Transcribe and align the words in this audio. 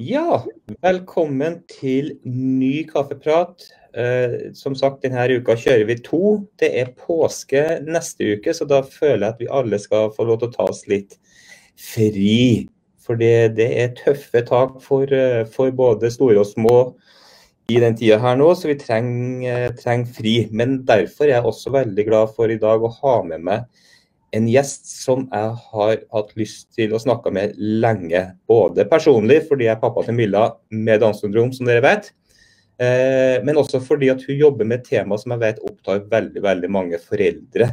Ja, 0.00 0.46
velkommen 0.80 1.58
til 1.68 2.14
ny 2.24 2.86
kaffeprat. 2.88 3.66
Eh, 3.92 4.52
som 4.56 4.72
sagt, 4.78 5.02
denne 5.02 5.26
uka 5.28 5.52
kjører 5.60 5.84
vi 5.90 5.96
to. 6.00 6.20
Det 6.56 6.70
er 6.80 6.92
påske 6.96 7.64
neste 7.84 8.30
uke, 8.38 8.54
så 8.56 8.64
da 8.70 8.78
føler 8.86 9.26
jeg 9.26 9.34
at 9.34 9.42
vi 9.42 9.50
alle 9.58 9.80
skal 9.82 10.08
få 10.14 10.24
lov 10.30 10.38
til 10.40 10.48
å 10.48 10.54
ta 10.54 10.68
oss 10.72 10.86
litt 10.88 11.18
fri. 11.76 12.64
For 12.96 13.20
det, 13.20 13.60
er 13.66 13.92
tøffe 13.98 14.40
tak 14.48 14.78
for, 14.86 15.04
eh, 15.12 15.42
for, 15.52 15.74
både 15.76 16.08
store 16.14 16.46
og 16.46 16.48
små 16.48 16.78
i 17.68 17.76
den 17.82 17.98
tida 17.98 18.22
her 18.24 18.40
nå, 18.40 18.54
så 18.56 18.72
vi 18.72 18.80
trenger, 18.80 19.74
trenger 19.82 20.16
fri. 20.16 20.36
Men 20.48 20.78
derfor 20.88 21.28
er 21.28 21.34
jeg 21.34 21.50
også 21.52 21.76
veldig 21.76 22.08
glad 22.08 22.32
for 22.38 22.48
i 22.48 22.60
dag 22.62 22.80
å 22.80 22.94
ha 23.02 23.18
med 23.34 23.44
meg 23.50 23.68
en 24.36 24.46
gjest 24.50 24.86
som 25.02 25.26
jeg 25.26 25.54
har 25.72 26.00
hatt 26.14 26.32
lyst 26.38 26.70
til 26.76 26.94
å 26.94 27.00
snakke 27.02 27.32
med 27.34 27.56
lenge. 27.58 28.22
Både 28.50 28.86
personlig, 28.90 29.42
fordi 29.48 29.66
jeg 29.66 29.74
er 29.76 29.82
pappa 29.82 30.04
til 30.06 30.16
Milla 30.18 30.46
med 30.70 31.02
Downs 31.02 31.22
syndrom, 31.24 31.52
som 31.54 31.68
dere 31.68 31.82
vet. 31.84 32.10
Eh, 32.80 33.42
men 33.44 33.58
også 33.60 33.82
fordi 33.84 34.10
at 34.12 34.22
hun 34.28 34.38
jobber 34.38 34.68
med 34.68 34.80
et 34.80 34.92
tema 34.92 35.18
som 35.20 35.34
jeg 35.34 35.42
vet 35.42 35.64
opptar 35.66 36.04
veldig, 36.12 36.44
veldig 36.46 36.70
mange 36.72 37.00
foreldre. 37.02 37.72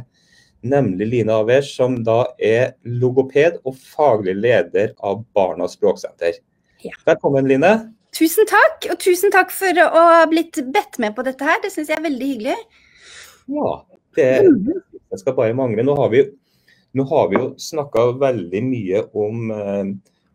Nemlig 0.68 1.06
Line 1.12 1.36
Aver, 1.36 1.62
som 1.62 2.00
da 2.04 2.24
er 2.42 2.74
logoped 2.82 3.60
og 3.62 3.78
faglig 3.78 4.34
leder 4.40 4.90
av 5.06 5.22
Barnas 5.36 5.78
språksenter. 5.78 6.40
Ja. 6.82 6.96
Velkommen, 7.06 7.46
Line. 7.48 7.70
Tusen 8.18 8.48
takk, 8.50 8.88
og 8.90 8.98
tusen 8.98 9.30
takk 9.30 9.52
for 9.54 9.78
å 9.84 9.88
ha 9.94 10.26
blitt 10.26 10.58
bedt 10.74 10.98
med 10.98 11.14
på 11.14 11.22
dette 11.26 11.46
her. 11.46 11.60
Det 11.62 11.70
syns 11.70 11.92
jeg 11.92 12.00
er 12.00 12.06
veldig 12.08 12.30
hyggelig. 12.32 12.58
Ja, 13.54 13.72
det, 14.18 14.28
det 14.90 15.20
skal 15.22 15.36
bare 15.38 15.56
mangle. 15.56 15.86
Nå 15.86 15.94
har 16.00 16.10
vi 16.10 16.24
nå 16.96 17.04
har 17.08 17.28
vi 17.28 17.38
jo 17.38 17.48
snakka 17.60 18.04
veldig 18.20 18.62
mye 18.64 19.02
om, 19.16 19.50
eh, 19.50 19.84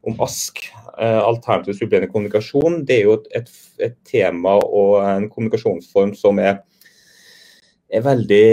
om 0.04 0.22
ASK, 0.22 0.60
eh, 1.00 1.20
alternativ 1.20 1.74
supplerende 1.74 2.12
kommunikasjon. 2.12 2.84
Det 2.86 3.00
er 3.00 3.04
jo 3.08 3.18
et, 3.32 3.50
et, 3.80 3.98
tema 4.06 4.58
og 4.62 5.02
en 5.02 5.30
kommunikasjonsform 5.30 6.14
som 6.18 6.40
er, 6.40 6.60
er 7.90 8.04
veldig, 8.06 8.44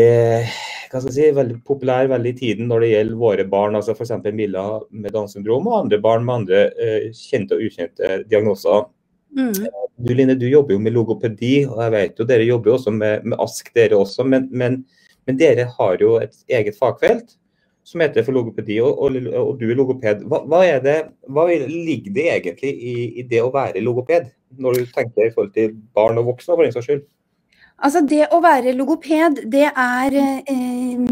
si, 1.11 1.27
veldig 1.37 1.59
populær 1.67 2.09
veldig 2.11 2.33
i 2.33 2.39
tiden 2.39 2.71
når 2.71 2.85
det 2.85 2.93
gjelder 2.95 3.21
våre 3.25 3.47
barn, 3.51 3.77
altså 3.77 3.97
f.eks. 3.97 4.15
Milla 4.33 4.65
med 4.91 5.13
Downs 5.13 5.37
syndrom 5.37 5.69
og 5.69 5.83
andre 5.83 6.01
barn 6.01 6.25
med 6.25 6.43
andre 6.43 6.65
uh, 6.77 7.11
kjente 7.17 7.57
og 7.57 7.67
ukjente 7.69 8.23
diagnoser. 8.31 8.89
Mm. 9.37 9.69
Du 10.01 10.15
Line, 10.15 10.35
du 10.35 10.49
jobber 10.49 10.75
jo 10.75 10.81
med 10.83 10.95
logopedi, 10.97 11.67
og 11.69 11.83
jeg 11.85 11.93
vet 11.95 12.19
jo 12.19 12.27
dere 12.27 12.49
jobber 12.49 12.73
jo 12.73 12.79
også 12.79 12.95
med, 12.95 13.27
med 13.29 13.43
ASK, 13.43 13.69
dere 13.77 14.01
også. 14.01 14.25
Men, 14.25 14.49
men, 14.51 14.81
men, 15.29 15.39
dere 15.39 15.69
har 15.77 16.01
jo 16.01 16.17
et 16.23 16.35
eget 16.49 16.79
fagfelt 16.81 17.37
som 17.87 18.03
heter 18.03 18.25
for 18.27 18.37
logopedi, 18.37 18.79
og, 18.85 18.99
og, 19.01 19.17
og 19.41 19.55
du 19.61 19.67
er 19.71 19.79
logoped. 19.79 20.25
Hva, 20.31 20.43
hva, 20.51 20.61
er 20.67 20.83
det, 20.85 20.99
hva, 21.33 21.47
ligger 21.51 22.15
det 22.17 22.27
egentlig 22.35 22.75
i, 22.75 22.95
i, 23.23 23.25
det 23.27 23.41
å 23.43 23.53
være 23.55 23.83
logoped, 23.85 24.29
når 24.61 24.79
du 24.79 24.93
tenker 24.95 25.29
i 25.29 25.33
forhold 25.35 25.55
til 25.57 25.75
barn 25.97 26.21
og 26.21 26.31
voksne, 26.33 26.55
for 26.55 26.67
den 26.67 26.75
saks 26.77 26.91
skyld? 26.91 27.07
Altså 27.81 28.03
Det 28.05 28.27
å 28.29 28.43
være 28.45 28.75
logoped, 28.77 29.41
det 29.49 29.69
er 29.71 30.17
eh, 30.21 31.07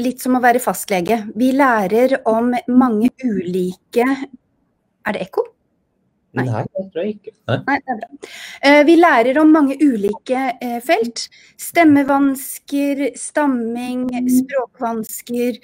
litt 0.00 0.20
som 0.20 0.36
å 0.36 0.42
være 0.44 0.60
fastlege. 0.62 1.22
Vi 1.32 1.54
lærer 1.56 2.20
om 2.28 2.52
mange 2.68 3.08
ulike 3.24 4.04
Er 4.04 5.16
det 5.16 5.24
ekko? 5.24 5.46
Nei. 6.36 6.44
Nei, 6.46 6.62
det 6.76 6.84
tror 6.92 7.04
jeg 7.04 7.16
ikke. 7.16 7.32
Nei. 7.50 7.58
Nei, 7.66 7.76
det 7.82 7.92
er 7.94 8.00
bra. 8.00 8.30
Uh, 8.62 8.80
vi 8.86 8.96
lærer 9.00 9.40
om 9.42 9.50
mange 9.54 9.76
ulike 9.82 10.44
uh, 10.62 10.78
felt. 10.86 11.24
Stemmevansker, 11.58 13.02
stamming, 13.18 14.06
språkvansker. 14.38 15.58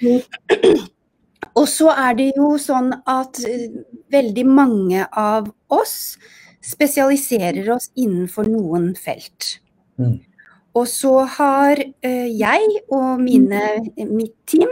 Og 1.57 1.67
så 1.71 1.93
er 1.93 2.17
det 2.19 2.31
jo 2.35 2.51
sånn 2.61 2.91
at 3.07 3.39
uh, 3.47 3.67
veldig 4.13 4.47
mange 4.49 5.07
av 5.07 5.47
oss 5.73 6.17
spesialiserer 6.67 7.69
oss 7.71 7.91
innenfor 7.95 8.49
noen 8.51 8.91
felt. 8.99 9.57
Mm. 9.95 10.19
Og 10.75 10.87
så 10.89 11.13
har 11.37 11.79
eh, 11.79 12.27
jeg 12.37 12.81
og 12.93 13.21
mine, 13.21 13.61
mitt 13.97 14.35
team 14.49 14.69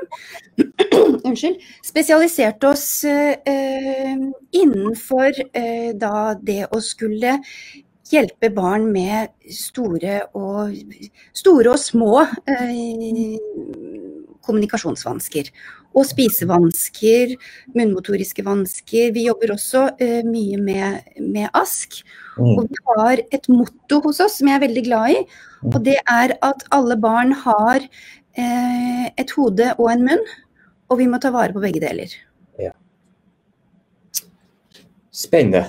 unnskyld, 1.26 1.58
spesialisert 1.86 2.64
oss 2.68 3.04
eh, 3.10 4.14
innenfor 4.54 5.42
eh, 5.54 5.92
da 5.98 6.36
det 6.38 6.66
å 6.70 6.82
skulle 6.84 7.40
hjelpe 8.12 8.52
barn 8.54 8.86
med 8.94 9.34
store 9.50 10.20
og, 10.38 10.76
store 11.34 11.74
og 11.74 11.82
små 11.82 12.12
kommunikasjonsvansker. 14.46 15.50
Og 15.96 16.08
spisevansker, 16.10 17.36
munnmotoriske 17.76 18.44
vansker. 18.46 19.14
Vi 19.16 19.28
jobber 19.30 19.56
også 19.56 19.88
mye 20.28 20.60
med, 20.62 21.06
med 21.24 21.50
ASK. 21.56 22.02
Mm. 22.36 22.52
Og 22.52 22.66
vi 22.68 22.82
har 22.90 23.22
et 23.36 23.48
motto 23.52 24.02
hos 24.04 24.20
oss 24.24 24.40
som 24.42 24.52
jeg 24.52 24.60
er 24.60 24.66
veldig 24.68 24.86
glad 24.90 25.16
i. 25.16 25.22
Og 25.72 25.80
det 25.86 25.98
er 26.12 26.36
at 26.46 26.66
alle 26.76 26.98
barn 27.02 27.34
har 27.46 27.86
uh, 27.86 29.06
et 29.18 29.32
hode 29.38 29.72
og 29.80 29.88
en 29.92 30.06
munn, 30.10 30.28
og 30.92 31.02
vi 31.02 31.08
må 31.10 31.20
ta 31.22 31.32
vare 31.34 31.56
på 31.56 31.64
begge 31.64 31.82
deler. 31.84 32.12
Ja. 32.62 32.76
Spennende. 35.16 35.66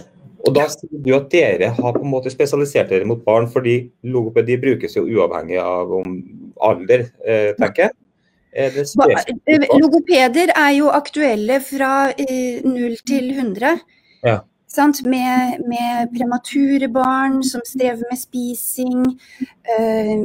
Og 0.46 0.54
da 0.54 0.66
sier 0.70 1.00
du 1.02 1.10
at 1.16 1.30
dere 1.32 1.72
har 1.74 1.96
på 1.96 2.04
en 2.04 2.12
måte 2.12 2.30
spesialisert 2.30 2.92
dere 2.92 3.08
mot 3.08 3.22
barn, 3.24 3.48
fordi 3.50 3.78
logopedi 4.06 4.58
brukes 4.62 4.94
jo 4.94 5.06
uavhengig 5.08 5.58
av 5.62 5.90
om 5.96 6.20
alder, 6.62 7.08
eh, 7.26 7.50
tenker 7.58 7.88
jeg. 7.88 7.96
Logopeder 8.56 10.52
er 10.56 10.72
jo 10.78 10.88
aktuelle 10.88 11.60
fra 11.60 12.10
null 12.64 12.94
0 12.96 13.00
til 13.06 13.30
100. 13.36 13.78
Ja. 14.24 14.38
Med, 15.04 15.62
med, 15.64 16.10
premature 16.12 16.88
barn 16.92 17.38
som 17.44 17.62
strever 17.64 18.02
med 18.10 18.18
spising, 18.20 19.04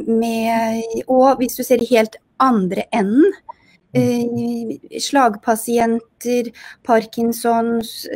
med, 0.08 0.82
og 1.08 1.38
hvis 1.40 1.56
du 1.56 1.62
ser 1.64 1.80
i 1.80 1.88
helt 1.88 2.18
andre 2.40 2.84
enden, 2.92 3.32
uh, 3.96 4.74
slagpasienter, 5.00 6.52
Parkinsons 6.84 8.06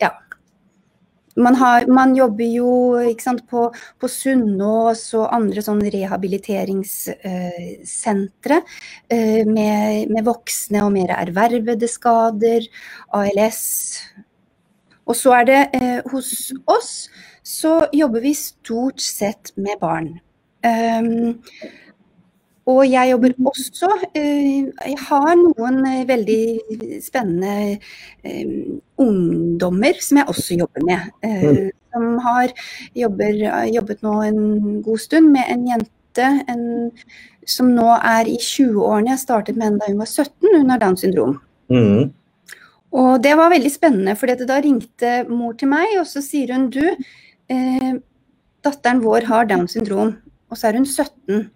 Ja. 0.00 0.14
Man, 1.36 1.54
har, 1.56 1.86
man, 1.88 2.16
jobber 2.16 2.44
jo 2.44 2.98
sant, 3.20 3.46
på, 3.48 3.72
på 3.72 4.08
Sunnaas 4.10 5.14
og 5.16 5.28
andre 5.32 5.62
sånn 5.64 5.80
rehabiliteringssentre 5.94 8.60
med, 9.48 10.08
med 10.12 10.24
voksne 10.26 10.84
og 10.84 10.92
mer 10.92 11.10
ervervede 11.16 11.88
skader, 11.88 12.60
ALS 13.16 13.62
og 15.06 15.18
så 15.18 15.34
er 15.40 15.48
det 15.48 15.60
eh, 15.76 16.00
hos 16.12 16.52
oss 16.70 16.92
så 17.42 17.80
jobber 17.92 18.22
vi 18.22 18.34
stort 18.38 19.02
sett 19.02 19.50
med 19.58 19.80
barn. 19.80 20.12
Um, 20.62 21.40
og 22.70 22.80
jeg 22.86 23.10
jobber 23.10 23.32
også 23.50 23.88
uh, 23.90 24.58
Jeg 24.86 24.98
har 25.08 25.30
noen 25.40 25.80
uh, 25.82 26.02
veldig 26.08 27.00
spennende 27.02 27.78
uh, 28.22 28.78
ungdommer 29.02 29.98
som 30.00 30.20
jeg 30.20 30.30
også 30.30 30.58
jobber 30.60 30.86
med. 30.86 31.08
Mm. 31.26 31.70
Som 31.92 32.06
har 32.24 32.54
jobber, 32.96 33.42
jobbet 33.74 34.06
nå 34.06 34.14
en 34.28 34.42
god 34.84 35.02
stund 35.02 35.32
med 35.34 35.50
en 35.50 35.66
jente 35.68 36.28
en, 36.48 36.64
som 37.48 37.72
nå 37.74 37.88
er 37.98 38.30
i 38.30 38.38
20-årene. 38.38 39.12
Jeg 39.12 39.24
startet 39.24 39.58
med 39.58 39.68
henne 39.68 39.82
da 39.82 39.90
hun 39.90 40.00
var 40.00 40.10
17, 40.10 40.54
hun 40.54 40.72
har 40.72 40.80
Downs 40.80 41.04
syndrom. 41.04 41.40
Mm. 41.72 42.12
Og 42.92 43.22
det 43.24 43.32
var 43.38 43.52
veldig 43.52 43.72
spennende, 43.72 44.14
for 44.20 44.28
da 44.28 44.60
ringte 44.60 45.22
mor 45.30 45.56
til 45.58 45.70
meg, 45.72 45.96
og 46.00 46.06
så 46.08 46.20
sier 46.24 46.52
hun 46.52 46.68
du, 46.72 46.84
eh, 47.48 47.92
datteren 48.64 49.00
vår 49.04 49.28
har 49.30 49.48
Downs 49.48 49.76
syndrom, 49.76 50.16
og 50.50 50.58
så 50.58 50.68
er 50.68 50.80
hun 50.80 50.86
17. 50.86 51.48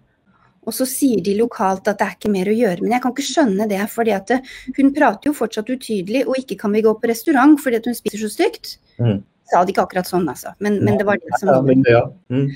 Og 0.67 0.75
så 0.75 0.87
sier 0.89 1.21
de 1.23 1.37
lokalt 1.39 1.87
at 1.87 1.99
det 1.99 2.05
er 2.05 2.15
ikke 2.17 2.31
mer 2.33 2.49
å 2.51 2.55
gjøre. 2.55 2.83
Men 2.83 2.97
jeg 2.97 3.03
kan 3.05 3.13
ikke 3.15 3.27
skjønne 3.29 3.67
det, 3.71 3.79
fordi 3.93 4.13
at 4.17 4.33
hun 4.75 4.93
prater 4.95 5.31
jo 5.31 5.35
fortsatt 5.37 5.71
utydelig, 5.71 6.25
og 6.27 6.41
ikke 6.41 6.59
kan 6.59 6.75
vi 6.75 6.83
gå 6.85 6.91
på 6.99 7.09
restaurant 7.09 7.55
fordi 7.63 7.79
at 7.79 7.87
hun 7.87 7.95
spiser 7.97 8.25
så 8.25 8.31
stygt. 8.33 8.75
Mm. 8.99 9.21
Sa 9.47 9.61
det 9.63 9.71
ikke 9.71 9.85
akkurat 9.87 10.09
sånn, 10.09 10.27
altså, 10.27 10.51
men, 10.59 10.81
men 10.83 10.99
det 10.99 11.05
var 11.07 11.21
det 11.23 11.39
som 11.39 11.53
var. 11.53 11.69
Ja, 11.87 12.03
mm. 12.33 12.49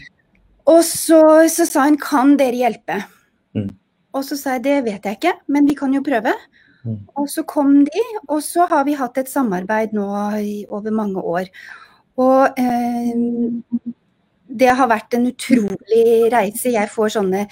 Og 0.71 0.81
så, 0.85 1.21
så, 1.50 1.65
sa 1.65 1.85
hun 1.88 1.95
kan 2.01 2.35
dere 2.39 2.59
hjelpe? 2.59 3.00
Mm. 3.56 3.69
Og 4.12 4.25
så 4.27 4.35
sa 4.38 4.57
jeg 4.57 4.65
det 4.68 4.81
vet 4.89 5.07
jeg 5.07 5.19
ikke, 5.19 5.38
men 5.51 5.69
vi 5.69 5.77
kan 5.80 5.95
jo 5.95 6.03
prøve. 6.03 6.35
Mm. 6.83 7.00
Og 7.15 7.30
så 7.31 7.45
kom 7.47 7.85
de, 7.88 8.03
og 8.27 8.41
så 8.44 8.68
har 8.68 8.83
vi 8.88 8.97
hatt 9.00 9.18
et 9.21 9.31
samarbeid 9.31 9.95
nå 9.95 10.09
i 10.41 10.62
over 10.68 10.94
mange 10.95 11.24
år. 11.24 11.47
Og 12.19 12.59
eh, 12.59 13.13
det 14.51 14.74
har 14.77 14.89
vært 14.92 15.15
en 15.18 15.30
utrolig 15.30 16.03
reise. 16.33 16.74
Jeg 16.74 16.92
får 16.92 17.15
sånne 17.15 17.45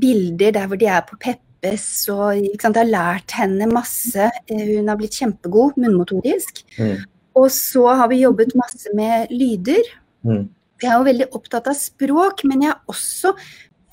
bilder 0.00 0.54
der 0.58 0.68
hvor 0.68 0.80
de 0.80 0.88
er 0.90 1.04
på 1.08 1.18
Peppes 1.22 1.86
og 2.12 2.38
sant, 2.60 2.78
har 2.78 2.88
lært 2.88 3.34
henne 3.38 3.68
masse. 3.70 4.28
Hun 4.50 4.90
har 4.90 5.00
blitt 5.00 5.18
kjempegod 5.20 5.78
munnmotorisk. 5.80 6.64
Mm. 6.78 7.04
Og 7.38 7.48
så 7.54 7.86
har 8.00 8.10
vi 8.12 8.22
jobbet 8.22 8.56
masse 8.58 8.92
med 8.96 9.32
lyder. 9.32 9.86
Mm. 10.26 10.48
Jeg 10.82 10.90
er 10.90 10.98
jo 10.98 11.06
veldig 11.06 11.28
opptatt 11.38 11.68
av 11.70 11.78
språk, 11.78 12.42
men 12.48 12.66
jeg 12.66 12.74
er 12.74 12.90
også 12.90 13.36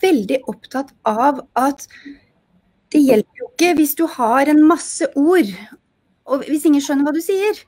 veldig 0.03 0.39
opptatt 0.49 0.91
av 1.07 1.43
at 1.59 1.85
det 2.89 3.01
hjelper 3.05 3.43
jo 3.43 3.49
ikke 3.51 3.73
hvis 3.77 3.93
du 3.99 4.05
har 4.09 4.49
en 4.49 4.61
masse 4.65 5.05
ord, 5.19 5.51
og 6.29 6.45
hvis 6.49 6.65
ingen 6.65 6.81
skjønner 6.81 7.05
hva 7.05 7.13
du 7.13 7.21
sier. 7.21 7.59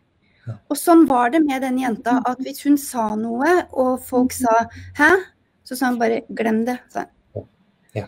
Og 0.49 0.77
sånn 0.79 1.05
var 1.09 1.31
det 1.33 1.43
med 1.45 1.61
den 1.61 1.79
jenta, 1.81 2.17
at 2.25 2.39
hvis 2.41 2.63
hun 2.65 2.77
sa 2.79 3.11
noe, 3.15 3.67
og 3.71 4.01
folk 4.03 4.33
sa 4.33 4.67
'hæ', 4.97 5.25
så 5.63 5.75
sa 5.77 5.89
hun 5.89 5.99
bare 5.99 6.21
'glem 6.29 6.65
det'. 6.65 7.05
Ja. 7.93 8.07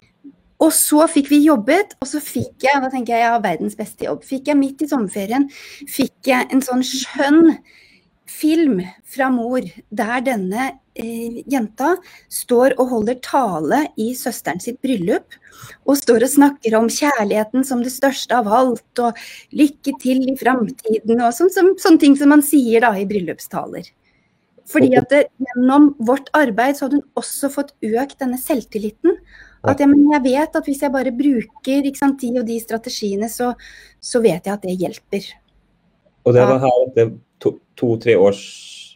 Og 0.60 0.72
så 0.72 1.08
fikk 1.08 1.30
vi 1.30 1.46
jobbet, 1.46 1.96
og 2.02 2.08
så 2.08 2.20
fikk 2.20 2.64
jeg 2.64 2.82
da 2.82 2.90
tenker 2.90 3.14
jeg 3.14 3.22
jeg 3.22 3.32
har 3.32 3.42
verdens 3.42 3.76
beste 3.76 4.06
jobb, 4.06 4.24
fikk 4.24 4.48
jeg 4.48 4.58
midt 4.58 4.82
i 4.82 4.88
sommerferien 4.88 5.50
fikk 5.88 6.28
jeg 6.28 6.48
en 6.52 6.62
sånn 6.62 6.84
skjønn 6.84 7.58
film 8.26 8.82
fra 9.04 9.30
mor 9.30 9.62
der 9.92 10.22
denne 10.22 10.72
jenta 10.96 11.96
står 12.30 12.76
og 12.78 12.92
holder 12.92 13.18
tale 13.26 13.80
i 13.98 14.12
søsteren 14.18 14.62
sitt 14.62 14.80
bryllup. 14.84 15.40
Og 15.88 15.98
står 15.98 16.26
og 16.26 16.34
snakker 16.34 16.76
om 16.78 16.90
kjærligheten 16.92 17.64
som 17.66 17.82
det 17.84 17.94
største 17.94 18.36
av 18.36 18.50
alt, 18.52 19.00
og 19.00 19.20
lykke 19.56 19.96
til 20.02 20.24
i 20.28 20.36
framtiden, 20.38 21.22
og 21.22 21.34
sånn, 21.36 21.52
sånn, 21.54 21.74
sånne 21.80 22.02
ting 22.02 22.18
som 22.20 22.34
man 22.34 22.44
sier 22.46 22.84
da 22.84 22.92
i 23.00 23.08
bryllupstaler. 23.08 23.88
Fordi 24.70 24.94
at 25.00 25.10
det, 25.12 25.24
gjennom 25.44 25.90
vårt 26.08 26.30
arbeid 26.38 26.78
så 26.78 26.88
hadde 26.88 27.02
hun 27.02 27.20
også 27.20 27.50
fått 27.52 27.74
økt 27.84 28.20
denne 28.22 28.40
selvtilliten. 28.40 29.18
At 29.64 29.80
ja, 29.80 29.88
men 29.88 30.06
jeg 30.12 30.24
vet 30.26 30.56
at 30.60 30.68
hvis 30.68 30.82
jeg 30.84 30.92
bare 30.92 31.12
bruker 31.16 31.88
sant, 31.96 32.20
de 32.20 32.32
og 32.40 32.48
de 32.48 32.58
strategiene, 32.60 33.30
så, 33.32 33.54
så 34.04 34.20
vet 34.24 34.44
jeg 34.44 34.56
at 34.56 34.66
det 34.66 34.76
hjelper. 34.80 35.30
Og 36.24 36.36
det 36.36 36.44
var 36.48 36.60
her 36.64 36.84
etter 36.88 37.14
to-tre 37.80 38.16
års 38.20 38.44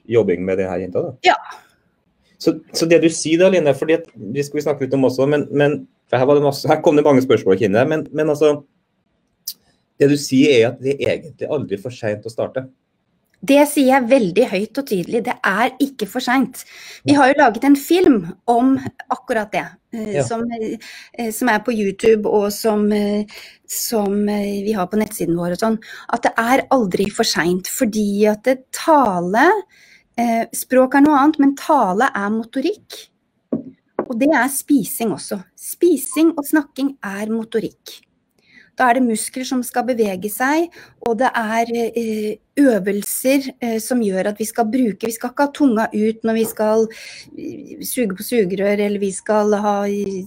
jobbing 0.07 0.43
med 0.47 0.59
det 0.59 0.67
her 0.67 0.83
jenta? 0.83 1.03
da? 1.03 1.15
Ja. 1.27 1.37
Så, 2.37 2.59
så 2.73 2.85
det 2.85 3.01
du 3.01 3.09
sier 3.09 3.41
da, 3.41 3.49
Line, 3.49 3.73
fordi 3.73 3.97
at, 3.97 4.09
det 4.15 4.45
skal 4.45 4.59
vi 4.59 4.65
snakke 4.67 4.85
litt 4.85 4.93
om 4.93 5.07
også, 5.09 5.25
men, 5.29 5.47
men 5.51 5.79
for 6.09 6.21
her, 6.21 6.27
var 6.29 6.37
det 6.37 6.45
masse, 6.45 6.67
her 6.69 6.81
kom 6.85 6.95
det 6.99 7.05
mange 7.07 7.23
spørsmål, 7.25 7.57
Kine. 7.59 7.85
Men, 7.89 8.07
men 8.13 8.29
altså 8.29 8.63
Det 9.97 10.11
du 10.11 10.17
sier 10.21 10.51
er 10.59 10.67
at 10.69 10.83
det 10.83 10.99
er 11.01 11.15
egentlig 11.15 11.47
aldri 11.49 11.79
for 11.81 11.89
seint 11.89 12.25
å 12.29 12.29
starte. 12.29 12.67
Det 13.47 13.59
sier 13.69 13.91
jeg 13.91 14.09
veldig 14.09 14.45
høyt 14.49 14.79
og 14.81 14.85
tydelig. 14.89 15.19
Det 15.25 15.33
er 15.45 15.73
ikke 15.81 16.07
for 16.09 16.21
seint. 16.25 16.63
Vi 17.05 17.13
har 17.17 17.29
jo 17.29 17.37
laget 17.37 17.65
en 17.67 17.75
film 17.77 18.19
om 18.49 18.77
akkurat 19.13 19.51
det. 19.53 19.65
eh, 19.93 20.13
Ja. 20.17 20.23
Som, 20.23 20.43
eh, 20.51 21.31
som 21.31 21.49
er 21.49 21.59
på 21.59 21.73
YouTube 21.73 22.25
og 22.29 22.51
som, 22.51 22.91
eh, 22.91 23.25
som 23.67 24.25
vi 24.25 24.71
har 24.71 24.87
på 24.87 24.97
nettsiden 24.97 25.37
vår 25.37 25.51
og 25.51 25.57
sånn. 25.61 25.79
At 26.13 26.23
det 26.23 26.33
er 26.37 26.67
aldri 26.71 27.09
for 27.09 27.23
seint. 27.23 27.67
Fordi 27.67 28.25
at 28.27 28.43
det, 28.43 28.71
tale 28.71 29.51
eh, 30.17 30.47
Språk 30.55 30.97
er 30.97 31.05
noe 31.05 31.21
annet, 31.21 31.39
men 31.43 31.55
tale 31.59 32.09
er 32.13 32.33
motorikk. 32.33 33.05
Og 34.07 34.15
det 34.19 34.31
er 34.31 34.49
spising 34.51 35.13
også. 35.15 35.41
Spising 35.59 36.33
og 36.37 36.45
snakking 36.47 36.95
er 37.05 37.31
motorikk. 37.31 38.01
Da 38.77 38.91
er 38.91 38.99
det 38.99 39.07
muskler 39.07 39.45
som 39.47 39.63
skal 39.65 39.87
bevege 39.87 40.29
seg, 40.29 40.67
og 41.01 41.15
det 41.17 41.31
er 41.33 41.71
eh, 41.73 42.35
øvelser 42.61 43.47
eh, 43.57 43.79
som 43.81 44.03
gjør 44.05 44.29
at 44.29 44.37
vi 44.37 44.45
skal 44.45 44.67
bruke 44.69 45.09
Vi 45.09 45.15
skal 45.15 45.31
ikke 45.31 45.47
ha 45.47 45.53
tunga 45.53 45.87
ut 45.93 46.27
når 46.27 46.37
vi 46.37 46.43
skal 46.45 46.85
eh, 46.85 47.81
suge 47.81 48.13
på 48.13 48.25
sugerør, 48.27 48.77
eller 48.85 49.01
vi 49.01 49.09
skal 49.15 49.55
ha 49.63 49.75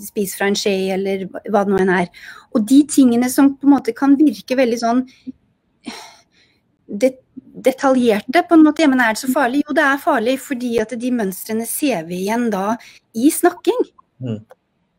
spise 0.02 0.40
fra 0.40 0.50
en 0.50 0.58
skje, 0.58 0.74
eller 0.96 1.28
hva 1.46 1.62
det 1.62 1.76
nå 1.76 1.78
enn 1.84 1.94
er. 1.94 2.10
Og 2.50 2.66
de 2.66 2.82
tingene 2.90 3.30
som 3.30 3.54
på 3.54 3.70
en 3.70 3.76
måte 3.76 3.94
kan 3.94 4.18
virke 4.18 4.58
veldig 4.58 4.80
sånn 4.82 5.04
det, 6.90 7.14
detaljerte, 7.66 8.42
på 8.48 8.56
en 8.56 8.64
måte. 8.66 8.84
Ja, 8.84 8.88
men 8.92 9.00
er 9.04 9.14
det 9.16 9.22
så 9.22 9.30
farlig? 9.34 9.62
Jo, 9.66 9.74
det 9.76 9.84
er 9.86 10.00
farlig, 10.02 10.36
fordi 10.42 10.72
at 10.82 10.94
de 11.00 11.10
mønstrene 11.14 11.66
ser 11.68 12.06
vi 12.08 12.22
igjen 12.24 12.48
da 12.52 12.76
i 13.14 13.30
snakking. 13.34 13.84
Mm. 14.22 14.40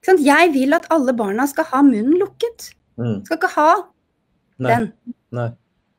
Sånn. 0.05 0.21
Jeg 0.25 0.53
vil 0.55 0.73
at 0.77 0.87
alle 0.93 1.13
barna 1.17 1.45
skal 1.49 1.67
ha 1.71 1.81
munnen 1.85 2.17
lukket. 2.21 2.71
Mm. 2.97 3.19
Skal 3.25 3.37
ikke 3.37 3.51
ha 3.55 3.71
Nei. 4.61 4.69
den. 4.71 4.87
Nei. 5.37 5.49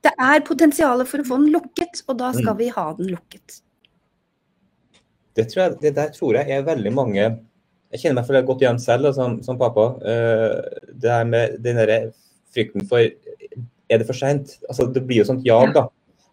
Det 0.03 0.11
er 0.19 0.43
potensialet 0.47 1.07
for 1.07 1.23
å 1.23 1.27
få 1.29 1.39
den 1.39 1.53
lukket, 1.55 2.03
og 2.09 2.19
da 2.19 2.33
skal 2.35 2.55
Mm. 2.55 2.59
vi 2.59 2.69
ha 2.75 2.87
den 2.99 3.13
lukket. 3.15 3.61
Det, 5.37 5.47
tror 5.49 5.63
jeg, 5.63 5.77
det 5.81 5.95
der 5.97 6.11
tror 6.13 6.35
jeg 6.37 6.51
er 6.51 6.63
veldig 6.67 6.93
mange 6.93 7.23
Jeg 7.93 8.01
kjenner 8.01 8.19
meg 8.21 8.27
for 8.27 8.37
det 8.37 8.47
godt 8.47 8.63
igjen 8.65 8.79
selv 8.81 9.05
da, 9.05 9.13
som, 9.13 9.43
som 9.45 9.59
pappa. 9.61 9.87
Uh, 10.01 10.61
det 10.97 11.11
her 11.13 11.25
med 11.29 11.59
den 11.63 11.77
der 11.77 12.11
frykten 12.53 12.87
for 12.89 12.99
Er 12.99 13.99
det 14.01 14.07
for 14.07 14.17
seint? 14.17 14.59
Altså, 14.69 14.87
det 14.93 15.07
blir 15.07 15.19
jo 15.21 15.25
sånt 15.29 15.45
jag, 15.45 15.75
da. 15.75 15.87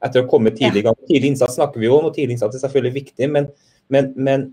Etter 0.05 0.23
å 0.23 0.29
komme 0.31 0.53
tidlig 0.55 0.83
i 0.83 0.87
gang. 0.87 0.97
Tidlig 1.09 1.33
innsats 1.33 1.57
snakker 1.59 1.81
vi 1.81 1.89
om, 1.91 2.07
og 2.07 2.13
tidlig 2.15 2.37
innsats 2.37 2.55
er 2.55 2.63
selvfølgelig 2.63 2.95
viktig. 3.01 3.29
Men, 3.31 3.49
men, 3.91 4.13
men 4.15 4.45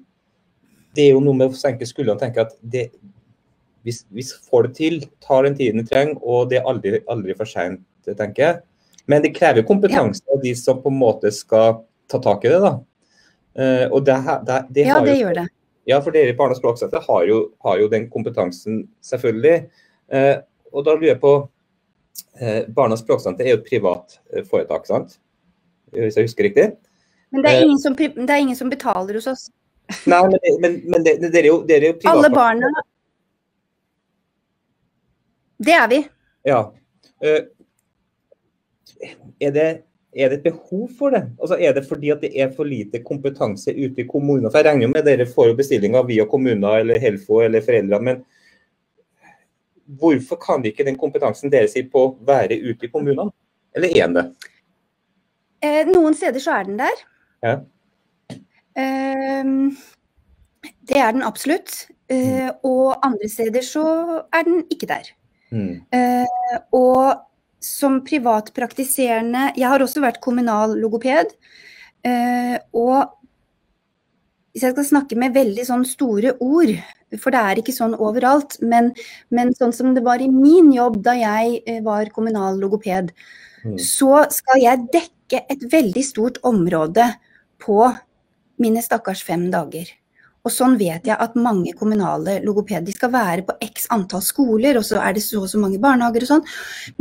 det 0.97 1.05
er 1.09 1.13
jo 1.15 1.21
noe 1.23 1.39
med 1.39 1.53
å 1.53 1.59
senke 1.59 1.87
skuldrene 1.87 2.17
og 2.17 2.23
tenke 2.25 2.43
at 2.47 2.57
det, 2.61 2.89
hvis 3.87 4.03
hvis 4.11 4.33
får 4.49 4.67
det 4.67 4.73
til, 4.81 4.97
tar 5.23 5.47
den 5.47 5.55
tiden 5.59 5.83
det 5.83 5.91
trenger, 5.93 6.19
og 6.23 6.51
det 6.51 6.59
er 6.59 6.67
aldri, 6.67 6.99
aldri 7.13 7.37
for 7.39 7.47
seint, 7.47 7.85
tenker 8.09 8.43
jeg. 8.43 8.63
Men 9.07 9.23
det 9.23 9.37
krever 9.37 9.67
kompetanse 9.67 10.25
av 10.35 10.41
de 10.43 10.55
som 10.59 10.81
på 10.83 10.91
en 10.91 10.99
måte 10.99 11.31
skal 11.35 11.85
ta 12.11 12.19
tak 12.23 12.47
i 12.47 12.51
det. 12.51 12.59
da. 12.65 12.73
Uh, 13.57 13.85
og 13.95 14.03
det, 14.05 14.17
det, 14.49 14.57
det 14.75 14.87
Ja, 14.89 14.99
det 15.01 15.15
jo, 15.15 15.29
gjør 15.29 15.39
det. 15.39 15.47
ja, 15.89 16.01
for 16.03 16.13
dere 16.13 16.33
i 16.35 16.37
Barne- 16.37 16.57
og 16.57 16.59
språksenteret 16.59 17.07
har, 17.07 17.31
har 17.65 17.79
jo 17.81 17.87
den 17.93 18.09
kompetansen, 18.11 18.83
selvfølgelig. 19.07 19.69
Uh, 20.13 20.43
og 20.75 20.85
da 20.85 20.97
lurer 20.97 21.13
jeg 21.13 21.21
på 21.23 21.33
uh, 21.47 22.63
Barne- 22.75 22.99
og 22.99 23.01
språksenteret 23.01 23.47
er 23.47 23.55
jo 23.55 23.61
et 23.63 23.71
privat 23.71 24.19
foretak, 24.51 24.91
sant? 24.91 25.17
Hvis 25.93 26.17
jeg 26.19 26.27
husker 26.27 26.45
riktig? 26.49 26.67
Men 27.33 27.43
det 27.43 27.51
Eh. 27.53 27.57
er 27.61 27.65
ingen 27.67 27.79
som, 27.79 27.95
det 27.97 28.31
er 28.31 28.37
ingen 28.43 28.57
som 28.57 28.71
betaler 28.71 29.15
hos 29.15 29.27
oss. 29.27 29.47
Nei, 30.07 30.21
men, 30.27 30.39
men, 30.61 30.77
men 30.91 31.05
det, 31.07 31.17
dere 31.31 31.45
er 31.45 31.51
jo, 31.53 31.59
dere 31.67 31.91
er 31.91 31.93
jo. 31.93 31.99
Alle 32.11 32.31
barna 32.31 32.67
Det 35.63 35.73
er 35.73 35.89
vi. 35.89 36.01
Ja. 36.47 36.61
Eh, 37.23 37.45
er, 39.41 39.51
det, 39.55 39.67
er 40.17 40.31
det 40.33 40.39
et 40.41 40.43
behov 40.49 40.89
for 40.99 41.11
det? 41.15 41.23
Altså, 41.41 41.57
er 41.59 41.73
det 41.77 41.87
fordi 41.89 42.11
at 42.13 42.21
det 42.25 42.33
er 42.41 42.51
for 42.57 42.69
lite 42.69 43.01
kompetanse 43.05 43.73
ute 43.73 44.03
i 44.03 44.09
kommunene? 44.09 44.51
For 44.51 44.59
jeg 44.61 44.69
regner 44.71 44.87
jo 44.89 44.93
med 44.95 45.07
dere 45.07 45.27
får 45.31 45.53
jo 45.53 45.57
bestillinger 45.59 46.07
via 46.09 46.27
kommuner 46.29 46.81
eller 46.83 47.01
Helfo 47.03 47.41
eller 47.45 47.65
foreldrene. 47.65 48.03
men 48.05 48.25
Hvorfor 49.87 50.37
kan 50.43 50.65
ikke 50.67 50.85
den 50.85 50.99
kompetansen 50.99 51.51
dere 51.53 51.69
sier 51.71 51.87
på 51.93 52.09
være 52.27 52.59
ute 52.59 52.89
i 52.89 52.91
kommunene? 52.93 53.31
Eller 53.77 53.89
er 53.95 54.07
den 54.09 54.17
det? 54.19 54.27
Eh, 55.65 55.85
noen 55.89 56.15
steder 56.17 56.43
så 56.43 56.57
er 56.59 56.65
den 56.69 56.81
der. 56.81 57.05
Ja. 57.45 57.55
Eh, 58.77 59.45
det 60.89 60.99
er 61.01 61.13
den 61.17 61.25
absolutt. 61.27 61.87
Eh, 62.13 62.51
og 62.63 62.97
andre 63.07 63.29
steder 63.29 63.65
så 63.67 63.87
er 64.35 64.45
den 64.47 64.65
ikke 64.71 64.87
der. 64.91 65.09
Mm. 65.51 65.81
Eh, 65.95 66.59
og 66.75 67.23
som 67.63 68.01
privatpraktiserende 68.05 69.53
Jeg 69.57 69.69
har 69.71 69.81
også 69.83 70.03
vært 70.05 70.21
kommunal 70.21 70.77
logoped. 70.79 71.33
Eh, 72.07 72.59
og 72.75 73.15
hvis 74.53 74.63
jeg 74.63 74.73
skal 74.77 74.87
snakke 74.89 75.19
med 75.19 75.35
veldig 75.35 75.65
sånn 75.67 75.85
store 75.85 76.37
ord, 76.41 76.73
for 77.21 77.35
det 77.35 77.41
er 77.41 77.59
ikke 77.61 77.75
sånn 77.75 77.97
overalt, 77.99 78.57
men, 78.63 78.93
men 79.31 79.53
sånn 79.55 79.75
som 79.75 79.95
det 79.95 80.05
var 80.07 80.23
i 80.23 80.31
min 80.33 80.71
jobb 80.75 81.03
da 81.05 81.17
jeg 81.19 81.61
eh, 81.67 81.83
var 81.85 82.13
kommunal 82.15 82.61
logoped, 82.61 83.13
Mm. 83.67 83.79
så 83.83 84.31
skal 84.31 84.61
jeg 84.63 84.85
dekke 84.95 85.16
et 85.35 85.63
veldig 85.73 86.05
stort 86.05 86.39
område 86.47 87.09
på 87.63 87.81
mine 88.63 88.83
stakkars 88.85 89.23
fem 89.27 89.49
dager. 89.51 89.89
Og 90.47 90.53
sånn 90.55 90.77
vet 90.79 91.09
jeg 91.09 91.19
at 91.19 91.35
mange 91.35 91.73
kommunale 91.75 92.39
logopeder 92.45 92.95
skal 92.95 93.11
være 93.11 93.43
på 93.49 93.57
x 93.67 93.89
antall 93.91 94.23
skoler, 94.23 94.79
og 94.79 94.85
så 94.87 95.01
er 95.03 95.17
det 95.17 95.25
så 95.25 95.43
og 95.43 95.51
så 95.51 95.59
mange 95.59 95.81
barnehager 95.83 96.23
og 96.23 96.31
sånn. 96.31 96.45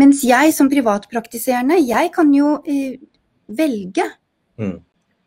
Mens 0.02 0.24
jeg 0.26 0.54
som 0.58 0.72
privatpraktiserende, 0.72 1.78
jeg 1.86 2.10
kan 2.16 2.34
jo 2.34 2.58
eh, 2.66 2.98
velge 3.48 4.10
Mm. 4.56 4.80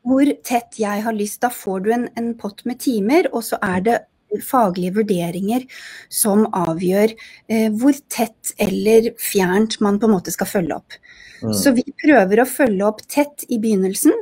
hvor 0.09 0.25
tett 0.43 0.79
jeg 0.81 1.03
har 1.05 1.13
lyst. 1.13 1.43
Da 1.43 1.51
får 1.53 1.81
du 1.85 1.91
en, 1.93 2.09
en 2.17 2.31
pott 2.35 2.65
med 2.65 2.79
timer, 2.81 3.29
og 3.33 3.43
så 3.45 3.59
er 3.61 3.81
det 3.85 3.97
faglige 4.45 4.95
vurderinger 4.99 5.65
som 6.13 6.47
avgjør 6.47 7.15
eh, 7.15 7.69
hvor 7.75 7.97
tett 8.13 8.55
eller 8.61 9.13
fjernt 9.21 9.79
man 9.85 10.01
på 10.01 10.09
en 10.09 10.17
måte 10.17 10.35
skal 10.35 10.51
følge 10.51 10.79
opp. 10.79 10.99
Mm. 11.43 11.55
Så 11.55 11.73
vi 11.77 11.85
prøver 12.05 12.43
å 12.43 12.49
følge 12.49 12.89
opp 12.89 13.05
tett 13.11 13.47
i 13.49 13.61
begynnelsen, 13.63 14.15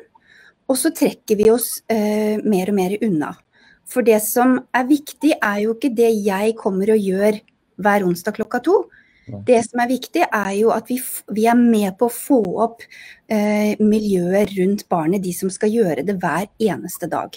og 0.67 0.79
så 0.79 0.91
trekker 0.95 1.39
vi 1.39 1.51
oss 1.53 1.81
eh, 1.93 2.43
mer 2.45 2.73
og 2.73 2.79
mer 2.79 2.97
unna. 3.01 3.33
For 3.87 4.07
det 4.07 4.19
som 4.27 4.59
er 4.75 4.89
viktig, 4.89 5.37
er 5.39 5.63
jo 5.63 5.77
ikke 5.77 5.95
det 5.95 6.11
jeg 6.27 6.57
kommer 6.59 6.91
og 6.95 7.03
gjør 7.03 7.39
hver 7.83 8.07
onsdag 8.07 8.41
klokka 8.41 8.63
to. 8.67 8.81
Det 9.27 9.59
som 9.67 9.81
er 9.83 9.91
viktig, 9.91 10.23
er 10.23 10.53
jo 10.55 10.71
at 10.75 10.87
vi, 10.91 11.01
vi 11.35 11.47
er 11.51 11.59
med 11.59 11.97
på 11.99 12.07
å 12.07 12.15
få 12.15 12.39
opp 12.63 12.85
eh, 13.27 13.75
miljøet 13.83 14.53
rundt 14.55 14.85
barnet, 14.91 15.25
de 15.25 15.33
som 15.35 15.51
skal 15.51 15.73
gjøre 15.75 16.05
det 16.07 16.15
hver 16.23 16.47
eneste 16.63 17.09
dag. 17.11 17.35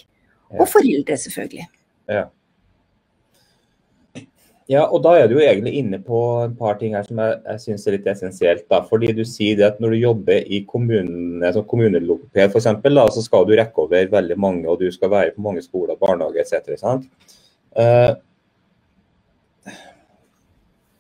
Og 0.54 0.66
foreldre, 0.70 1.18
selvfølgelig. 1.18 1.66
Ja, 2.10 2.28
og 4.78 5.02
da 5.02 5.16
er 5.18 5.26
du 5.26 5.34
jo 5.34 5.42
egentlig 5.42 5.80
inne 5.80 5.98
på 6.06 6.20
et 6.44 6.52
par 6.60 6.76
ting 6.78 6.94
her 6.94 7.06
som 7.08 7.18
jeg, 7.18 7.40
jeg 7.48 7.62
syns 7.64 7.88
er 7.88 7.96
litt 7.96 8.10
essensielt. 8.12 8.68
da, 8.70 8.84
fordi 8.86 9.10
du 9.18 9.24
sier 9.26 9.58
det 9.58 9.66
at 9.66 9.80
når 9.82 9.96
du 9.96 9.98
jobber 10.04 10.46
i 10.46 10.62
kommunene, 10.70 11.50
som 11.56 11.66
kommunelogoped 11.66 12.54
f.eks., 12.54 12.70
så 13.16 13.26
skal 13.26 13.48
du 13.50 13.56
rekke 13.58 13.82
over 13.82 14.12
veldig 14.12 14.38
mange, 14.38 14.70
og 14.70 14.78
du 14.80 14.92
skal 14.94 15.10
være 15.10 15.34
på 15.34 15.42
mange 15.42 15.66
skoler, 15.66 15.98
barnehager 15.98 16.46
etc. 16.46 16.78
sant? 16.78 17.10
Uh, 17.74 18.14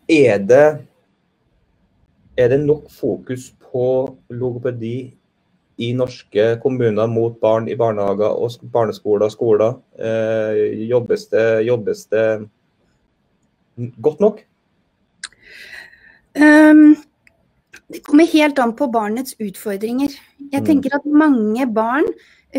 er 0.09 0.41
det 0.49 0.67
er 2.39 2.49
det 2.49 2.59
nok 2.65 2.89
fokus 2.89 3.51
på 3.71 3.85
logopedi 4.31 5.13
i 5.77 5.93
norske 5.93 6.55
kommuner 6.63 7.07
mot 7.07 7.35
barn 7.41 7.67
i 7.69 7.75
barnehager 7.75 8.33
og 8.33 8.71
barneskoler 8.73 9.27
og 9.27 9.33
skoler? 9.35 9.75
Uh, 9.99 10.87
jobbes, 10.89 11.27
det, 11.29 11.67
jobbes 11.67 12.07
det 12.09 12.25
godt 14.01 14.23
nok? 14.23 14.41
Um, 16.39 16.97
det 17.89 18.03
kommer 18.05 18.29
helt 18.29 18.59
an 18.61 18.75
på 18.77 18.87
barnets 18.93 19.35
utfordringer. 19.41 20.13
Jeg 20.53 20.65
tenker 20.67 20.93
at 20.99 21.07
mange 21.09 21.65
barn 21.73 22.05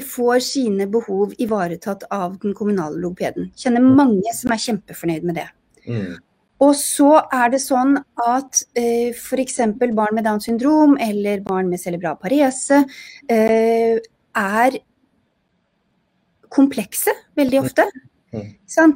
får 0.07 0.43
sine 0.47 0.87
behov 0.91 1.35
ivaretatt 1.39 2.05
av 2.15 2.37
den 2.43 2.55
kommunale 2.55 2.99
logopeden. 3.03 3.51
Kjenner 3.59 3.83
mange 3.83 4.35
som 4.37 4.53
er 4.55 4.63
kjempefornøyd 4.63 5.27
med 5.27 5.41
det. 5.41 5.47
Mm. 5.87 6.19
Og 6.61 6.75
så 6.77 7.15
er 7.33 7.55
det 7.55 7.63
sånn 7.63 7.97
at 8.21 8.61
eh, 8.77 9.15
f.eks. 9.17 9.59
barn 9.81 10.15
med 10.17 10.27
Downs 10.29 10.47
syndrom 10.47 10.99
eller 11.01 11.41
barn 11.47 11.71
med 11.73 11.81
cerebral 11.81 12.19
parese 12.21 12.83
eh, 13.33 13.97
er 14.37 14.79
komplekse 16.53 17.15
veldig 17.39 17.63
ofte. 17.63 17.87
Mm. 18.33 18.51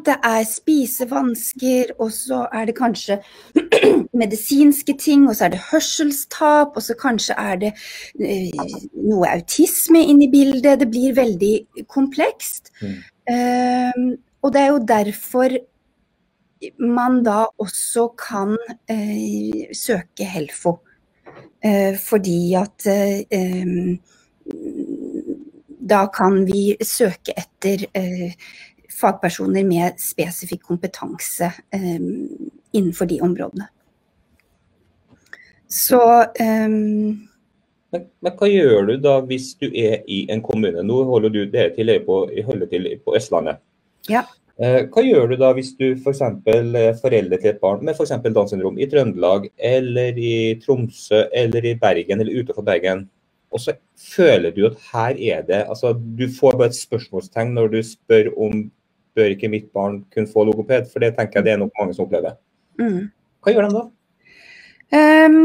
Det 0.06 0.14
er 0.24 0.44
spisevansker, 0.46 1.94
og 1.98 2.12
så 2.12 2.44
er 2.52 2.68
det 2.68 2.76
kanskje 2.78 3.18
medisinske 4.22 4.94
ting, 5.00 5.28
og 5.28 5.36
så 5.36 5.48
er 5.48 5.54
det 5.54 5.62
hørselstap, 5.70 6.76
og 6.76 6.82
så 6.82 6.94
kanskje 7.00 7.34
er 7.38 7.56
det 7.64 7.72
eh, 8.20 8.54
noe 8.94 9.32
autisme 9.32 10.04
inne 10.04 10.28
i 10.28 10.30
bildet. 10.30 10.80
Det 10.80 10.90
blir 10.90 11.16
veldig 11.16 11.54
komplekst. 11.88 12.70
Mm. 12.82 12.96
Eh, 13.34 14.02
og 14.42 14.52
det 14.52 14.60
er 14.60 14.74
jo 14.74 14.82
derfor 14.88 15.58
man 16.78 17.22
da 17.24 17.44
også 17.60 18.06
kan 18.16 18.56
uh, 18.90 19.64
søke 19.72 20.24
Helfo. 20.24 20.78
Uh, 21.64 21.96
fordi 21.96 22.54
at 22.54 22.86
eh, 22.86 23.96
da 25.88 26.06
kan 26.12 26.44
vi 26.48 26.74
søke 26.84 27.34
etter 27.36 27.86
eh, 27.96 28.32
fagpersoner 29.00 29.66
med 29.66 30.00
spesifikk 30.00 30.64
kompetanse 30.68 31.50
eh, 31.74 32.00
innenfor 32.72 33.10
de 33.10 33.20
områdene. 33.24 33.68
Så 35.68 36.00
um... 36.40 37.28
Men, 37.94 38.06
men 38.26 38.32
hva 38.34 38.46
gjør 38.50 38.88
du 38.88 38.96
da 38.98 39.18
hvis 39.22 39.52
du 39.60 39.68
er 39.68 40.00
i 40.10 40.24
en 40.32 40.40
kommune? 40.42 40.82
Nå 40.82 40.96
holder 41.06 41.30
du 41.30 41.44
det 41.50 41.68
til 41.76 41.92
på, 42.06 42.24
til 42.70 42.88
på 43.04 43.14
Østlandet. 43.14 43.60
Ja. 44.10 44.24
Eh, 44.58 44.80
Hva 44.90 45.02
gjør 45.02 45.30
du 45.30 45.36
da 45.38 45.50
hvis 45.54 45.72
du 45.78 45.92
f.eks. 45.94 46.20
er 46.22 46.98
foreldre 46.98 47.38
til 47.38 47.52
et 47.52 47.60
barn 47.62 47.84
med 47.86 47.94
f.eks. 47.94 48.16
Downs 48.26 48.50
syndrom 48.54 48.78
i 48.78 48.88
Trøndelag, 48.90 49.46
eller 49.58 50.18
i 50.18 50.34
Tromsø, 50.62 51.24
eller 51.34 51.66
i 51.70 51.74
Bergen, 51.78 52.22
eller 52.22 52.42
utenfor 52.42 52.66
Bergen, 52.66 53.06
og 53.54 53.62
så 53.62 53.76
føler 53.94 54.54
du 54.54 54.64
at 54.66 54.78
her 54.90 55.18
er 55.36 55.42
det 55.46 55.60
altså 55.70 55.92
Du 55.94 56.26
får 56.40 56.56
bare 56.58 56.72
et 56.72 56.78
spørsmålstegn 56.78 57.52
når 57.54 57.68
du 57.70 57.80
spør 57.86 58.32
om 58.34 58.64
bør 59.14 59.35
ikke 59.35 59.50
mitt 59.52 59.68
barn 59.75 60.02
kunne 60.14 60.30
få 60.30 60.47
logoped, 60.49 60.88
for 60.92 61.04
det 61.04 61.14
tenker 61.18 61.40
jeg 61.40 61.47
det 61.49 61.52
er 61.54 61.61
nok 61.62 61.76
mange 61.80 61.94
som 61.97 62.06
opplever. 62.06 62.38
mm. 62.80 63.04
Hva 63.44 63.52
gjør 63.52 63.68
de 63.68 63.76
da? 63.76 63.85
Um, 64.94 65.38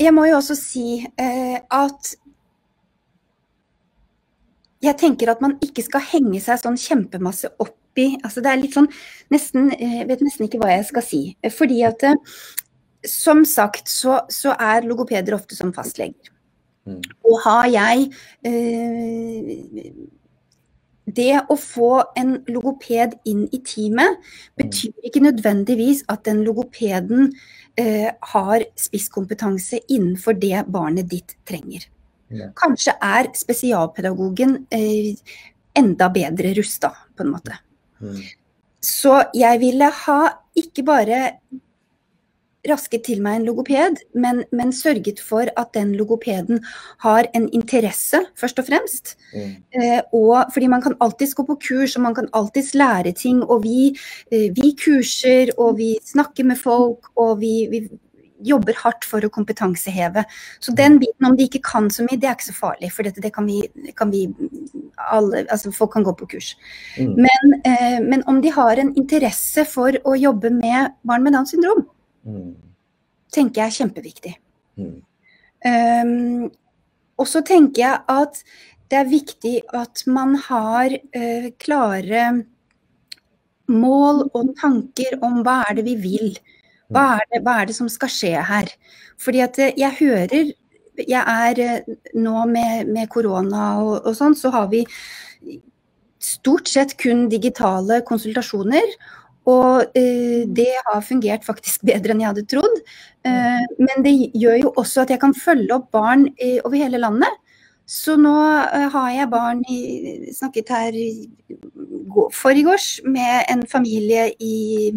jeg 0.00 0.14
må 0.16 0.24
jo 0.26 0.38
også 0.38 0.56
si 0.58 1.04
uh, 1.04 1.58
at 1.70 2.14
jeg 4.84 4.98
tenker 5.00 5.30
at 5.32 5.42
man 5.44 5.56
ikke 5.64 5.84
skal 5.86 6.04
henge 6.12 6.40
seg 6.42 6.60
sånn 6.60 6.78
kjempemasse 6.80 7.52
opp 7.62 7.78
i 8.00 8.08
altså 8.26 8.42
Det 8.42 8.50
er 8.50 8.58
litt 8.58 8.74
sånn 8.74 8.88
nesten 9.30 9.68
eh, 9.76 10.00
Jeg 10.00 10.08
vet 10.08 10.22
nesten 10.26 10.48
ikke 10.48 10.58
hva 10.62 10.72
jeg 10.72 10.86
skal 10.88 11.04
si. 11.06 11.22
Fordi 11.54 11.82
at 11.86 12.02
eh, 12.08 12.16
som 13.06 13.44
sagt 13.46 13.90
så, 13.92 14.22
så 14.32 14.54
er 14.58 14.88
logopeder 14.88 15.36
ofte 15.36 15.54
som 15.54 15.70
fastleger. 15.76 16.32
Mm. 16.88 17.00
Og 17.28 17.38
har 17.44 17.68
jeg 17.70 18.08
eh, 18.48 19.52
Det 21.04 21.36
å 21.52 21.56
få 21.60 21.90
en 22.16 22.38
logoped 22.48 23.18
inn 23.28 23.44
i 23.52 23.60
teamet 23.66 24.22
betyr 24.56 24.92
ikke 25.04 25.20
nødvendigvis 25.26 26.00
at 26.08 26.24
den 26.24 26.40
logopeden 26.46 27.34
eh, 27.80 28.08
har 28.32 28.64
spisskompetanse 28.80 29.82
innenfor 29.84 30.38
det 30.40 30.64
barnet 30.72 31.10
ditt 31.10 31.36
trenger. 31.44 31.84
Ja. 32.32 32.48
Kanskje 32.56 32.96
er 33.04 33.28
spesialpedagogen 33.36 34.62
eh, 34.72 35.12
enda 35.76 36.08
bedre 36.14 36.54
rusta, 36.56 36.94
på 37.16 37.26
en 37.26 37.34
måte. 37.34 37.58
Mm. 38.00 38.22
Så 38.84 39.18
jeg 39.36 39.60
ville 39.60 39.90
ha 40.06 40.20
ikke 40.56 40.84
bare 40.86 41.20
rasket 42.68 43.04
til 43.08 43.22
meg 43.24 43.40
en 43.40 43.46
logoped, 43.48 44.02
men, 44.14 44.42
men 44.52 44.72
sørget 44.74 45.20
for 45.22 45.50
at 45.60 45.72
den 45.76 45.94
logopeden 45.98 46.62
har 47.04 47.28
en 47.36 47.48
interesse, 47.56 48.20
først 48.40 48.62
og 48.62 48.68
fremst. 48.68 49.16
Mm. 49.34 49.50
Eh, 49.76 50.00
og 50.16 50.54
fordi 50.54 50.70
man 50.72 50.84
kan 50.84 50.96
alltids 51.04 51.34
gå 51.34 51.46
på 51.48 51.58
kurs, 51.68 51.96
og 51.96 52.06
man 52.06 52.16
kan 52.16 52.30
alltids 52.32 52.74
lære 52.74 53.12
ting. 53.12 53.42
Og 53.42 53.62
vi, 53.66 53.92
eh, 54.32 54.48
vi 54.56 54.74
kurser, 54.80 55.52
og 55.58 55.76
vi 55.78 55.94
snakker 56.04 56.44
med 56.44 56.60
folk, 56.60 57.12
og 57.16 57.40
vi, 57.40 57.54
vi 57.70 57.84
jobber 58.44 58.76
hardt 58.76 59.06
for 59.08 59.24
å 59.24 59.32
kompetanseheve. 59.32 60.24
Så 60.62 60.74
den 60.76 60.98
biten, 61.02 61.28
om 61.28 61.36
de 61.36 61.46
ikke 61.48 61.62
kan 61.64 61.88
så 61.92 62.04
mye, 62.06 62.18
det 62.20 62.28
er 62.28 62.36
ikke 62.36 62.50
så 62.50 62.56
farlig. 62.56 62.90
For 62.92 63.06
dette, 63.06 63.22
det 63.24 63.32
kan 63.34 63.46
vi, 63.48 63.62
kan 63.96 64.12
vi 64.12 64.26
alle, 65.10 65.44
altså 65.48 65.72
Folk 65.74 65.94
kan 65.94 66.04
gå 66.06 66.14
på 66.18 66.28
kurs. 66.34 66.54
Mm. 66.98 67.14
Men, 67.26 67.56
eh, 67.64 67.98
men 68.04 68.24
om 68.30 68.40
de 68.44 68.52
har 68.54 68.80
en 68.80 68.94
interesse 69.00 69.64
for 69.68 69.96
å 70.04 70.16
jobbe 70.18 70.52
med 70.54 70.94
barn 71.06 71.24
med 71.24 71.36
Downs 71.36 71.54
syndrom, 71.54 71.86
Mm. 72.24 72.54
tenker 73.34 73.60
jeg 73.62 73.66
er 73.66 73.78
kjempeviktig. 73.78 74.34
Mm. 74.80 75.02
Um, 75.64 76.50
og 77.20 77.28
så 77.28 77.42
tenker 77.46 77.82
jeg 77.82 78.00
at 78.10 78.40
det 78.90 78.98
er 79.00 79.10
viktig 79.10 79.54
at 79.74 80.02
man 80.06 80.36
har 80.46 80.92
uh, 80.92 81.48
klare 81.60 82.24
mål 83.70 84.26
og 84.34 84.52
tanker 84.60 85.16
om 85.24 85.42
hva 85.44 85.62
er 85.68 85.78
det 85.78 85.86
vi 85.88 85.96
vil. 86.00 86.36
Hva 86.92 87.14
er 87.18 87.24
det, 87.32 87.40
hva 87.44 87.60
er 87.60 87.70
det 87.70 87.76
som 87.78 87.88
skal 87.88 88.12
skje 88.12 88.34
her? 88.44 88.70
Fordi 89.20 89.40
at 89.44 89.58
eh, 89.58 89.74
jeg 89.78 89.98
hører 90.00 90.52
Jeg 90.94 91.24
er 91.26 91.58
eh, 91.58 91.94
nå 92.14 92.44
med, 92.46 92.86
med 92.86 93.08
korona 93.10 93.80
og, 93.82 94.04
og 94.06 94.14
sånn, 94.14 94.36
så 94.38 94.52
har 94.54 94.68
vi 94.70 94.84
stort 96.22 96.70
sett 96.70 96.94
kun 97.00 97.24
digitale 97.32 97.98
konsultasjoner. 98.06 98.94
Og 99.50 99.96
eh, 99.98 100.44
det 100.48 100.72
har 100.86 101.04
fungert 101.04 101.44
faktisk 101.46 101.84
bedre 101.90 102.14
enn 102.14 102.22
jeg 102.24 102.32
hadde 102.32 102.46
trodd. 102.50 102.82
Eh, 103.28 103.64
men 103.80 104.04
det 104.06 104.14
gjør 104.32 104.60
jo 104.64 104.74
også 104.80 105.04
at 105.04 105.14
jeg 105.14 105.22
kan 105.22 105.36
følge 105.36 105.74
opp 105.76 105.90
barn 105.94 106.28
eh, 106.36 106.60
over 106.64 106.78
hele 106.80 107.00
landet. 107.02 107.40
Så 107.84 108.16
nå 108.16 108.32
eh, 108.64 108.86
har 108.94 109.08
jeg 109.12 109.32
barn 109.32 109.60
i, 109.68 109.80
snakket 110.32 110.72
her 110.72 111.00
forgårs 112.32 113.02
med 113.04 113.44
en 113.52 113.66
familie 113.68 114.30
i, 114.40 114.94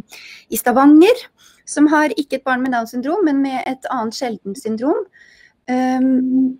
i 0.49 0.59
Stavanger. 0.59 1.25
Som 1.67 1.89
har 1.91 2.13
ikke 2.15 2.39
et 2.39 2.45
barn 2.47 2.61
med 2.63 2.71
Downs 2.71 2.93
syndrom, 2.95 3.25
men 3.27 3.41
med 3.43 3.59
et 3.67 3.83
annet 3.91 4.15
sjeldent 4.15 4.55
syndrom. 4.55 5.01
Um, 5.67 6.55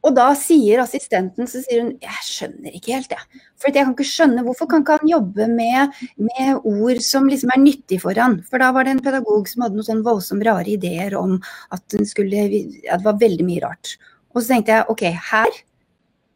og 0.00 0.14
da 0.16 0.30
sier 0.38 0.80
assistenten 0.80 1.48
så 1.50 1.60
sier 1.60 1.82
hun, 1.82 1.90
jeg 2.00 2.24
skjønner 2.24 2.76
ikke 2.76 2.94
helt, 2.96 3.10
jeg. 3.12 3.40
For 3.60 3.68
jeg 3.68 3.84
kan 3.84 3.92
ikke 3.92 4.08
skjønne 4.08 4.44
hvorfor 4.46 4.68
kan 4.70 4.84
ikke 4.84 4.96
han 5.00 5.10
jobbe 5.10 5.48
med, 5.52 5.98
med 6.16 6.68
ord 6.68 7.02
som 7.04 7.28
liksom 7.28 7.52
er 7.52 7.60
nyttig 7.60 8.00
for 8.04 8.16
han. 8.16 8.38
For 8.48 8.62
da 8.62 8.70
var 8.76 8.88
det 8.88 8.96
en 8.96 9.02
pedagog 9.04 9.50
som 9.50 9.66
hadde 9.66 9.76
noen 9.76 9.88
sånn 9.90 10.04
voldsomt 10.06 10.46
rare 10.48 10.72
ideer 10.72 11.16
om 11.20 11.36
at, 11.68 11.84
den 11.92 12.08
skulle, 12.08 12.46
at 12.88 13.02
det 13.02 13.08
var 13.08 13.20
veldig 13.20 13.48
mye 13.48 13.64
rart. 13.66 13.96
Og 14.32 14.40
så 14.40 14.54
tenkte 14.54 14.78
jeg 14.78 14.88
ok, 14.94 15.04
her 15.30 15.60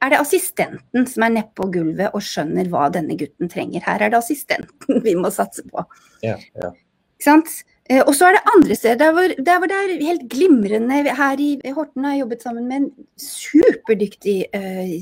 er 0.05 0.13
det 0.13 0.21
assistenten 0.21 1.07
som 1.09 1.25
er 1.25 1.37
nede 1.39 1.57
på 1.57 1.71
gulvet 1.73 2.13
og 2.13 2.25
skjønner 2.25 2.69
hva 2.73 2.91
denne 2.93 3.17
gutten 3.17 3.49
trenger. 3.49 3.85
Her 3.87 4.05
er 4.05 4.13
det 4.13 4.21
assistenten 4.21 5.01
vi 5.07 5.17
må 5.17 5.33
satse 5.33 5.65
på. 5.71 5.87
Ja, 6.27 6.37
ja. 6.61 6.75
Ikke 7.17 7.31
sant? 7.31 7.63
Eh, 7.91 8.01
og 8.01 8.15
så 8.17 8.31
er 8.31 8.39
det 8.39 8.51
andre 8.55 8.77
steder 8.79 9.01
der 9.03 9.13
hvor, 9.13 9.35
der 9.47 9.59
hvor 9.61 9.69
det 9.69 9.79
er 9.79 10.07
helt 10.07 10.27
glimrende. 10.33 11.03
Her 11.19 11.41
i 11.41 11.73
Horten 11.77 12.05
har 12.05 12.15
jeg 12.15 12.25
jobbet 12.25 12.43
sammen 12.43 12.69
med 12.69 12.77
en 12.77 12.91
superdyktig 13.21 14.39
eh, 14.57 14.95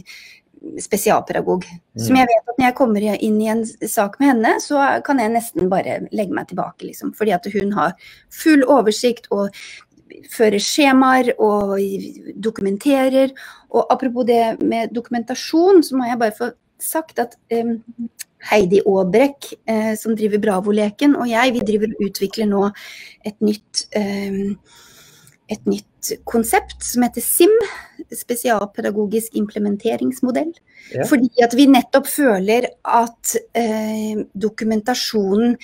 spesialpedagog. 0.82 1.64
Som 1.98 2.18
jeg 2.18 2.28
vet 2.30 2.50
at 2.50 2.58
når 2.58 2.66
jeg 2.68 2.78
kommer 2.78 3.06
inn 3.12 3.38
i 3.42 3.50
en 3.52 3.62
sak 3.66 4.18
med 4.20 4.32
henne, 4.32 4.56
så 4.62 4.82
kan 5.06 5.22
jeg 5.22 5.34
nesten 5.34 5.70
bare 5.70 6.02
legge 6.14 6.34
meg 6.34 6.50
tilbake, 6.50 6.86
liksom. 6.86 7.14
Fordi 7.18 7.34
at 7.34 7.48
hun 7.54 7.72
har 7.76 7.96
full 8.42 8.62
oversikt 8.70 9.26
og 9.34 9.50
fører 10.32 10.62
skjemaer 10.62 11.32
og 11.38 11.78
dokumenterer. 12.44 13.34
Og 13.70 13.86
apropos 13.90 14.26
det 14.28 14.58
med 14.62 14.94
dokumentasjon, 14.94 15.82
så 15.82 15.96
må 15.98 16.10
jeg 16.10 16.20
bare 16.20 16.38
få 16.38 16.50
sagt 16.82 17.22
at 17.22 17.38
eh, 17.50 17.76
Heidi 18.50 18.82
Aabrekk, 18.86 19.52
eh, 19.70 19.92
som 19.98 20.16
driver 20.18 20.42
Bravo-leken, 20.42 21.16
og 21.18 21.28
jeg, 21.30 21.54
vi 21.54 21.66
driver 21.66 21.92
og 21.94 22.06
utvikler 22.08 22.48
nå 22.50 22.64
et 23.28 23.38
nytt, 23.44 23.86
eh, 23.96 24.56
et 25.52 25.66
nytt 25.68 26.12
konsept 26.26 26.82
som 26.82 27.04
heter 27.04 27.22
SIM, 27.22 27.52
spesialpedagogisk 28.12 29.36
implementeringsmodell. 29.38 30.50
Ja. 30.92 31.06
Fordi 31.06 31.30
at 31.44 31.54
vi 31.56 31.68
nettopp 31.70 32.08
føler 32.10 32.66
at 32.82 33.34
eh, 33.54 34.24
dokumentasjonen? 34.34 35.54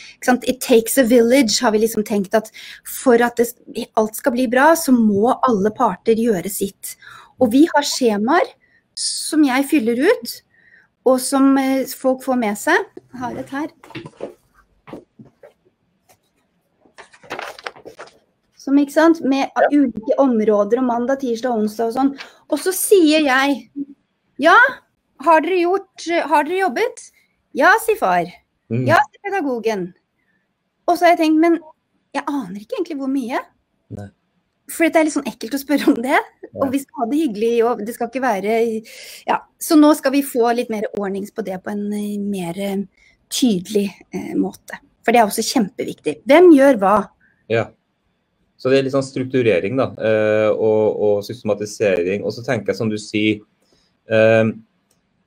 It 0.47 0.61
takes 0.63 0.99
a 0.99 1.05
village, 1.09 1.59
har 1.61 1.75
vi 1.75 1.83
liksom 1.83 2.07
tenkt 2.07 2.37
at 2.39 2.53
for 2.87 3.19
at 3.25 3.41
det, 3.41 3.51
alt 3.99 4.17
skal 4.17 4.37
bli 4.37 4.47
bra, 4.51 4.71
så 4.79 4.95
må 4.95 5.35
alle 5.49 5.75
parter 5.75 6.19
gjøre 6.19 6.53
sitt. 6.53 6.95
Og 7.43 7.53
vi 7.53 7.67
har 7.73 7.87
skjemaer 7.87 8.55
som 8.99 9.45
jeg 9.47 9.67
fyller 9.71 10.07
ut, 10.09 10.39
og 11.09 11.21
som 11.23 11.55
eh, 11.61 11.87
folk 11.97 12.25
får 12.25 12.41
med 12.41 12.59
seg. 12.61 12.91
Jeg 13.09 13.23
har 13.23 13.39
et 13.41 13.55
her. 13.55 13.71
Som? 18.59 19.15
Med 19.25 19.55
ulike 19.73 20.19
områder 20.21 20.83
og 20.83 20.89
mandag, 20.91 21.23
tirsdag, 21.23 21.55
onsdag 21.57 21.89
og 21.89 21.95
sånn. 21.95 22.11
Og 22.53 22.61
så 22.61 22.75
sier 22.77 23.25
jeg 23.25 23.63
ja, 24.39 24.57
har 25.25 25.41
dere 25.43 25.63
gjort 25.63 26.05
Har 26.31 26.45
dere 26.47 26.61
jobbet? 26.61 27.01
Ja, 27.57 27.73
sier 27.83 27.97
far. 27.99 28.29
Mm. 28.69 28.85
Ja, 28.91 29.01
sier 29.09 29.25
pedagogen. 29.31 29.89
Og 30.89 30.99
så 30.99 31.07
har 31.07 31.17
jeg 31.17 31.23
tenkt, 31.25 31.41
men 31.41 31.59
jeg 32.17 32.25
aner 32.29 32.61
ikke 32.61 32.77
egentlig 32.77 32.99
hvor 33.01 33.11
mye. 33.13 33.41
Nei. 33.97 34.11
For 34.69 34.89
det 34.89 35.01
er 35.01 35.07
litt 35.09 35.17
sånn 35.17 35.29
ekkelt 35.29 35.57
å 35.57 35.61
spørre 35.63 35.93
om 35.93 36.01
det. 36.05 36.19
Og 36.59 36.73
vi 36.73 36.81
skal 36.83 37.03
ha 37.03 37.07
det 37.11 37.21
hyggelig, 37.23 37.53
og 37.65 37.81
det 37.87 37.95
skal 37.97 38.11
ikke 38.11 38.25
være 38.25 38.59
Ja. 39.29 39.41
Så 39.61 39.79
nå 39.79 39.91
skal 39.99 40.15
vi 40.15 40.23
få 40.27 40.53
litt 40.55 40.71
mer 40.71 40.87
ordnings 40.99 41.33
på 41.35 41.45
det 41.47 41.59
på 41.65 41.73
en 41.73 41.89
eh, 41.93 42.19
mer 42.21 42.59
eh, 42.63 42.85
tydelig 43.33 43.89
eh, 44.15 44.35
måte. 44.39 44.79
For 45.05 45.15
det 45.15 45.23
er 45.23 45.31
også 45.31 45.45
kjempeviktig. 45.47 46.21
Hvem 46.29 46.53
gjør 46.55 46.79
hva? 46.83 46.97
Ja. 47.51 47.69
Så 48.59 48.71
det 48.71 48.79
er 48.79 48.87
litt 48.87 48.95
sånn 48.95 49.07
strukturering 49.07 49.79
da, 49.79 49.93
eh, 50.03 50.51
og, 50.51 50.99
og 51.09 51.21
systematisering. 51.27 52.25
Og 52.27 52.35
så 52.35 52.43
tenker 52.47 52.73
jeg 52.73 52.81
som 52.81 52.91
du 52.91 52.99
sier, 53.01 53.41
eh, 54.11 54.51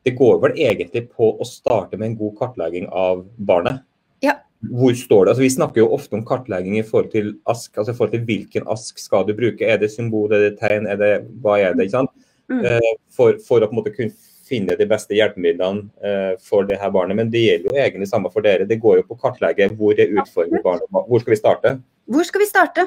det 0.05 0.15
går 0.17 0.41
vel 0.43 0.57
egentlig 0.59 1.05
på 1.13 1.31
å 1.37 1.47
starte 1.47 1.97
med 1.97 2.11
en 2.11 2.19
god 2.19 2.37
kartlegging 2.39 2.89
av 2.91 3.23
barnet. 3.37 3.83
Ja. 4.25 4.35
Hvor 4.69 4.93
står 4.93 5.25
det? 5.25 5.31
Altså, 5.31 5.43
vi 5.43 5.53
snakker 5.53 5.81
jo 5.81 5.93
ofte 5.95 6.17
om 6.17 6.25
kartlegging 6.25 6.75
i 6.77 6.83
forhold 6.85 7.11
til 7.13 7.31
ask, 7.49 7.71
altså 7.77 7.93
i 7.93 7.97
forhold 7.97 8.11
til 8.13 8.25
hvilken 8.27 8.67
ask 8.69 8.99
skal 9.01 9.25
du 9.25 9.33
bruke. 9.37 9.65
Er 9.65 9.79
det 9.81 9.89
symbol, 9.93 10.33
er 10.33 10.49
det 10.49 10.59
tegn, 10.59 10.85
er 10.85 10.99
det, 11.01 11.13
hva 11.41 11.57
er 11.57 11.73
det? 11.73 11.87
ikke 11.87 11.97
sant? 11.97 12.11
Mm. 12.51 12.65
Eh, 12.67 12.91
for, 13.15 13.39
for 13.47 13.63
å 13.63 13.69
på 13.69 13.73
en 13.73 13.79
måte 13.79 13.93
kunne 13.95 14.13
finne 14.51 14.75
de 14.77 14.87
beste 14.89 15.15
hjelpemidlene 15.15 15.87
eh, 16.03 16.33
for 16.43 16.67
det 16.67 16.77
her 16.81 16.91
barnet. 16.93 17.17
Men 17.17 17.31
det 17.33 17.45
gjelder 17.45 17.71
jo 17.71 17.85
egentlig 17.85 18.09
samme 18.11 18.31
for 18.33 18.45
dere. 18.45 18.67
Det 18.69 18.79
går 18.83 18.99
jo 19.01 19.07
på 19.07 19.17
å 19.17 19.21
kartlegge 19.23 19.71
hvor 19.79 19.97
er 19.97 20.13
utfordringen 20.13 20.65
barnet 20.65 20.91
Hvor 20.91 21.23
skal 21.23 21.33
vi 21.33 21.39
starte? 21.39 21.73
Hvor 22.11 22.27
skal 22.27 22.43
vi 22.43 22.49
starte? 22.49 22.85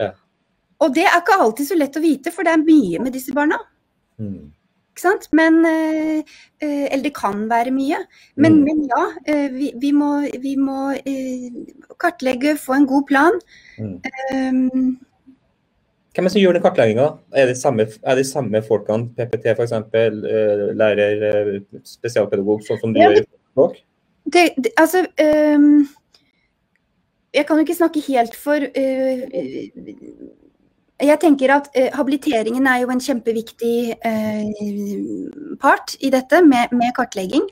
Ja. 0.00 0.10
Og 0.82 0.92
det 0.96 1.06
er 1.06 1.20
ikke 1.20 1.38
alltid 1.40 1.70
så 1.70 1.78
lett 1.78 1.96
å 1.96 2.02
vite, 2.02 2.34
for 2.34 2.46
det 2.46 2.52
er 2.52 2.66
mye 2.66 3.00
med 3.00 3.14
disse 3.14 3.32
barna. 3.36 3.60
Mm. 4.20 4.50
Men 5.32 5.64
eh, 5.66 6.18
eh, 6.62 6.86
Eller 6.92 7.02
det 7.02 7.14
kan 7.14 7.48
være 7.50 7.70
mye. 7.74 7.96
Men, 8.36 8.60
Mm. 8.60 8.64
men 8.64 8.88
ja, 8.88 9.04
eh, 9.26 9.48
vi, 9.52 9.72
vi 9.80 9.90
må, 9.92 10.20
vi 10.40 10.56
må 10.56 10.94
kartlegge, 11.98 12.56
få 12.56 12.72
en 12.74 12.86
god 12.86 13.06
plan. 13.08 13.40
Mm. 13.78 14.00
Um, 14.34 14.98
Hvem 16.14 16.24
er 16.24 16.28
det 16.28 16.32
som 16.32 16.40
gjør 16.40 16.52
den 16.52 16.62
kartlegginga? 16.62 17.08
Er 17.34 17.46
det 17.46 17.56
samme, 17.58 17.88
er 18.06 18.14
det 18.14 18.26
samme 18.26 18.62
folkene, 18.62 19.08
PPT 19.16 19.46
f.eks., 19.56 19.72
uh, 19.72 20.70
lærer, 20.78 21.58
spesialpedagog, 21.82 22.62
sånn 22.62 22.78
som 22.78 22.92
du 22.94 23.00
Ja, 23.00 23.08
gjør 23.10 23.18
i 23.18 23.24
språk? 23.26 23.80
det, 24.32 24.44
det, 24.56 24.70
altså 24.78 25.02
um, 25.58 25.88
Jeg 27.34 27.46
kan 27.46 27.58
jo 27.58 27.64
ikke 27.66 27.74
snakke 27.74 28.00
helt 28.06 28.36
for 28.38 28.62
eh, 28.62 29.26
Jeg 31.02 31.18
tenker 31.20 31.50
at 31.56 31.70
eh, 31.74 31.90
habiliteringen 31.92 32.66
er 32.70 32.84
jo 32.84 32.90
en 32.92 33.02
kjempeviktig 33.02 33.96
eh, 34.06 35.56
part 35.60 35.96
i 36.00 36.10
dette, 36.14 36.38
med, 36.46 36.70
med 36.72 36.94
kartlegging. 36.96 37.48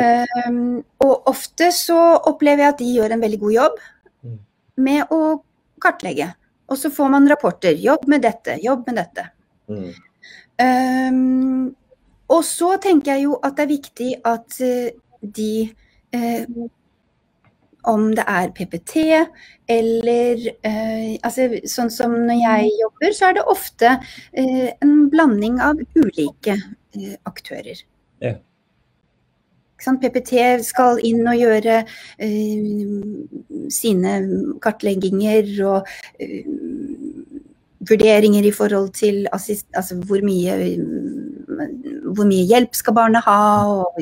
Ehm, 0.00 0.80
og 1.04 1.28
ofte 1.30 1.68
så 1.74 1.98
opplever 2.26 2.64
jeg 2.64 2.72
at 2.72 2.80
de 2.80 2.88
gjør 2.96 3.12
en 3.14 3.20
veldig 3.22 3.40
god 3.44 3.52
jobb 3.58 3.82
Mm. 4.24 4.38
med 4.76 5.12
å 5.12 5.42
kartlegge. 5.84 6.30
Og 6.72 6.78
så 6.80 6.88
får 6.90 7.10
man 7.12 7.28
rapporter. 7.28 7.76
Jobb 7.76 8.06
med 8.08 8.22
dette, 8.24 8.56
jobb 8.64 8.86
med 8.88 8.96
dette. 8.96 9.26
Mm. 9.68 9.90
Ehm, 10.64 11.74
og 12.32 12.44
så 12.48 12.78
tenker 12.80 13.12
jeg 13.12 13.26
jo 13.26 13.36
at 13.44 13.56
det 13.58 13.66
er 13.66 13.74
viktig 13.74 14.10
at 14.24 14.60
eh, 14.64 14.96
de 15.20 15.74
eh, 16.16 16.46
Om 17.84 18.14
det 18.16 18.24
er 18.26 18.52
PPT 18.56 18.94
eller 19.68 20.40
eh, 20.64 21.18
altså, 21.22 21.50
Sånn 21.68 21.90
som 21.92 22.14
når 22.26 22.40
jeg 22.40 22.72
jobber, 22.80 23.12
så 23.16 23.28
er 23.28 23.36
det 23.38 23.44
ofte 23.50 23.92
eh, 24.32 24.70
en 24.84 24.94
blanding 25.12 25.60
av 25.60 25.80
ulike 25.96 26.56
eh, 26.56 27.14
aktører. 27.28 27.84
Ja. 28.24 28.34
PPT 29.84 30.62
skal 30.64 31.00
inn 31.04 31.26
og 31.28 31.36
gjøre 31.36 31.82
eh, 31.84 32.68
sine 33.68 34.14
kartlegginger 34.64 35.50
og 35.68 35.90
eh, 36.16 36.46
vurderinger 37.84 38.46
i 38.48 38.54
forhold 38.54 38.94
til 38.96 39.26
assist, 39.36 39.66
altså 39.76 39.98
hvor 40.08 40.24
mye 40.24 40.56
hvor 42.14 42.26
mye 42.28 42.46
hjelp 42.48 42.74
skal 42.76 42.96
barnet 42.96 43.24
ha 43.26 43.38
og 43.68 43.98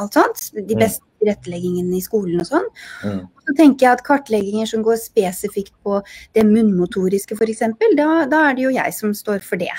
alt 0.00 0.18
sånt. 0.18 0.50
De 0.56 0.74
Mm. 0.74 0.80
beste 0.80 1.11
tilretteleggingene 1.22 1.96
i 1.96 2.04
skolen 2.04 2.42
og 2.42 2.50
sånn. 2.50 2.68
Mm. 3.06 3.22
Så 3.46 3.56
tenker 3.58 3.86
jeg 3.86 3.96
at 3.96 4.04
kartlegginger 4.06 4.68
som 4.70 4.84
går 4.86 5.00
spesifikt 5.00 5.74
på 5.86 6.02
det 6.36 6.44
munnmotoriske 6.48 7.38
f.eks., 7.38 7.64
da, 7.96 8.10
da 8.28 8.44
er 8.50 8.58
det 8.58 8.68
jo 8.68 8.76
jeg 8.76 8.98
som 8.98 9.16
står 9.16 9.42
for 9.46 9.62
det. 9.62 9.72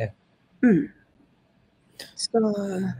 Ja. 0.00 0.10
Mm. 0.64 0.86
Så 2.16 2.40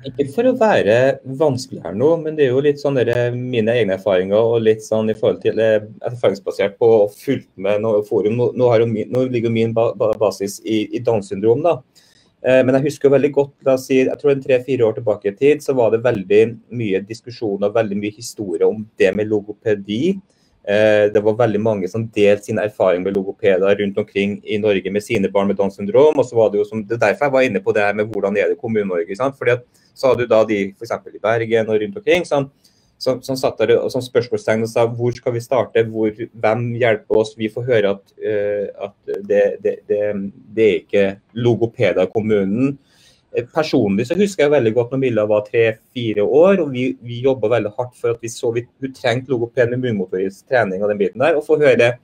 Ikke 0.09 0.27
for 0.33 0.49
å 0.49 0.55
være 0.57 0.97
vanskelig 1.41 1.83
her 1.85 1.97
nå, 1.97 2.11
men 2.23 2.37
det 2.37 2.47
er 2.47 2.55
jo 2.55 2.63
litt 2.65 2.81
sånn 2.81 2.99
der, 2.99 3.13
mine 3.33 3.75
egne 3.77 3.97
erfaringer 3.97 4.53
og 4.55 4.65
litt 4.65 4.85
sånn 4.85 5.11
i 5.13 5.17
forhold 5.17 5.43
til 5.45 5.61
eh, 5.63 5.85
erfaringsbasert 6.09 6.79
på 6.81 6.91
å 7.03 7.07
fulgt 7.13 7.51
med 7.61 7.83
noe 7.85 8.03
forum. 8.07 8.39
Nå, 8.39 8.51
nå, 8.57 8.71
min, 8.91 9.11
nå 9.13 9.27
ligger 9.33 9.53
min 9.53 9.75
ba, 9.77 9.91
ba, 9.99 10.13
basis 10.21 10.59
i, 10.65 10.85
i 10.97 11.03
Downs 11.05 11.33
syndrom, 11.33 11.65
da. 11.65 11.79
Eh, 12.47 12.63
men 12.63 12.77
jeg 12.79 12.87
husker 12.87 13.09
jo 13.09 13.15
veldig 13.17 13.33
godt, 13.35 13.53
la 13.67 13.75
oss 13.75 13.89
si, 13.89 13.99
jeg 14.05 14.19
tror 14.21 14.39
tre-fire 14.39 14.87
år 14.87 14.97
tilbake 15.01 15.33
i 15.33 15.35
tid, 15.35 15.63
så 15.65 15.75
var 15.75 15.91
det 15.91 16.05
veldig 16.05 16.43
mye 16.79 17.01
diskusjon 17.03 17.67
og 17.67 17.75
veldig 17.75 17.99
mye 17.99 18.15
historie 18.15 18.69
om 18.69 18.85
det 18.99 19.11
med 19.19 19.27
logopedi. 19.33 20.15
Eh, 20.67 21.11
Det 21.11 21.23
var 21.23 21.35
veldig 21.39 21.61
mange 21.63 21.89
som 21.89 22.07
delte 22.07 22.45
sine 22.45 22.63
erfaringer 22.63 23.05
med 23.05 23.17
logopeder 23.17 23.77
rundt 23.81 23.99
omkring 23.99 24.41
i 24.45 24.59
Norge 24.59 24.91
med 24.91 25.03
sine 25.03 25.29
barn 25.29 25.49
med 25.49 25.57
Downs 25.57 25.77
syndrom. 25.77 26.19
og 26.19 26.25
så 26.25 26.37
var 26.37 26.51
Det 26.51 26.59
jo 26.59 26.65
som, 26.65 26.85
det 26.85 26.95
er 26.95 27.07
derfor 27.07 27.27
jeg 27.27 27.33
var 27.33 27.43
inne 27.43 27.61
på 27.61 27.75
det 27.75 27.83
her 27.83 27.95
med 27.95 28.07
hvordan 28.07 28.37
er 28.37 28.49
det 28.49 28.57
i 28.57 28.61
Kommune-Norge. 28.63 29.17
sant? 29.17 29.37
Fordi 29.39 29.51
at 29.51 29.65
Så 29.95 30.09
hadde 30.09 30.19
du 30.19 30.27
da 30.27 30.45
de 30.45 30.75
f.eks. 30.79 30.91
i 31.15 31.19
Bergen 31.19 31.69
og 31.69 31.81
rundt 31.81 31.97
omkring 31.97 32.25
som, 32.27 32.51
som, 32.99 33.21
som 33.23 33.37
satt 33.37 33.59
der 33.61 33.75
og 33.77 33.91
som 33.93 34.01
spørsmålstegn 34.05 34.65
og 34.65 34.71
sa 34.71 34.87
hvor 34.89 35.13
skal 35.17 35.35
vi 35.35 35.43
starte, 35.45 35.85
hvor, 35.93 36.11
hvem 36.17 36.67
hjelper 36.81 37.19
oss? 37.21 37.35
Vi 37.37 37.51
får 37.53 37.67
høre 37.69 37.95
at, 37.97 38.13
uh, 38.25 38.89
at 38.89 39.17
det, 39.29 39.45
det, 39.65 39.75
det, 39.89 40.01
det 40.57 40.67
er 40.67 40.79
ikke 40.81 41.07
logopeder 41.37 42.07
i 42.07 42.13
kommunen. 42.15 42.79
Eh, 43.37 43.45
Personlig 43.53 44.07
så 44.09 44.17
husker 44.17 44.47
jeg 44.47 44.55
veldig 44.55 44.73
godt 44.79 44.95
når 44.95 45.03
Milla 45.03 45.27
var 45.29 45.45
tre-fire 45.45 46.25
år, 46.25 46.63
og 46.65 46.73
vi, 46.73 46.87
vi 47.05 47.21
jobba 47.27 47.51
veldig 47.53 47.75
hardt 47.77 47.99
for 48.01 48.15
at 48.15 48.23
vi 48.25 48.33
så 48.33 48.53
vi, 48.57 48.65
hun 48.81 48.95
trengte 48.97 49.35
logoped 49.35 49.75
med 49.75 49.85
munnmotorisk 49.85 50.47
trening 50.49 50.81
og 50.83 50.89
den 50.95 51.03
biten 51.05 51.21
der. 51.21 51.37
Og 51.37 51.45
få 51.47 51.61
høre 51.61 51.97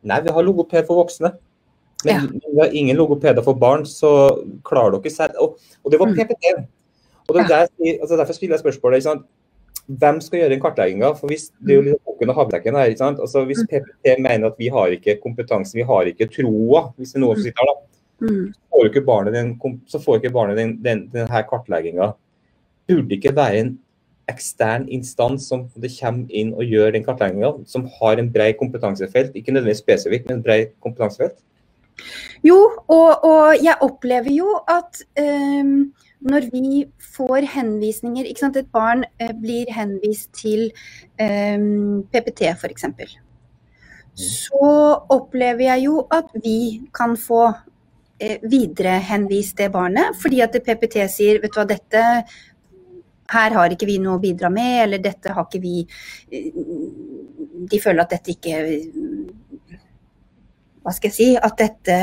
Nei, 0.00 0.16
vi 0.24 0.32
har 0.32 0.42
logoped 0.42 0.86
for 0.88 1.02
voksne. 1.02 1.34
Men 2.04 2.14
Ja. 2.14 2.20
vi 2.32 2.58
har 2.58 2.70
ingen 2.72 2.96
logopeder 2.96 3.44
for 3.44 3.52
barn, 3.60 3.82
så 3.84 4.10
klarer 4.64 4.94
dere 4.96 5.10
selv 5.12 5.34
Og, 5.38 5.58
og 5.84 5.92
det 5.92 5.98
var 6.00 6.08
Mm. 6.08 6.14
PPT. 6.16 6.54
Og 7.28 7.34
det 7.36 7.42
er 7.44 7.48
der, 7.48 7.66
altså 8.00 8.16
derfor 8.16 8.32
stiller 8.32 8.56
jeg 8.56 8.60
spørsmålet. 8.64 8.96
Ikke 8.96 9.02
sant? 9.10 9.26
Hvem 9.90 10.20
skal 10.22 10.42
gjøre 10.42 10.52
den 10.54 10.62
kartlegginga? 10.62 11.12
For 11.18 11.32
hvis, 11.32 11.48
det 11.58 11.74
er 11.74 11.78
jo 11.80 11.86
litt 11.88 12.02
bukken 12.06 12.30
og 12.30 12.36
havrekken 12.38 12.78
her. 12.78 12.92
ikke 12.92 13.02
sant? 13.02 13.20
Altså 13.22 13.42
Hvis 13.48 13.64
PPT 13.66 14.16
mener 14.22 14.50
at 14.52 14.58
vi 14.60 14.70
har 14.70 14.94
ikke 14.94 15.18
kompetanse, 15.22 15.74
vi 15.74 15.86
har 15.86 16.10
ikke 16.10 16.30
troa, 16.30 16.90
hvis 16.96 17.14
det 17.14 17.18
er 17.18 17.24
noen 17.24 17.40
som 17.40 17.48
sitter 17.48 17.64
her, 17.64 17.72
da, 17.74 17.90
så 18.20 18.76
får 18.76 18.90
ikke 18.90 19.04
barnet 19.06 19.34
den, 19.34 19.54
så 19.90 20.02
får 20.02 20.20
ikke 20.20 20.34
barnet 20.34 20.60
den, 20.60 20.74
den, 20.84 21.06
denne 21.12 21.44
kartlegginga. 21.50 22.12
Burde 22.90 23.16
ikke 23.16 23.34
være 23.36 23.62
en 23.64 23.78
ekstern 24.30 24.86
instans 24.92 25.48
som 25.50 25.66
det 25.74 25.90
kommer 25.96 26.30
inn 26.30 26.52
og 26.54 26.68
gjør 26.68 26.94
den 26.94 27.06
kartlegginga, 27.06 27.52
som 27.66 27.88
har 27.98 28.20
en 28.20 28.30
bred 28.32 28.54
kompetansefelt, 28.60 29.34
ikke 29.34 29.54
nødvendigvis 29.54 29.82
spesifikt, 29.82 30.28
men 30.30 30.44
bred 30.44 30.70
kompetansefelt? 30.84 31.40
Jo, 32.46 32.58
og, 32.88 33.24
og 33.24 33.58
jeg 33.60 33.76
opplever 33.84 34.32
jo 34.32 34.54
at 34.70 35.02
ehm, 35.20 35.90
når 36.20 36.50
vi 36.52 36.84
får 37.16 37.46
henvisninger 37.54 38.28
ikke 38.28 38.44
sant, 38.44 38.56
Et 38.56 38.72
barn 38.72 39.04
eh, 39.18 39.32
blir 39.32 39.70
henvist 39.72 40.32
til 40.36 40.68
um, 41.20 42.02
PPT 42.12 42.50
f.eks. 42.52 42.84
Så 44.20 44.70
opplever 45.08 45.64
jeg 45.70 45.86
jo 45.86 46.04
at 46.12 46.28
vi 46.44 46.82
kan 46.92 47.16
få 47.16 47.46
eh, 48.20 48.38
viderehenvist 48.42 49.56
det 49.56 49.70
barnet, 49.72 50.16
fordi 50.20 50.42
at 50.44 50.60
PPT 50.60 51.00
sier 51.08 51.40
vet 51.40 51.54
du 51.54 51.60
hva, 51.60 51.68
dette 51.68 52.04
her 53.30 53.54
har 53.54 53.72
ikke 53.72 53.86
vi 53.86 54.00
noe 54.02 54.18
å 54.18 54.22
bidra 54.22 54.50
med, 54.52 54.84
eller 54.84 55.02
dette 55.02 55.32
har 55.32 55.46
ikke 55.46 55.62
vi 55.62 55.84
De 57.70 57.78
føler 57.78 58.02
at 58.02 58.16
dette 58.16 58.32
ikke 58.34 58.56
hva 60.80 60.92
skal 60.96 61.10
jeg 61.10 61.16
si, 61.16 61.28
at 61.36 61.60
dette, 61.60 61.96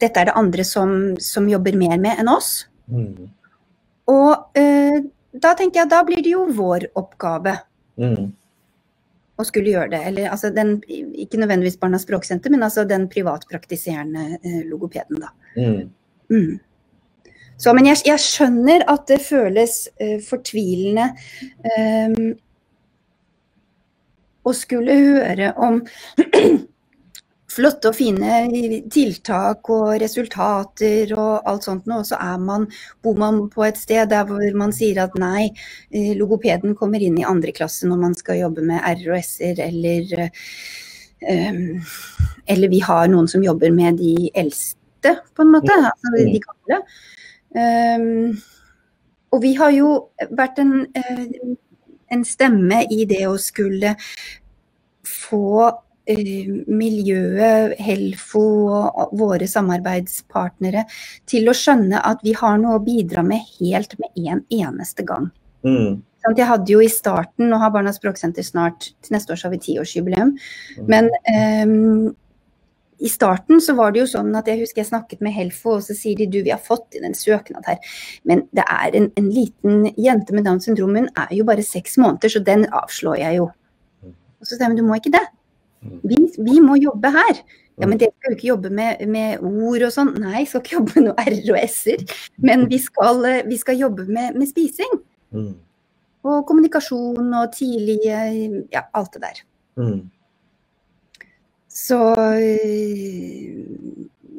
dette 0.00 0.20
er 0.20 0.30
det 0.30 0.36
andre 0.40 0.64
som, 0.64 0.90
som 1.20 1.48
jobber 1.50 1.76
mer 1.78 1.98
med 2.00 2.20
enn 2.22 2.30
oss. 2.32 2.64
Mm. 2.88 3.30
Og 4.08 4.58
eh, 4.58 5.00
da 5.32 5.54
tenker 5.56 5.82
jeg 5.82 5.92
da 5.92 6.02
blir 6.06 6.22
det 6.24 6.32
jo 6.32 6.46
vår 6.56 6.90
oppgave 6.98 7.58
Mm. 7.98 8.28
å 9.38 9.44
skulle 9.46 9.72
gjøre 9.72 9.90
det. 9.90 10.00
Eller 10.10 10.30
altså 10.30 10.52
den, 10.54 10.76
ikke 10.86 11.40
nødvendigvis 11.42 11.78
Barnas 11.80 12.04
språksenter, 12.06 12.52
men 12.54 12.62
altså 12.62 12.84
den 12.86 13.08
privatpraktiserende 13.10 14.38
eh, 14.38 14.60
logopeden, 14.70 15.18
da. 15.24 15.32
Mm. 15.56 15.90
Mm. 16.30 16.58
Så, 17.58 17.72
men 17.74 17.88
jeg, 17.90 18.04
jeg, 18.06 18.22
skjønner 18.22 18.84
at 18.86 19.08
det 19.10 19.18
føles 19.26 19.88
eh, 19.98 20.20
fortvilende 20.22 21.08
um, 21.66 22.28
å 24.46 24.54
skulle 24.54 24.94
høre 24.94 25.50
om 25.58 25.80
flotte 27.48 27.90
og 27.90 27.96
fine 27.96 28.42
tiltak 28.92 29.70
og 29.72 29.94
resultater 30.02 31.14
og 31.16 31.48
alt 31.48 31.66
sånt 31.66 31.88
og 31.88 32.04
så 32.06 32.18
er 32.20 32.42
man, 32.42 32.66
bor 33.02 33.16
man 33.18 33.46
på 33.52 33.64
et 33.66 33.80
sted 33.80 34.10
der 34.12 34.26
hvor 34.28 34.42
man 34.58 34.74
sier 34.76 35.00
at 35.06 35.16
nei, 35.20 35.48
eh, 35.90 36.12
logopeden 36.18 36.76
kommer 36.78 37.02
inn 37.02 37.18
i 37.20 37.26
andre 37.28 37.54
klasse 37.56 37.88
når 37.88 38.02
man 38.02 38.16
skal 38.18 38.42
jobbe 38.42 38.64
med 38.68 38.84
R&S-er 38.84 39.62
eller 39.64 40.28
um, 41.28 41.80
Eller 42.48 42.68
vi 42.72 42.78
har 42.80 43.08
noen 43.08 43.28
som 43.28 43.42
jobber 43.44 43.72
med 43.74 43.98
de 44.00 44.30
eldste, 44.32 45.18
på 45.36 45.44
en 45.44 45.50
måte. 45.52 45.74
Altså 45.74 46.12
de 46.16 46.38
gamle. 46.40 46.78
Um, 47.52 48.38
og 49.34 49.42
vi 49.42 49.50
har 49.58 49.74
jo 49.74 49.90
vært 50.30 50.62
en, 50.62 50.86
en 50.96 52.24
stemme 52.24 52.78
i 52.88 53.04
det 53.10 53.26
å 53.28 53.34
skulle 53.42 53.92
få 55.04 55.68
miljøet, 56.08 57.76
Helfo 57.82 58.44
og 58.72 59.14
våre 59.18 59.48
samarbeidspartnere 59.50 60.84
til 61.28 61.48
å 61.48 61.56
skjønne 61.56 62.00
at 62.00 62.22
vi 62.24 62.34
har 62.38 62.58
noe 62.60 62.78
å 62.78 62.84
bidra 62.84 63.24
med 63.26 63.44
helt 63.58 63.98
med 64.00 64.28
en 64.28 64.44
eneste 64.48 65.04
gang. 65.06 65.28
Mm. 65.66 66.02
Jeg 66.36 66.48
hadde 66.48 66.72
jo 66.72 66.80
i 66.82 66.90
starten, 66.92 67.48
nå 67.48 67.58
har 67.60 67.72
Barnas 67.72 67.96
språksenter 68.00 68.44
snart, 68.44 68.90
til 69.04 69.14
neste 69.14 69.32
år 69.32 69.38
så 69.40 69.48
har 69.48 69.54
vi 69.54 69.60
tiårsjubileum, 69.64 70.34
mm. 70.34 70.88
men 70.90 71.08
um, 71.64 72.10
i 72.98 73.08
starten 73.08 73.62
så 73.62 73.76
var 73.78 73.94
det 73.94 74.02
jo 74.02 74.08
sånn 74.10 74.34
at 74.36 74.48
jeg 74.50 74.60
husker 74.64 74.82
jeg 74.82 74.90
snakket 74.90 75.22
med 75.24 75.32
Helfo, 75.36 75.76
og 75.78 75.86
så 75.86 75.94
sier 75.96 76.18
de 76.18 76.26
du, 76.28 76.40
vi 76.42 76.52
har 76.52 76.60
fått 76.60 76.98
inn 76.98 77.06
en 77.08 77.16
søknad 77.16 77.68
her, 77.70 77.78
men 78.28 78.44
det 78.56 78.66
er 78.66 78.98
en, 78.98 79.08
en 79.20 79.30
liten 79.32 79.86
jente 79.96 80.34
med 80.36 80.48
Downs 80.48 80.66
syndrom, 80.68 80.96
hun 80.98 81.08
er 81.14 81.32
jo 81.38 81.46
bare 81.48 81.64
seks 81.64 81.96
måneder, 82.02 82.34
så 82.34 82.42
den 82.44 82.66
avslår 82.66 83.22
jeg 83.22 83.38
jo. 83.38 83.48
Og 84.08 84.46
så 84.46 84.54
sier 84.54 84.66
jeg 84.66 84.74
men 84.74 84.80
du 84.82 84.86
må 84.86 84.98
ikke 84.98 85.14
det. 85.14 85.24
Vi, 85.80 86.18
vi 86.38 86.60
må 86.64 86.76
jobbe 86.80 87.10
her. 87.14 87.42
Ja, 87.78 87.86
men 87.86 87.98
dere 88.00 88.10
skal 88.16 88.32
jo 88.32 88.36
ikke 88.36 88.48
jobbe 88.48 88.70
med, 88.74 89.02
med 89.06 89.42
ord 89.46 89.84
og 89.86 89.94
sånn. 89.94 90.10
Nei, 90.18 90.42
skal 90.50 90.64
ikke 90.64 90.76
jobbe 90.80 90.96
med 90.96 91.08
noe 91.08 91.26
R 91.30 91.36
og 91.54 91.58
S-er. 91.62 92.02
Men 92.42 92.66
vi 92.70 92.80
skal, 92.82 93.22
vi 93.46 93.58
skal 93.60 93.78
jobbe 93.78 94.08
med, 94.10 94.34
med 94.34 94.50
spising. 94.50 94.98
Mm. 95.34 95.52
Og 96.26 96.40
kommunikasjon 96.48 97.34
og 97.38 97.52
tidlig 97.54 98.00
Ja, 98.08 98.82
alt 98.98 99.12
det 99.14 99.22
der. 99.22 99.42
Mm. 99.78 100.00
Så 101.68 101.98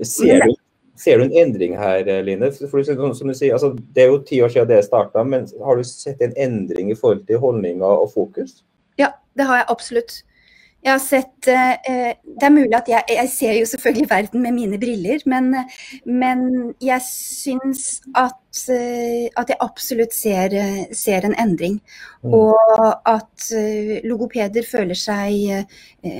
ser 0.04 0.44
du, 0.44 0.56
ser 1.00 1.22
du, 1.22 1.24
en 1.24 1.38
endring 1.40 1.78
her, 1.80 2.04
Line? 2.26 2.52
For, 2.52 2.84
som 2.84 3.32
du 3.32 3.38
sier, 3.38 3.56
altså, 3.56 3.72
det 3.96 4.04
er 4.04 4.12
jo 4.12 4.20
ti 4.28 4.42
år 4.44 4.52
siden 4.52 4.68
det 4.68 4.82
starta, 4.90 5.24
men 5.24 5.48
har 5.64 5.80
du 5.80 5.88
sett 5.88 6.20
en 6.26 6.36
endring 6.36 6.92
i 6.92 6.98
forhold 7.00 7.24
til 7.30 7.40
holdninger 7.40 8.04
og 8.04 8.12
fokus? 8.12 8.60
Ja, 9.00 9.14
det 9.40 9.48
har 9.48 9.62
jeg 9.62 9.70
absolutt. 9.72 10.20
Jeg 10.84 10.92
har 10.94 11.02
sett 11.04 11.48
eh, 11.52 12.14
Det 12.24 12.46
er 12.48 12.54
mulig 12.56 12.76
at 12.78 12.88
jeg, 12.88 13.04
jeg 13.10 13.30
ser 13.34 13.54
jo 13.60 13.66
selvfølgelig 13.66 14.10
verden 14.10 14.42
med 14.42 14.52
mine 14.56 14.80
briller, 14.80 15.20
men, 15.26 15.56
men 16.06 16.40
jeg 16.82 17.02
syns 17.06 18.02
at, 18.16 18.32
eh, 18.32 18.49
at, 18.50 19.52
jeg 19.52 19.58
absolutt 19.62 20.16
ser, 20.16 20.56
ser 20.96 21.28
en 21.28 21.36
endring. 21.38 21.78
Mm. 22.26 22.34
Og 22.34 22.82
at 23.08 23.46
eh, 23.56 24.00
logopeder 24.10 24.66
føler 24.68 24.98
seg 24.98 25.68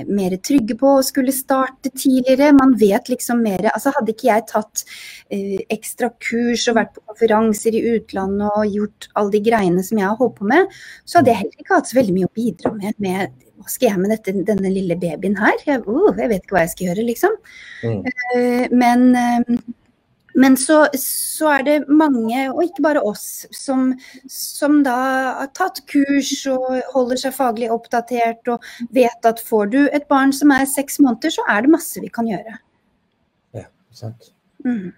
mer 0.08 0.36
trygge 0.44 0.76
på 0.78 0.94
å 0.98 1.04
skulle 1.04 1.34
starte 1.34 1.90
tidligere. 1.90 2.52
Man 2.56 2.76
vet 2.80 3.10
liksom 3.10 3.42
mer. 3.44 3.70
Altså 3.74 3.92
hadde 3.96 4.14
ikke 4.14 4.30
jeg 4.30 4.46
tatt 4.52 4.84
ekstra 5.74 6.12
kurs 6.22 6.68
og 6.70 6.78
vært 6.78 6.94
på 6.96 7.04
konferanser 7.10 7.76
i 7.76 7.84
utlandet 7.96 8.48
og 8.54 8.78
gjort 8.78 9.10
alle 9.14 9.34
de 9.34 9.44
greiene 9.50 9.84
som 9.86 10.00
jeg 10.00 10.08
har 10.08 10.18
holdt 10.20 10.38
på 10.38 10.48
med, 10.48 10.80
så 11.04 11.20
hadde 11.20 11.32
jeg 11.32 11.42
heller 11.42 11.64
ikke 11.64 11.78
hatt 11.78 11.90
så 11.90 11.98
veldig 11.98 12.16
mye 12.16 12.28
å 12.30 12.36
bidra 12.36 12.74
med, 12.76 12.98
med 13.02 13.48
hva 13.60 13.68
skal 13.68 13.90
jeg 13.90 14.00
med 14.00 14.14
dette, 14.14 14.34
denne 14.48 14.72
lille 14.72 14.96
babyen 15.00 15.36
her? 15.36 15.58
Jeg, 15.66 15.82
oh, 15.84 16.14
jeg, 16.16 16.30
vet 16.32 16.46
ikke 16.46 16.56
hva 16.56 16.64
jeg 16.64 16.72
skal 16.74 16.86
gjøre, 16.88 17.04
liksom. 17.10 17.36
Mm. 17.84 18.00
Men, 18.80 19.04
men 20.40 20.56
så, 20.60 20.78
så, 20.96 21.50
er 21.58 21.66
det 21.66 21.76
mange, 21.88 22.46
og 22.52 22.62
ikke 22.64 22.84
bare 22.84 23.02
oss, 23.06 23.44
som, 23.54 23.90
som, 24.30 24.80
da 24.86 24.96
har 25.40 25.50
tatt 25.56 25.82
kurs 25.90 26.32
og 26.50 26.80
holder 26.94 27.20
seg 27.20 27.36
faglig 27.36 27.70
oppdatert 27.72 28.48
og 28.54 28.64
vet 28.96 29.28
at 29.28 29.42
får 29.44 29.70
du 29.74 29.80
et 29.88 30.08
barn 30.10 30.34
som 30.36 30.52
er 30.56 30.68
seks 30.70 31.00
måneder, 31.02 31.34
så 31.34 31.44
er 31.50 31.66
det 31.66 31.74
masse 31.74 32.02
vi 32.02 32.12
kan 32.12 32.28
gjøre. 32.30 32.56
Ja, 33.58 33.68
sant. 33.96 34.32
Mm. 34.64 34.90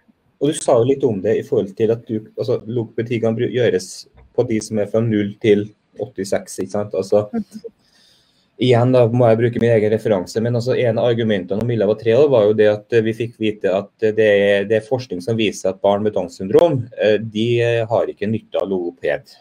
Og 0.42 0.50
du 0.50 0.58
sa 0.58 0.78
jo 0.80 0.88
litt 0.88 1.04
om 1.06 1.20
det 1.22 1.36
i 1.38 1.44
forhold 1.46 1.74
til 1.78 1.94
at 1.94 2.06
du, 2.08 2.18
altså, 2.36 2.60
logopedi 2.66 3.20
kan 3.22 3.38
gjøres 3.38 3.92
på 4.32 4.46
de 4.48 4.58
som 4.64 4.80
er 4.82 4.90
fra 4.90 5.02
0 5.04 5.36
til 5.42 5.68
86, 6.00 6.58
ikke 6.64 6.76
sant. 6.78 6.98
Altså, 6.98 7.28
mm 7.34 7.70
igjen 8.62 8.92
da 8.94 9.04
må 9.10 9.26
jeg 9.26 9.38
bruke 9.40 9.62
min 9.62 9.72
egen 9.74 9.92
referanse, 9.92 10.40
men 10.44 10.56
altså 10.58 10.76
en 10.78 11.00
av 11.00 11.08
argumentene 11.10 11.64
om 11.64 11.68
Milla 11.68 11.88
var 11.90 11.98
tre 12.00 12.14
år, 12.14 12.28
var 12.30 12.48
jo 12.48 12.56
det 12.58 12.68
at 12.70 12.98
vi 13.06 13.14
fikk 13.16 13.34
vite 13.42 13.72
at 13.74 13.90
det 14.02 14.26
er, 14.26 14.66
det 14.70 14.78
er 14.78 14.86
forskning 14.86 15.22
som 15.24 15.38
viser 15.38 15.72
at 15.72 15.80
barn 15.82 16.04
med 16.06 16.14
Downs 16.14 16.38
syndrom 16.38 16.84
eh, 16.96 17.18
de 17.18 17.48
har 17.90 18.12
ikke 18.12 18.30
nytte 18.30 18.62
av 18.62 18.70
logoped. 18.70 19.34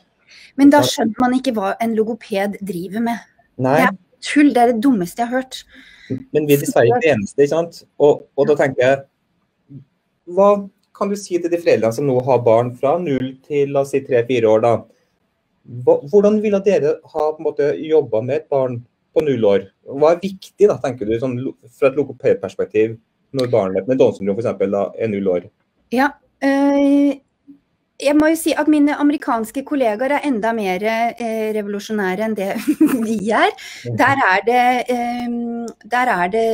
Men 0.60 0.73
da 0.73 0.81
skjønner 0.86 1.21
man 1.21 1.38
ikke 1.38 1.53
hva 1.55 1.75
en 1.84 1.95
logoped 1.97 2.57
driver 2.65 3.05
med. 3.05 3.23
Nei. 3.62 3.77
Det 3.77 3.88
er 3.88 3.97
tull, 4.31 4.51
det 4.55 4.63
er 4.63 4.73
det 4.73 4.84
dummeste 4.84 5.23
jeg 5.23 5.31
har 5.31 5.41
hørt. 5.41 5.63
Men 6.36 6.47
vi 6.47 6.57
er 6.57 6.63
dessverre 6.63 6.91
ikke 6.91 7.13
eneste, 7.13 7.39
ikke 7.39 7.53
sant. 7.53 7.81
Og, 8.01 8.25
og, 8.36 8.45
da 8.49 8.57
tenker 8.60 8.84
jeg, 8.84 9.81
hva 10.36 10.51
kan 10.97 11.12
du 11.12 11.17
si 11.17 11.38
til 11.39 11.51
de 11.51 11.60
foreldrene 11.62 11.95
som 11.95 12.07
nå 12.07 12.17
har 12.27 12.41
barn 12.45 12.73
fra 12.77 12.97
null 13.01 13.36
til 13.47 13.71
la 13.73 13.86
oss 13.86 13.93
si 13.95 14.01
tre-fire 14.05 14.49
år, 14.49 14.65
da? 14.65 14.73
Hvordan 16.12 16.39
ville 16.43 16.60
dere 16.65 16.97
ha 17.13 17.27
på 17.31 17.38
en 17.39 17.47
måte 17.47 17.69
jobba 17.77 18.23
med 18.25 18.41
et 18.41 18.49
barn 18.51 18.81
på 19.13 19.24
null 19.26 19.47
år. 19.47 19.65
Hva 19.88 20.13
er 20.13 20.21
viktig, 20.24 20.67
da, 20.67 20.78
tenker 20.84 21.10
du, 21.10 21.15
sånn, 21.19 21.39
fra 21.71 21.91
et 21.91 21.97
logopedperspektiv, 22.00 22.95
når 23.38 23.52
barnet 23.52 23.89
med 23.89 24.00
Downs 24.00 24.19
syndrom 24.19 24.39
f.eks. 24.39 24.54
er 24.54 25.12
null 25.12 25.30
år? 25.32 25.50
Ja, 25.91 26.13
øh, 26.43 27.19
jeg 28.02 28.17
må 28.17 28.32
jo 28.32 28.38
si 28.39 28.54
at 28.58 28.69
mine 28.71 28.95
amerikanske 28.97 29.62
kollegaer 29.67 30.15
er 30.15 30.26
enda 30.26 30.52
mer 30.58 30.84
øh, 30.88 31.50
revolusjonære 31.58 32.26
enn 32.26 32.38
det 32.38 32.50
vi 33.08 33.17
er. 33.30 33.52
Mhm. 33.86 33.97
Der 34.00 34.24
er, 34.26 34.39
det, 34.47 34.63
øh, 34.95 35.36
der 35.91 36.13
er, 36.15 36.32
det, 36.34 36.45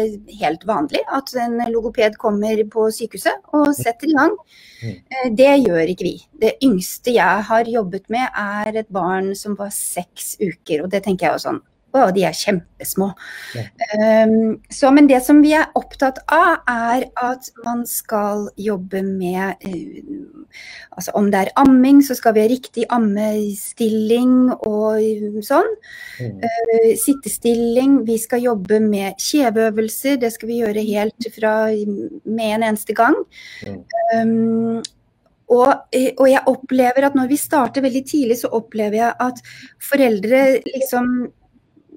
helt 0.41 0.67
vanlig 0.67 1.03
at 1.15 1.31
en 1.45 1.61
logoped 1.71 2.19
kommer 2.19 2.63
på 2.71 2.89
sykehuset 2.91 3.47
og 3.55 3.71
setter 3.77 4.11
i 4.11 4.17
gang. 4.17 4.35
Mhm. 4.83 5.37
Det 5.39 5.53
gjør 5.63 5.93
ikke 5.93 6.09
vi. 6.09 6.17
Det 6.41 6.57
yngste 6.63 7.15
jeg 7.15 7.47
har 7.49 7.71
jobbet 7.77 8.09
med 8.09 8.27
er 8.27 8.83
et 8.83 8.91
barn 8.93 9.33
som 9.35 9.55
var 9.59 9.71
seks 9.73 10.35
uker. 10.41 10.83
Og 10.83 10.91
det 10.91 11.05
tenker 11.05 11.29
jeg 11.29 11.37
jo 11.37 11.45
sånn 11.47 11.63
og 11.95 12.13
de 12.15 12.23
er 12.27 12.35
kjempesmå. 12.35 13.07
Ja. 13.55 13.63
Um, 14.27 14.57
så, 14.73 14.91
men 14.93 15.07
det 15.09 15.21
som 15.25 15.39
vi 15.43 15.53
er 15.57 15.69
opptatt 15.77 16.19
av, 16.33 16.59
er 16.67 17.07
at 17.23 17.47
man 17.65 17.85
skal 17.89 18.47
jobbe 18.59 19.03
med 19.05 19.63
uh, 19.65 20.33
altså 20.97 21.11
Om 21.19 21.31
det 21.31 21.39
er 21.39 21.53
amming, 21.59 22.01
så 22.05 22.15
skal 22.17 22.35
vi 22.35 22.43
ha 22.43 22.49
riktig 22.51 22.85
ammestilling 22.93 24.51
og 24.57 25.39
sånn. 25.45 25.71
Mm. 26.19 26.43
Uh, 26.43 26.91
sittestilling. 26.99 28.01
Vi 28.07 28.19
skal 28.21 28.45
jobbe 28.45 28.81
med 28.83 29.17
kjeveøvelser. 29.21 30.19
Det 30.21 30.33
skal 30.35 30.51
vi 30.51 30.61
gjøre 30.61 30.85
helt 30.91 31.31
fra 31.35 31.55
med 31.71 32.53
en 32.59 32.69
eneste 32.71 32.95
gang. 32.97 33.17
Mm. 33.63 33.81
Um, 34.13 34.85
og, 35.47 35.87
eh, 35.95 36.11
og, 36.17 36.25
jeg 36.27 36.43
opplever 36.51 37.07
at 37.07 37.15
når 37.15 37.29
vi 37.31 37.39
starter 37.39 37.83
veldig 37.85 38.03
tidlig, 38.03 38.41
så 38.41 38.51
opplever 38.51 38.99
jeg 38.99 39.13
at 39.23 39.37
foreldre 39.79 40.41
liksom 40.65 41.13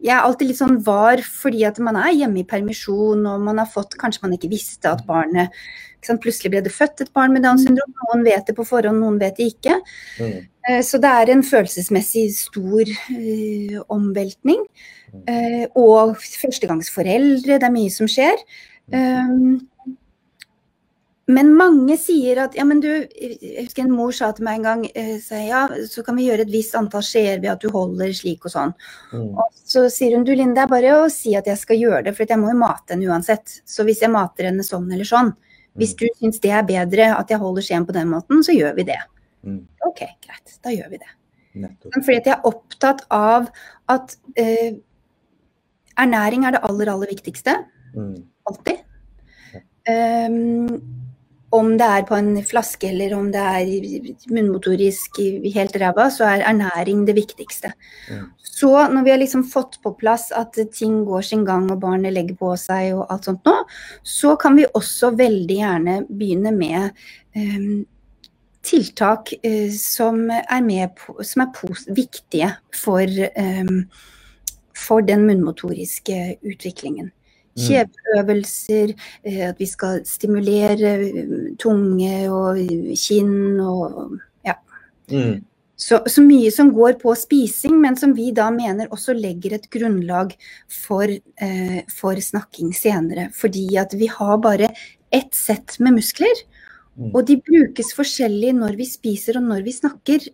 jeg 0.01 0.15
er 0.17 0.25
alltid 0.25 0.51
litt 0.51 0.61
sånn 0.61 0.81
var 0.85 1.21
fordi 1.27 1.63
at 1.69 1.79
man 1.85 1.99
er 2.01 2.15
hjemme 2.17 2.43
i 2.43 2.49
permisjon 2.49 3.27
og 3.29 3.45
man 3.45 3.61
har 3.61 3.69
fått 3.69 3.99
Kanskje 4.01 4.25
man 4.25 4.37
ikke 4.37 4.51
visste 4.53 4.93
at 4.93 5.05
barnet 5.09 5.55
Plutselig 6.01 6.55
ble 6.55 6.63
det 6.65 6.73
født 6.73 7.03
et 7.05 7.11
barn 7.13 7.35
med 7.35 7.45
Downs 7.45 7.67
syndrom. 7.67 7.93
Noen 8.07 8.25
vet 8.25 8.47
det 8.49 8.55
på 8.57 8.65
forhånd, 8.65 9.03
noen 9.03 9.19
vet 9.21 9.37
det 9.37 9.51
ikke. 9.53 9.75
Mm. 10.17 10.39
Eh, 10.69 10.81
så 10.87 10.97
det 11.03 11.11
er 11.13 11.33
en 11.35 11.45
følelsesmessig 11.45 12.25
stor 12.39 12.89
uh, 12.89 13.77
omveltning. 13.93 14.63
Uh, 15.29 15.67
og 15.77 16.17
førstegangsforeldre, 16.17 17.59
det 17.61 17.69
er 17.69 17.75
mye 17.75 17.93
som 17.93 18.09
skjer. 18.09 18.41
Um, 18.91 19.61
men 21.31 21.53
mange 21.57 21.97
sier 22.01 22.39
at 22.45 22.57
ja, 22.59 22.65
men 22.67 22.81
du 22.83 22.89
Jeg 22.91 23.67
husker 23.67 23.85
en 23.85 23.93
mor 23.95 24.13
sa 24.17 24.31
til 24.35 24.47
meg 24.47 24.61
en 24.61 24.67
gang 24.67 24.85
eh, 24.99 25.21
ja, 25.47 25.63
så 25.91 26.05
kan 26.07 26.17
vi 26.19 26.27
gjøre 26.27 26.47
et 26.47 26.53
visst 26.53 26.75
antall 26.79 27.05
skjeer 27.07 27.43
ved 27.43 27.53
at 27.53 27.63
du 27.63 27.71
holder 27.75 28.13
slik 28.17 28.47
og 28.49 28.55
sånn. 28.55 28.75
Mm. 29.13 29.29
Og 29.39 29.61
så 29.61 29.85
sier 29.93 30.17
hun 30.17 30.27
du 30.27 30.33
Linn, 30.35 30.55
det 30.57 30.65
er 30.65 30.73
bare 30.73 30.97
å 31.03 31.07
si 31.13 31.37
at 31.39 31.49
jeg 31.51 31.61
skal 31.61 31.81
gjøre 31.81 32.03
det, 32.09 32.17
for 32.17 32.27
jeg 32.27 32.41
må 32.41 32.51
jo 32.53 32.59
mate 32.63 32.95
henne 32.95 33.11
uansett. 33.11 33.61
Så 33.69 33.87
hvis 33.89 34.03
jeg 34.05 34.13
mater 34.15 34.51
henne 34.51 34.67
sånn 34.67 34.91
eller 34.91 35.09
sånn, 35.09 35.33
hvis 35.79 35.95
mm. 35.95 36.01
du 36.03 36.07
syns 36.19 36.43
det 36.43 36.53
er 36.57 36.69
bedre 36.69 37.11
at 37.15 37.31
jeg 37.31 37.43
holder 37.43 37.67
skjeen 37.67 37.87
på 37.89 37.97
den 37.97 38.11
måten, 38.11 38.45
så 38.47 38.57
gjør 38.57 38.77
vi 38.79 38.89
det. 38.91 39.01
Mm. 39.47 39.63
OK, 39.87 40.05
greit. 40.27 40.57
Da 40.65 40.75
gjør 40.75 40.93
vi 40.93 41.01
det. 41.03 41.13
Nettopp. 41.61 41.99
Fordi 41.99 42.19
at 42.21 42.31
jeg 42.31 42.37
er 42.37 42.49
opptatt 42.51 43.05
av 43.15 43.51
at 43.91 44.17
eh, 44.39 44.79
ernæring 45.99 46.47
er 46.47 46.57
det 46.57 46.65
aller, 46.67 46.91
aller 46.93 47.11
viktigste. 47.11 47.57
Mm. 47.95 48.17
Alltid. 48.51 48.87
Um, 49.91 51.10
om 51.51 51.73
det 51.79 51.87
er 51.87 52.05
på 52.07 52.15
en 52.15 52.35
flaske 52.47 52.91
eller 52.93 53.15
om 53.17 53.31
det 53.35 53.43
er 53.43 54.11
munnmotorisk 54.31 55.19
helt 55.55 55.79
ræva, 55.83 56.07
så 56.15 56.29
er 56.29 56.45
ernæring 56.47 57.03
det 57.09 57.17
viktigste. 57.19 57.73
Ja. 58.11 58.23
Så 58.61 58.71
når 58.93 59.05
vi 59.07 59.11
har 59.11 59.19
liksom 59.19 59.45
fått 59.49 59.79
på 59.83 59.95
plass 59.99 60.29
at 60.37 60.59
ting 60.77 61.01
går 61.09 61.25
sin 61.27 61.47
gang 61.49 61.71
og 61.73 61.81
barnet 61.83 62.13
legger 62.13 62.37
på 62.37 62.53
seg 62.61 62.93
og 62.93 63.07
alt 63.11 63.29
sånt 63.31 63.47
nå, 63.49 63.55
så 64.05 64.35
kan 64.41 64.59
vi 64.59 64.69
også 64.69 65.15
veldig 65.17 65.57
gjerne 65.63 65.95
begynne 66.09 66.53
med 66.55 66.91
um, 67.37 67.87
tiltak 68.67 69.33
uh, 69.41 69.71
som 69.73 70.27
er, 70.31 70.91
på, 70.93 71.17
som 71.25 71.47
er 71.47 71.95
viktige 71.97 72.51
for, 72.77 73.23
um, 73.39 73.87
for 74.77 75.09
den 75.09 75.25
munnmotoriske 75.31 76.21
utviklingen. 76.45 77.15
Mm. 77.59 77.63
Kjeveøvelser, 77.67 78.95
eh, 79.27 79.45
at 79.51 79.61
vi 79.61 79.67
skal 79.67 80.05
stimulere 80.07 80.93
eh, 81.03 81.37
tunge 81.59 82.17
og 82.31 82.61
kinn 82.95 83.59
og 83.59 84.19
ja. 84.47 84.55
Mm. 85.11 85.41
Så, 85.81 86.03
så, 86.13 86.21
mye 86.21 86.51
som 86.53 86.71
går 86.77 86.99
på 87.01 87.15
spising, 87.17 87.79
men 87.81 87.97
som 87.97 88.13
vi 88.13 88.29
da 88.37 88.51
mener 88.53 88.91
også 88.93 89.15
legger 89.17 89.57
et 89.57 89.69
grunnlag 89.73 90.35
for, 90.69 91.09
eh, 91.09 91.79
for 91.89 92.21
snakking 92.21 92.75
senere. 92.77 93.31
Fordi 93.33 93.65
at 93.81 93.97
vi 93.97 94.11
har 94.13 94.37
bare 94.45 94.69
ett 95.11 95.33
sett 95.35 95.79
med 95.81 95.97
muskler. 95.97 96.45
Mm. 97.01 97.15
Og 97.15 97.25
de 97.27 97.39
brukes 97.41 97.95
forskjellig 97.97 98.53
når 98.59 98.77
vi 98.77 98.91
spiser 98.91 99.41
og 99.41 99.49
når 99.49 99.65
vi 99.65 99.73
snakker. 99.73 100.29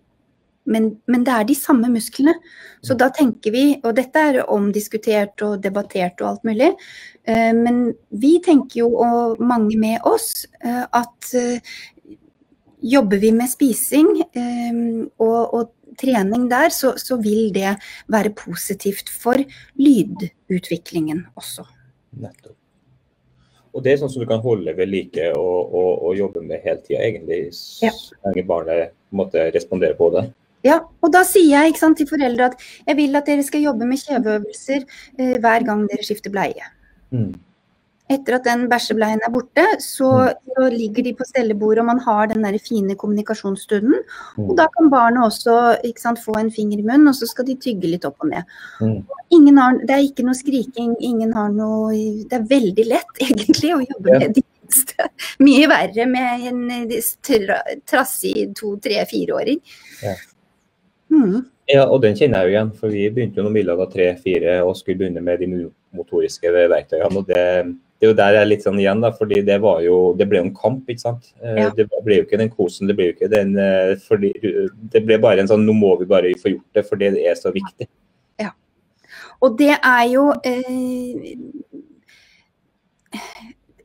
Men, 0.67 0.89
men, 1.07 1.25
det 1.27 1.35
er 1.35 1.47
de 1.49 1.57
samme 1.59 1.91
musklene. 1.93 2.37
Så 2.85 2.95
mm. 2.95 3.01
da 3.03 3.11
tenker 3.15 3.55
vi, 3.55 3.65
og 3.83 3.95
dette 3.99 4.23
er 4.31 4.41
omdiskutert 4.53 5.43
og 5.47 5.61
debattert 5.65 6.23
og 6.23 6.33
alt 6.33 6.49
mulig, 6.49 6.73
eh, 7.29 7.53
men 7.57 7.93
vi 8.11 8.37
tenker 8.45 8.83
jo, 8.83 8.91
og 9.03 9.43
mange 9.43 9.79
med 9.81 10.03
oss, 10.09 10.47
eh, 10.63 10.83
at 10.85 11.31
eh, 11.39 11.79
jobber 12.87 13.23
vi 13.23 13.33
med 13.35 13.51
spising 13.51 14.11
og, 14.21 15.41
og 15.57 15.73
trening 15.99 16.45
der, 16.51 16.69
så, 16.71 16.93
så, 17.01 17.17
vil 17.23 17.49
det 17.55 17.73
være 18.13 18.35
positivt 18.37 19.09
for 19.11 19.41
lydutviklingen 19.81 21.25
også. 21.41 21.65
Nettopp. 22.21 22.55
Og 23.77 23.85
det 23.85 23.93
er 23.93 23.99
sånn 24.01 24.13
som 24.13 24.23
du 24.25 24.29
kan 24.29 24.41
holde 24.41 24.73
ved 24.73 24.89
like 24.89 25.25
og, 25.37 25.75
og, 25.77 25.91
og 26.09 26.17
jobbe 26.17 26.41
med 26.45 26.63
hele 26.65 26.81
tida, 26.81 27.03
egentlig, 27.05 27.41
så 27.53 27.91
lenge 28.25 28.47
barnet 28.49 28.95
måtte 29.13 29.51
respondere 29.53 29.97
på 29.99 30.09
det. 30.15 30.23
Ja, 30.67 30.81
og 31.03 31.15
da 31.15 31.23
sier 31.29 31.67
jeg 31.67 31.79
sant, 31.81 32.01
til 32.01 32.11
foreldre 32.11 32.51
at 32.51 32.69
jeg 32.87 32.99
vil 32.99 33.19
at 33.19 33.29
dere 33.31 33.47
skal 33.47 33.65
jobbe 33.65 33.89
med 33.89 34.03
kjeveøvelser 34.03 34.83
eh, 34.83 35.37
hver 35.43 35.67
gang 35.69 35.85
dere 35.91 36.07
skifter 36.07 36.35
bleie. 36.35 36.73
Mm. 37.15 37.35
Etter 38.07 38.37
at 38.37 38.45
den 38.47 38.69
bæsjebleien 38.71 39.19
er 39.27 39.33
borte, 39.35 39.65
så, 39.83 40.09
mm. 40.31 40.51
så, 40.55 40.67
ligger 40.71 41.03
de 41.03 41.13
på 41.19 41.25
stellebordet 41.27 41.83
og 41.83 41.89
man 41.89 42.01
har 42.05 42.29
den 42.31 42.45
der 42.47 42.59
fine 42.63 42.95
kommunikasjonsstunden. 42.95 43.97
Mm. 44.37 44.45
Og 44.45 44.53
da 44.61 44.69
kan 44.77 44.91
barnet 44.93 45.25
også 45.25 45.57
sant, 45.99 46.23
få 46.23 46.37
en 46.39 46.53
finger 46.55 46.79
i 46.79 46.87
munnen, 46.87 47.11
og 47.11 47.17
så 47.19 47.27
skal 47.27 47.49
de 47.49 47.59
tygge 47.59 47.91
litt 47.91 48.07
opp 48.07 48.23
og 48.23 48.31
ned. 48.31 48.55
Mm. 48.79 49.01
Har, 49.59 49.81
det 49.83 49.97
er 49.97 50.05
ikke 50.07 50.27
noe 50.27 50.39
skriking, 50.39 50.95
ingen 51.03 51.33
har 51.35 51.51
noe 51.51 51.91
Det 52.31 52.39
er 52.39 52.47
veldig 52.47 52.87
lett 52.87 53.19
egentlig 53.27 53.75
å 53.75 53.83
jobbe 53.83 54.15
ja. 54.15 54.23
med 54.23 54.39
de 54.39 54.47
minste. 54.47 55.11
Mye 55.43 55.67
verre 55.75 56.07
med 56.07 56.47
en 56.53 56.63
trassig 57.91 58.53
to-, 58.55 58.77
tre-, 58.87 59.03
fireåring. 59.11 59.59
Ja. 60.05 60.15
Mm. 61.13 61.47
Ja, 61.71 61.87
og 61.91 62.01
den 62.05 62.15
kjenner 62.19 62.45
jeg 62.45 62.47
jo 62.47 62.55
igjen. 62.55 62.71
For 62.79 62.95
vi 62.95 63.09
begynte 63.11 63.41
jo 63.41 63.47
når 63.47 63.57
Milla 63.57 63.75
var 63.79 63.91
tre-fire 63.91 64.61
og 64.67 64.77
skulle 64.79 65.01
begynne 65.01 65.25
med 65.25 65.43
de 65.43 65.67
motoriske 65.97 66.53
verktøyene. 66.55 67.11
og 67.11 67.27
det, 67.27 67.43
det 67.97 68.07
er 68.07 68.11
jo 68.13 68.17
der 68.19 68.35
jeg 68.37 68.45
er 68.45 68.51
litt 68.51 68.65
sånn 68.67 68.81
igjen, 68.81 69.01
da, 69.01 69.11
fordi 69.17 69.41
det 69.47 69.57
var 69.65 69.81
jo, 69.81 69.97
det 70.19 70.27
ble 70.29 70.43
jo 70.43 70.47
en 70.47 70.57
kamp. 70.57 70.91
ikke 70.93 71.03
sant? 71.03 71.31
Eh, 71.41 71.63
ja. 71.63 71.71
Det 71.75 71.89
ble 72.05 72.21
jo 72.21 72.27
ikke 72.27 72.41
den 72.43 72.53
kosen, 72.53 72.91
det 72.91 72.97
ble 72.99 73.09
jo 73.09 73.17
ikke 73.17 73.31
den 73.33 73.57
eh, 73.57 73.95
fordi, 74.05 74.35
Det 74.93 75.03
ble 75.07 75.19
bare 75.23 75.43
en 75.43 75.49
sånn 75.51 75.65
nå 75.67 75.75
må 75.77 75.95
vi 76.03 76.11
bare 76.11 76.35
få 76.43 76.53
gjort 76.53 76.77
det, 76.77 76.85
fordi 76.91 77.15
det 77.17 77.25
er 77.31 77.41
så 77.41 77.55
viktig. 77.55 77.89
Ja. 78.43 78.53
Og 79.41 79.57
det 79.59 79.73
er 79.75 80.05
jo 80.13 80.29
eh, 80.45 81.35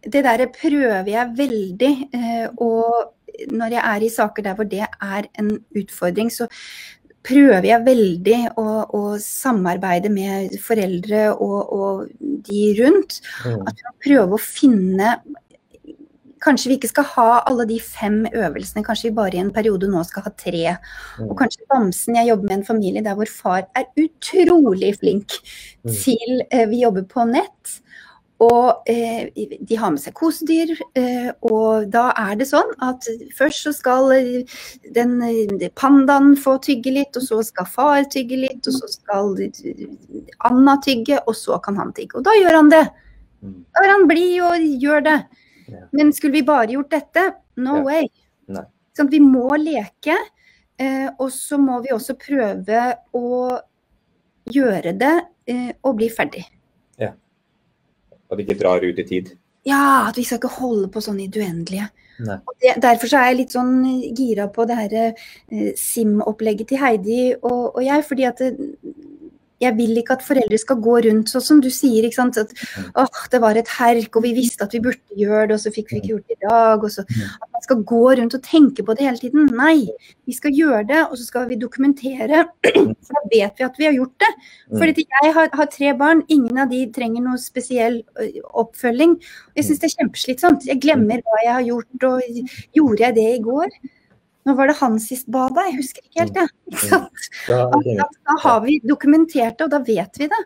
Det 0.02 0.26
derre 0.28 0.50
prøver 0.54 1.08
jeg 1.08 1.34
veldig. 1.40 1.94
Eh, 2.12 2.48
og 2.60 3.16
når 3.48 3.78
jeg 3.78 3.84
er 3.96 4.04
i 4.04 4.12
saker 4.12 4.44
der 4.44 4.58
hvor 4.60 4.68
det 4.68 4.86
er 4.86 5.28
en 5.40 5.54
utfordring, 5.78 6.30
så, 6.34 6.52
prøver 7.26 7.68
jeg 7.70 7.86
veldig 7.86 8.40
å, 8.60 8.68
å 8.98 9.02
samarbeide 9.22 10.12
med 10.14 10.58
foreldre 10.64 11.30
og, 11.36 11.60
og 11.76 12.42
de 12.48 12.66
rundt. 12.80 13.20
Mm. 13.46 13.62
At 13.70 13.80
vi 13.82 13.96
prøver 14.10 14.38
å 14.38 14.42
finne 14.42 15.16
Kanskje 16.42 16.72
vi 16.72 16.76
ikke 16.80 16.90
skal 16.90 17.06
ha 17.12 17.26
alle 17.46 17.68
de 17.70 17.76
fem 17.86 18.24
øvelsene, 18.26 18.82
kanskje 18.82 19.12
vi 19.12 19.18
bare 19.20 19.38
i 19.38 19.42
en 19.44 19.52
periode 19.54 19.86
nå 19.86 20.00
skal 20.10 20.24
ha 20.26 20.32
tre. 20.34 20.72
Mm. 21.20 21.28
Og 21.28 21.36
kanskje 21.38 21.68
bamsen 21.70 22.18
Jeg 22.18 22.32
jobber 22.32 22.48
med 22.50 22.56
en 22.56 22.66
familie 22.66 23.04
der 23.06 23.14
hvor 23.20 23.30
far 23.30 23.68
er 23.78 23.86
utrolig 24.02 24.96
flink 24.98 25.36
mm. 25.38 25.92
til 25.94 26.42
eh, 26.50 26.66
Vi 26.72 26.82
jobber 26.82 27.06
på 27.12 27.28
nett. 27.30 27.76
Og 28.42 28.90
eh, 28.90 29.30
de 29.38 29.78
har 29.78 29.92
med 29.94 30.02
seg 30.02 30.16
kosedyr, 30.18 30.72
eh, 30.98 31.30
og 31.46 31.86
da 31.94 32.08
er 32.18 32.40
det 32.40 32.48
sånn 32.50 32.72
at 32.82 33.06
først 33.38 33.68
så 33.68 33.74
skal 33.76 34.10
eh, 34.16 34.56
den, 34.96 35.20
eh, 35.28 35.68
pandaen 35.78 36.34
få 36.40 36.56
tygge 36.66 36.96
litt, 36.96 37.20
og 37.20 37.28
så 37.28 37.42
skal 37.46 37.70
far 37.70 38.08
tygge 38.10 38.40
litt, 38.42 38.66
og 38.66 38.80
så 38.80 38.90
skal 38.90 39.36
Anna 40.50 40.80
tygge, 40.82 41.22
og 41.28 41.38
så 41.38 41.60
kan 41.62 41.78
han 41.78 41.94
tygge. 41.94 42.18
Og 42.18 42.26
da 42.26 42.34
gjør 42.40 42.58
han 42.64 42.74
det. 42.74 42.86
Mm. 43.46 43.60
Da 43.70 43.86
er 43.86 43.94
han 43.94 44.08
blid 44.10 44.42
og 44.48 44.68
gjør 44.88 45.06
det. 45.06 45.18
Men 45.94 46.12
skulle 46.14 46.40
vi 46.40 46.46
bare 46.48 46.74
gjort 46.74 46.92
dette? 46.92 47.28
No 47.62 47.82
way. 47.86 48.10
Sånn, 48.98 49.12
vi 49.12 49.22
må 49.24 49.48
leke, 49.60 50.18
eh, 50.82 51.08
og 51.14 51.30
så 51.32 51.60
må 51.62 51.80
vi 51.86 51.94
også 51.96 52.18
prøve 52.20 52.82
å 53.16 53.30
gjøre 54.52 54.96
det 55.00 55.14
eh, 55.48 55.70
og 55.86 55.96
bli 56.02 56.10
ferdig. 56.12 56.44
At 58.32 58.40
det 58.40 58.48
ikke 58.48 58.62
drar 58.64 58.84
ut 58.84 59.00
i 59.00 59.08
tid. 59.08 59.34
Ja, 59.68 60.08
at 60.08 60.18
vi 60.18 60.24
skal 60.26 60.40
ikke 60.40 60.56
holde 60.56 60.88
på 60.90 61.04
sånn 61.04 61.20
i 61.22 61.28
det 61.30 61.44
uendelige. 61.44 61.92
Det, 62.22 62.76
derfor 62.82 63.10
så 63.10 63.20
er 63.20 63.32
jeg 63.32 63.40
litt 63.40 63.54
sånn 63.56 63.78
gira 64.18 64.48
på 64.54 64.66
det 64.70 64.78
her 64.78 64.96
eh, 65.02 65.72
SIM-opplegget 65.78 66.70
til 66.70 66.82
Heidi 66.82 67.22
og, 67.40 67.72
og, 67.74 67.82
jeg. 67.86 68.06
fordi 68.06 68.28
at 68.30 68.44
det, 68.44 68.52
jeg 69.62 69.78
vil 69.78 70.00
ikke 70.02 70.18
at 70.18 70.26
foreldre 70.26 70.58
skal 70.60 70.80
gå 70.82 70.96
rundt 71.06 71.32
sånn 71.32 71.44
som 71.46 71.62
du 71.64 71.70
sier. 71.74 72.06
ikke 72.08 72.18
sant, 72.18 72.38
At 72.38 72.54
åh, 72.98 73.22
det 73.32 73.42
var 73.44 73.58
et 73.60 73.70
herk, 73.78 74.16
og 74.16 74.26
vi 74.26 74.34
visste 74.38 74.66
at 74.66 74.74
vi 74.74 74.82
burde 74.84 75.18
gjøre 75.18 75.52
det, 75.52 75.58
og 75.58 75.64
så 75.64 75.74
fikk 75.74 75.92
vi 75.92 76.02
ikke 76.02 76.14
gjort 76.14 76.28
det 76.28 76.38
i 76.38 76.48
dag. 76.48 76.84
og 76.84 76.92
så. 76.92 77.06
At 77.06 77.50
man 77.52 77.66
skal 77.66 77.84
gå 77.94 78.02
rundt 78.20 78.38
og 78.38 78.44
tenke 78.44 78.86
på 78.86 78.98
det 78.98 79.08
hele 79.08 79.22
tiden. 79.22 79.52
Nei, 79.58 79.88
vi 80.26 80.34
skal 80.38 80.56
gjøre 80.56 80.84
det, 80.90 81.02
og 81.08 81.18
så 81.18 81.28
skal 81.28 81.48
vi 81.50 81.60
dokumentere. 81.62 82.46
Så 83.02 83.16
da 83.18 83.22
vet 83.32 83.58
vi 83.58 83.66
at 83.66 83.78
vi 83.80 83.86
har 83.88 83.96
gjort 83.96 84.22
det. 84.22 84.30
Fordi 84.78 85.04
jeg 85.04 85.34
har, 85.34 85.50
har 85.58 85.70
tre 85.72 85.94
barn, 85.98 86.22
ingen 86.30 86.58
av 86.62 86.70
de 86.70 86.84
trenger 86.94 87.24
noe 87.26 87.40
spesiell 87.42 88.02
oppfølging. 88.54 89.18
Jeg 89.58 89.68
syns 89.68 89.82
det 89.82 89.90
er 89.90 89.96
kjempeslitsomt. 89.98 90.68
Jeg 90.70 90.82
glemmer 90.84 91.24
hva 91.26 91.42
jeg 91.44 91.54
har 91.56 91.66
gjort, 91.66 92.06
og 92.12 92.22
gjorde 92.78 93.04
jeg 93.04 93.18
det 93.18 93.28
i 93.38 93.42
går? 93.46 93.82
Når 94.48 94.58
var 94.58 94.72
det 94.72 94.78
han 94.80 94.96
sist 95.02 95.28
bada? 95.32 95.68
Jeg 95.70 95.78
husker 95.78 96.06
ikke 96.06 96.24
helt, 96.24 96.40
jeg. 96.42 96.50
Ja. 97.50 97.68
Da, 97.68 98.08
da, 98.08 98.36
har 98.44 98.62
vi 98.64 98.80
dokumentert 98.86 99.58
det, 99.58 99.68
og 99.68 99.72
da 99.74 99.80
vet 99.86 100.18
vi 100.22 100.28
det. 100.32 100.42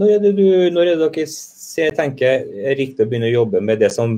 Når 0.00 0.08
er 0.08 0.20
det, 0.22 0.30
du, 0.38 0.46
når 0.72 0.88
er 0.88 1.00
det 1.00 1.08
dere 1.10 1.26
ser, 1.28 1.92
tenker 1.96 2.46
er 2.64 2.78
riktig 2.78 3.04
å 3.04 3.08
begynne 3.10 3.28
å 3.28 3.34
jobbe 3.34 3.60
med 3.64 3.82
det 3.82 3.90
som 3.92 4.14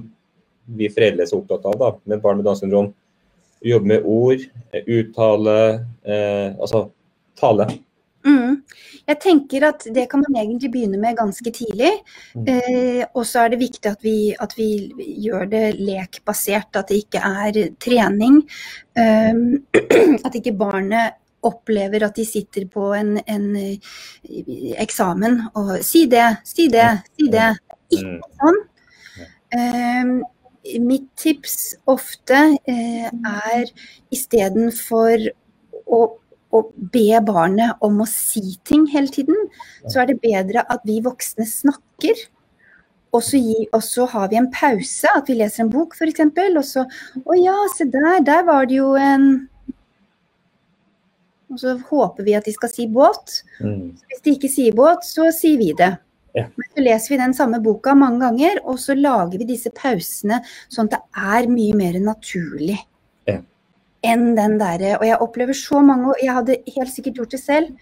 vi 0.78 0.90
foreldre 0.92 1.24
er 1.24 1.30
så 1.30 1.40
opptatt 1.40 1.66
av, 1.66 1.78
da, 1.80 1.88
med 2.10 2.22
barn 2.22 2.38
med 2.38 2.46
Downs 2.46 2.62
syndrom? 2.62 2.92
Jobbe 3.64 3.90
med 3.90 4.06
ord, 4.06 4.44
uttale, 4.84 5.56
eh, 6.04 6.52
altså 6.52 6.84
tale. 7.40 7.66
Mm. 8.28 8.60
Jeg 9.08 9.20
tenker 9.20 9.66
at 9.68 9.84
det 9.94 10.06
kan 10.10 10.22
man 10.24 10.38
egentlig 10.40 10.70
begynne 10.72 11.00
med 11.00 11.18
ganske 11.18 11.50
tidlig. 11.52 11.92
Mm. 12.34 12.46
Eh, 12.48 13.02
og 13.12 13.26
så 13.28 13.44
er 13.44 13.52
det 13.52 13.60
viktig 13.60 13.90
at 13.90 14.04
vi, 14.04 14.16
at 14.40 14.54
vi, 14.56 14.68
gjør 15.24 15.48
det 15.50 15.64
lekbasert, 15.80 16.72
at 16.76 16.88
det 16.88 17.02
ikke 17.04 17.20
er 17.20 17.60
trening. 17.84 18.40
Eh, 18.96 19.44
at 20.26 20.40
ikke 20.40 20.56
barnet 20.56 21.20
opplever 21.44 22.06
at 22.06 22.16
de 22.16 22.24
sitter 22.24 22.64
på 22.72 22.92
en, 22.96 23.18
en 23.28 23.48
eh, 23.60 23.96
eksamen 24.80 25.42
og 25.54 25.76
Si 25.84 26.06
det, 26.10 26.28
si 26.48 26.70
det, 26.72 26.88
si 27.18 27.28
det. 27.32 27.50
Ikke 27.92 28.16
mm. 28.16 28.22
sånn. 28.40 28.62
Eh, 29.54 30.78
mitt 30.80 31.10
tips 31.20 31.74
ofte 31.90 32.56
eh, 32.64 33.08
er 33.12 33.72
istedenfor 34.14 35.28
å 35.84 36.00
å 36.54 36.62
be 36.94 37.20
barnet 37.26 37.82
om 37.84 38.00
å 38.02 38.08
si 38.08 38.56
ting 38.68 38.86
hele 38.92 39.10
tiden, 39.12 39.36
så 39.90 40.02
er 40.02 40.12
det 40.12 40.20
bedre 40.22 40.64
at 40.70 40.84
vi 40.86 41.00
voksne 41.04 41.46
snakker. 41.48 42.26
Og 43.14 43.22
så, 43.22 43.38
gi, 43.38 43.66
og 43.70 43.82
så 43.86 44.06
har 44.10 44.30
vi 44.32 44.38
en 44.40 44.50
pause, 44.50 45.10
at 45.10 45.28
vi 45.30 45.38
leser 45.38 45.64
en 45.64 45.70
bok 45.70 45.94
f.eks. 45.94 46.22
Og 46.24 46.64
så 46.66 46.86
Å 47.22 47.36
ja, 47.38 47.56
se 47.74 47.86
der, 47.86 48.22
der 48.26 48.46
var 48.46 48.66
det 48.66 48.80
jo 48.80 48.94
en 48.98 49.28
Og 51.52 51.60
så 51.62 51.76
håper 51.90 52.26
vi 52.26 52.34
at 52.34 52.48
de 52.48 52.54
skal 52.56 52.72
si 52.72 52.88
båt. 52.90 53.36
Mm. 53.62 53.92
Hvis 54.10 54.24
de 54.24 54.34
ikke 54.34 54.50
sier 54.50 54.74
båt, 54.74 55.06
så 55.06 55.28
sier 55.34 55.60
vi 55.60 55.70
det. 55.78 55.92
Ja. 56.34 56.48
Men 56.58 56.66
så 56.72 56.82
leser 56.82 57.14
vi 57.14 57.20
den 57.20 57.36
samme 57.36 57.60
boka 57.62 57.94
mange 57.94 58.24
ganger, 58.24 58.58
og 58.66 58.80
så 58.82 58.96
lager 58.98 59.38
vi 59.38 59.46
disse 59.52 59.70
pausene 59.70 60.40
sånn 60.66 60.90
at 60.90 60.96
det 60.96 61.28
er 61.36 61.46
mye 61.52 61.76
mer 61.78 62.00
naturlig. 62.02 62.80
Enn 64.04 64.34
den 64.36 64.58
derre 64.60 64.98
Og 64.98 65.04
jeg 65.08 65.20
opplever 65.24 65.56
så 65.56 65.80
mange, 65.84 66.10
og 66.12 66.22
jeg 66.22 66.34
hadde 66.36 66.58
helt 66.76 66.92
sikkert 66.92 67.20
gjort 67.20 67.30
det 67.36 67.40
selv, 67.40 67.76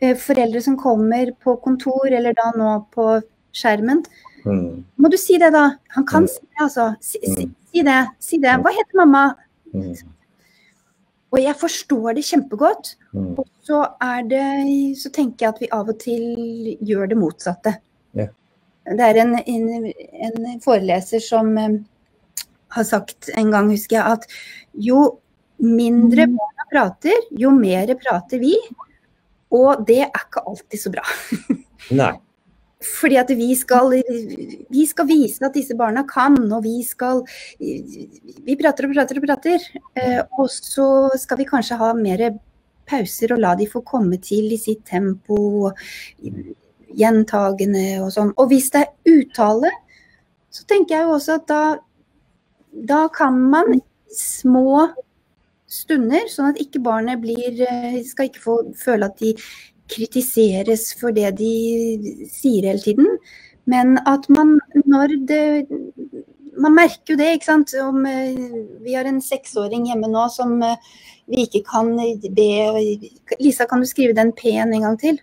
eh, 0.00 0.14
foreldre 0.16 0.62
som 0.64 0.76
kommer 0.80 1.32
på 1.44 1.56
kontor, 1.62 2.06
eller 2.10 2.32
da 2.32 2.52
nå 2.56 2.86
på 2.94 3.22
skjermen. 3.52 4.04
Mm. 4.44 4.84
Må 4.96 5.10
du 5.10 5.16
si 5.20 5.36
det, 5.38 5.52
da? 5.52 5.76
Han 5.96 6.06
kan 6.06 6.22
Mm. 6.22 6.28
si 6.28 6.40
det, 6.40 6.60
altså. 6.60 6.96
Si, 7.00 7.18
si, 7.22 7.44
Mm. 7.46 7.54
si 7.72 7.82
det. 7.82 8.06
Si 8.18 8.38
det. 8.38 8.54
Hva 8.62 8.70
heter 8.70 8.96
mamma? 8.96 9.34
Mm. 9.74 9.94
Og 11.32 11.38
jeg 11.42 11.54
forstår 11.56 12.14
det 12.14 12.24
kjempegodt. 12.24 12.94
Mm. 13.12 13.38
Og 13.38 13.46
så 13.62 13.82
er 14.00 14.22
det 14.22 14.96
Så 14.96 15.10
tenker 15.12 15.36
jeg 15.40 15.48
at 15.48 15.60
vi 15.60 15.68
av 15.72 15.88
og 15.88 15.98
til 15.98 16.78
gjør 16.80 17.08
det 17.08 17.18
motsatte. 17.18 17.76
Yeah. 18.16 18.28
Det 18.86 19.00
er 19.00 19.20
en, 19.20 19.34
en, 19.46 19.92
en 20.24 20.60
foreleser 20.60 21.20
som 21.20 21.58
eh, 21.58 21.78
har 22.70 22.84
sagt 22.84 23.28
en 23.36 23.50
gang, 23.50 23.68
husker 23.70 23.96
jeg, 23.96 24.06
at 24.06 24.26
jo 24.74 25.18
mindre 25.58 26.28
barna 26.30 26.68
prater, 26.70 27.28
jo 27.30 27.52
mer 27.54 27.94
prater 28.00 28.40
vi. 28.42 28.54
Og 29.54 29.84
det 29.88 30.02
er 30.04 30.10
ikke 30.12 30.44
alltid 30.44 30.82
så 30.82 30.92
bra. 30.92 31.04
Nei. 32.00 32.14
Fordi 32.78 33.16
at 33.18 33.30
vi 33.34 33.48
skal, 33.58 33.90
vi 34.70 34.84
skal 34.86 35.08
vise 35.08 35.42
at 35.42 35.56
disse 35.56 35.74
barna 35.74 36.04
kan, 36.06 36.36
og 36.46 36.62
vi 36.62 36.76
skal 36.86 37.24
Vi 37.58 38.54
prater 38.60 38.86
og 38.86 38.92
prater 38.94 39.18
og 39.18 39.26
prater. 39.26 39.64
Eh, 39.98 40.20
og 40.38 40.46
så 40.52 41.08
skal 41.18 41.40
vi 41.40 41.48
kanskje 41.48 41.80
ha 41.80 41.90
mer 41.98 42.28
pauser 42.88 43.34
og 43.34 43.42
la 43.42 43.56
de 43.58 43.66
få 43.68 43.82
komme 43.86 44.20
til 44.22 44.52
i 44.54 44.60
sitt 44.60 44.84
tempo. 44.86 45.72
Gjentagende 46.98 47.98
og 48.04 48.12
sånn. 48.14 48.32
Og 48.38 48.52
hvis 48.52 48.70
det 48.74 48.86
er 48.86 49.18
uttale, 49.18 49.74
så 50.54 50.64
tenker 50.70 50.96
jeg 50.96 51.08
jo 51.08 51.18
også 51.18 51.36
at 51.40 51.50
da, 51.50 51.62
da 52.94 53.02
kan 53.12 53.36
man 53.50 53.80
små 54.14 54.86
stunder, 55.68 56.28
sånn 56.32 56.52
at 56.52 56.62
ikke 56.62 56.82
barnet 56.84 57.20
blir 57.22 57.60
eh, 57.64 57.98
Skal 58.06 58.30
ikke 58.30 58.44
få 58.44 58.56
føle 58.78 59.08
at 59.08 59.20
de 59.20 59.34
kritiseres 59.88 60.90
for 61.00 61.14
det 61.16 61.34
de 61.38 61.52
sier 62.32 62.68
hele 62.68 62.82
tiden. 62.82 63.18
Men 63.68 63.98
at 64.08 64.28
man 64.32 64.58
når 64.84 65.18
det 65.28 65.44
Man 66.58 66.74
merker 66.74 67.12
jo 67.12 67.16
det, 67.20 67.26
ikke 67.36 67.46
sant. 67.46 67.70
Om 67.78 68.06
eh, 68.10 68.38
vi 68.82 68.96
har 68.96 69.06
en 69.06 69.20
seksåring 69.22 69.84
hjemme 69.86 70.08
nå 70.10 70.24
som 70.34 70.56
eh, 70.66 70.88
vi 71.30 71.44
ikke 71.46 71.60
kan 71.68 71.92
be 72.34 72.48
Lisa, 73.38 73.68
kan 73.68 73.78
du 73.78 73.86
skrive 73.86 74.16
den 74.16 74.32
P-en 74.34 74.72
en 74.74 74.88
gang 74.88 74.96
til? 74.98 75.20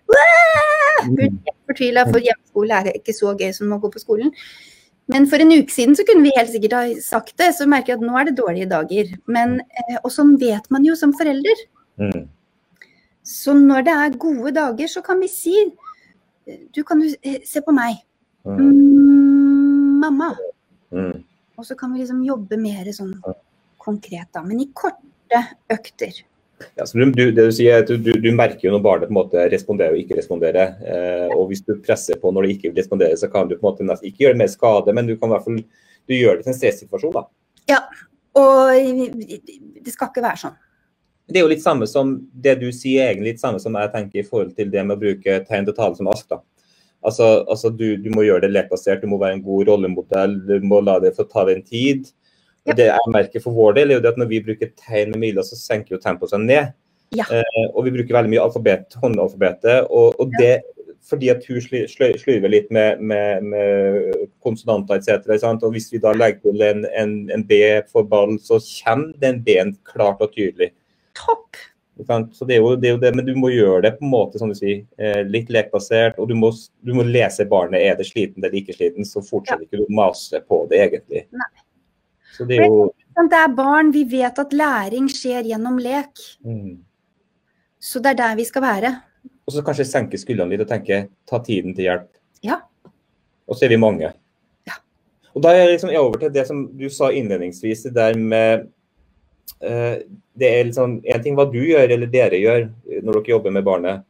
Hun 1.02 1.20
er 1.20 1.58
fortvila, 1.68 2.06
for 2.08 2.24
hjemmeskole 2.24 2.80
er 2.80 2.96
ikke 2.96 3.18
så 3.18 3.34
gøy 3.36 3.52
som 3.58 3.74
å 3.76 3.82
gå 3.84 3.92
på 3.92 4.04
skolen. 4.06 4.32
Men 5.12 5.28
for 5.30 5.42
en 5.42 5.54
uke 5.54 5.74
siden 5.74 5.94
så 5.98 6.06
kunne 6.08 6.26
vi 6.26 6.34
helt 6.34 6.50
sikkert 6.50 6.74
ha 6.74 6.84
sagt 7.04 7.36
det, 7.38 7.52
så 7.58 7.68
merker 7.70 7.94
jeg 7.94 8.02
at 8.02 8.06
nå 8.08 8.16
er 8.18 8.30
det 8.30 8.38
dårlige 8.40 8.70
dager. 8.72 9.12
Men, 9.30 9.60
eh, 9.62 10.00
og 10.02 10.10
sånn 10.14 10.34
vet 10.42 10.66
man 10.74 10.86
jo 10.88 10.96
som 10.98 11.14
forelder. 11.14 11.62
Mm. 12.02 12.26
Så 13.26 13.54
når 13.58 13.86
det 13.86 13.94
er 13.94 14.18
gode 14.22 14.54
dager, 14.58 14.90
så 14.90 15.04
kan 15.06 15.22
vi 15.22 15.32
si 15.32 15.56
Du 16.76 16.84
kan 16.86 17.00
du 17.02 17.08
eh, 17.26 17.40
se 17.42 17.62
på 17.66 17.74
meg. 17.74 18.04
Mm. 18.46 18.60
Mm, 18.62 19.94
mamma. 20.04 20.28
Mm. 20.94 21.24
Og 21.58 21.66
så 21.66 21.74
kan 21.76 21.90
vi 21.94 22.04
liksom 22.04 22.20
jobbe 22.22 22.60
mer 22.62 22.86
sånn 22.94 23.16
konkret, 23.82 24.28
da. 24.34 24.44
Men 24.46 24.62
i 24.62 24.68
korte 24.74 25.42
økter. 25.74 26.20
Ja, 26.76 26.86
så 26.86 26.98
du, 26.98 27.06
du, 27.12 27.24
det 27.30 27.46
du, 27.48 27.54
sier, 27.56 27.78
er 27.78 27.86
at 27.86 27.92
du, 27.92 28.12
du, 28.12 28.30
merker 28.36 28.68
jo 28.68 28.74
når 28.74 28.84
barnet 28.84 29.10
på 29.10 29.14
en 29.14 29.20
måte 29.20 29.46
responderer 29.54 29.96
og 29.96 30.02
ikke 30.02 30.18
responderer. 30.20 30.76
Eh, 30.82 31.36
og 31.36 31.50
hvis 31.52 31.64
du 31.66 31.76
presser 31.86 32.20
på 32.22 32.34
når 32.34 32.48
det 32.48 32.56
ikke 32.56 32.72
vil 32.72 32.82
respondere, 32.82 33.18
så 33.20 33.30
kan 33.32 33.50
du 33.50 33.56
på 33.56 33.64
en 33.64 33.70
måte 33.70 33.88
nesten 33.88 34.10
ikke 34.10 34.26
gjøre 34.26 34.38
det 34.38 34.44
mer 34.44 34.52
skade, 34.52 34.96
men 34.98 35.10
du 35.10 35.16
kan 35.16 35.30
i 35.30 35.36
hvert 35.36 35.48
fall 35.48 35.62
du 36.06 36.14
gjør 36.14 36.38
det 36.38 36.46
til 36.46 36.54
en 36.54 36.60
stressituasjon. 36.60 37.16
da. 37.16 37.26
Ja. 37.72 37.82
Og 38.36 38.76
det 38.76 39.94
skal 39.94 40.12
ikke 40.12 40.26
være 40.26 40.42
sånn. 40.42 40.58
Det 41.26 41.40
er 41.40 41.46
jo 41.46 41.54
litt 41.54 41.64
samme 41.64 41.88
som 41.90 42.12
det 42.30 42.58
du 42.62 42.68
sier, 42.76 43.08
egentlig 43.08 43.34
litt 43.34 43.42
samme 43.42 43.62
som 43.64 43.78
jeg 43.80 43.92
tenker 43.94 44.22
i 44.22 44.28
forhold 44.28 44.52
til 44.58 44.70
det 44.74 44.84
med 44.86 44.98
å 44.98 45.02
bruke 45.02 45.40
tegn 45.48 45.66
til 45.66 45.78
tale 45.78 45.98
som 45.98 46.10
ask. 46.12 46.28
da. 46.30 46.42
Altså, 47.06 47.46
altså 47.50 47.72
du, 47.74 47.96
du 48.02 48.12
må 48.14 48.26
gjøre 48.26 48.46
det 48.46 48.52
lekbasert, 48.54 49.02
du 49.02 49.10
må 49.10 49.18
være 49.22 49.40
en 49.40 49.46
god 49.46 49.70
rollemodell, 49.70 50.38
du 50.46 50.68
må 50.68 50.82
la 50.86 51.00
det 51.02 51.16
få 51.18 51.26
ta 51.30 51.46
din 51.50 51.64
tid. 51.66 52.12
Ja. 52.66 52.74
Det 52.78 52.88
jeg 52.90 53.14
merker 53.14 53.44
for 53.44 53.54
vår 53.54 53.76
del, 53.78 53.92
er 53.92 54.00
jo 54.00 54.04
det 54.06 54.14
at 54.16 54.22
når 54.22 54.30
vi 54.32 54.44
bruker 54.46 54.72
tegn 54.74 55.12
med 55.14 55.22
miler, 55.22 55.46
så 55.46 55.58
senker 55.60 55.96
jo 55.96 56.02
tempoet 56.02 56.34
seg 56.34 56.42
ned. 56.46 56.72
Ja. 57.14 57.28
Eh, 57.30 57.68
og 57.68 57.86
vi 57.86 57.94
bruker 57.94 58.18
veldig 58.18 58.32
mye 58.32 58.46
alfabet, 58.46 58.96
håndalfabetet. 59.02 59.92
Og, 59.94 60.18
og 60.20 60.34
det 60.42 60.64
fordi 61.06 61.30
at 61.30 61.46
hun 61.46 61.62
sly- 61.62 62.18
sløyver 62.18 62.50
litt 62.50 62.72
med, 62.74 62.98
med, 62.98 63.46
med 63.46 64.26
konsonanter 64.42 64.98
etc. 64.98 65.36
sant? 65.42 65.62
Og 65.62 65.76
hvis 65.76 65.92
vi 65.94 66.02
da 66.02 66.16
legger 66.18 66.42
til 66.48 66.64
en, 66.66 66.82
en, 66.98 67.14
en 67.30 67.46
B 67.46 67.60
for 67.92 68.08
ball, 68.10 68.40
så 68.42 68.58
kommer 68.58 69.14
den 69.22 69.44
B-en 69.46 69.76
klart 69.86 70.24
og 70.26 70.34
tydelig. 70.34 70.72
Topp! 71.14 71.62
Så 71.96 72.44
det 72.44 72.58
er, 72.58 72.60
jo, 72.60 72.74
det 72.76 72.90
er 72.90 72.96
jo 72.98 73.00
det, 73.00 73.14
Men 73.16 73.28
du 73.28 73.36
må 73.40 73.54
gjøre 73.54 73.86
det 73.86 73.94
på 74.00 74.04
en 74.04 74.12
måte 74.12 74.42
som 74.42 74.50
du 74.52 74.58
sier, 74.58 74.82
eh, 75.00 75.22
litt 75.30 75.54
lekbasert. 75.54 76.18
Og 76.20 76.28
du 76.28 76.34
må, 76.36 76.50
du 76.82 76.92
må 76.98 77.06
lese 77.08 77.46
barnet. 77.48 77.86
Er 77.86 77.96
det 78.02 78.10
sliten 78.10 78.44
eller 78.44 78.58
ikke 78.58 78.76
sliten, 78.76 79.06
så 79.08 79.24
fortsetter 79.24 79.64
ikke 79.64 79.80
du 79.80 79.86
å 79.86 80.00
mase 80.02 80.42
på 80.44 80.66
det, 80.74 80.82
egentlig. 80.90 81.24
Nei. 81.30 81.52
Så 82.36 82.48
det 82.48 82.60
er 82.60 82.68
jo 82.68 82.92
Det 83.16 83.40
er 83.40 83.56
barn. 83.56 83.92
Vi 83.96 84.04
vet 84.12 84.40
at 84.40 84.54
læring 84.54 85.08
skjer 85.12 85.48
gjennom 85.48 85.80
lek. 85.80 86.14
mm. 86.44 86.76
Så 87.80 88.00
det 88.02 88.16
er 88.16 88.18
der 88.18 88.36
vi 88.36 88.44
skal 88.44 88.62
være. 88.62 88.90
Og 89.46 89.54
så 89.54 89.62
kanskje 89.62 89.86
senke 89.86 90.18
skuldrene 90.18 90.56
litt 90.56 90.64
og 90.66 90.70
tenke 90.72 91.04
ta 91.30 91.40
tiden 91.44 91.76
til 91.78 91.86
hjelp. 91.86 92.08
Ja. 92.44 92.60
Og 93.46 93.58
så 93.58 93.68
er 93.68 93.76
vi 93.76 93.78
mange. 93.78 94.10
Ja. 94.66 94.80
Og 95.36 95.44
da 95.46 95.52
er 95.54 95.66
jeg 95.66 95.76
liksom 95.76 95.94
over 96.00 96.18
til 96.20 96.34
det 96.34 96.48
som 96.48 96.64
du 96.74 96.88
sa 96.90 97.12
innledningsvis, 97.14 97.86
det 97.86 97.94
der 97.96 98.18
med 98.18 98.66
uh, 99.62 100.02
Det 100.36 100.50
er 100.50 100.66
liksom 100.68 100.98
en 101.06 101.22
ting 101.24 101.38
hva 101.38 101.46
du 101.48 101.62
gjør 101.62 101.94
eller 101.94 102.10
dere 102.12 102.42
gjør 102.42 102.66
når 103.06 103.20
dere 103.20 103.30
jobber 103.30 103.54
med 103.56 103.64
barnet, 103.64 104.02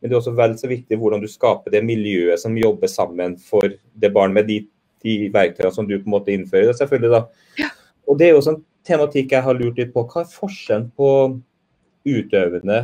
men 0.00 0.08
det 0.08 0.14
er 0.14 0.20
også 0.20 0.32
vel 0.38 0.54
så 0.56 0.70
viktig 0.70 0.96
hvordan 0.96 1.20
du 1.20 1.26
skaper 1.28 1.74
det 1.74 1.82
miljøet 1.84 2.40
som 2.40 2.56
jobber 2.56 2.88
sammen 2.88 3.34
for 3.36 3.68
det 3.68 4.10
barnet 4.14 4.38
med 4.38 4.48
de, 4.48 4.56
de 5.04 5.30
verktøyene 5.34 5.72
som 5.74 5.88
du 5.88 5.96
på 5.98 6.08
en 6.08 6.16
måte 6.16 6.34
innfører. 6.34 6.72
selvfølgelig 6.76 7.12
da. 7.14 7.22
Ja. 7.60 7.70
Og 8.08 8.18
det 8.20 8.28
er 8.28 8.36
jo 8.36 8.44
sånn 8.44 8.60
tematikk 8.84 9.32
jeg 9.32 9.46
har 9.46 9.56
lurt 9.58 9.80
litt 9.80 9.94
på. 9.94 10.04
Hva 10.08 10.24
er 10.24 10.32
forskjellen 10.32 10.90
på 10.96 11.08
utøvende 12.04 12.82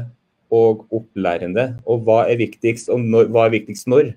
og 0.51 0.87
opplærende, 0.97 1.77
og 1.87 2.07
hva 2.07 2.25
er 2.27 2.41
viktigst, 2.41 2.89
og 2.91 3.05
når, 3.05 3.29
hva 3.31 3.45
er 3.47 3.55
viktigst 3.55 3.87
når? 3.91 4.15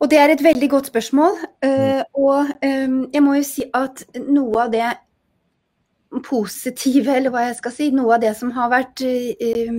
Og 0.00 0.10
det 0.10 0.18
er 0.18 0.32
et 0.32 0.44
veldig 0.44 0.70
godt 0.70 0.86
spørsmål. 0.86 1.38
Uh, 1.64 2.02
og 2.14 2.38
um, 2.64 3.08
jeg 3.12 3.22
må 3.22 3.36
jo 3.38 3.44
si 3.46 3.64
at 3.74 4.04
noe 4.28 4.66
av 4.66 4.72
det 4.74 4.90
positive, 6.26 7.12
eller 7.16 7.32
hva 7.32 7.46
jeg 7.48 7.56
skal 7.58 7.74
si, 7.74 7.88
noe 7.94 8.16
av 8.16 8.22
det 8.22 8.32
som 8.38 8.52
har 8.54 8.70
vært 8.72 9.02
eh, 9.04 9.72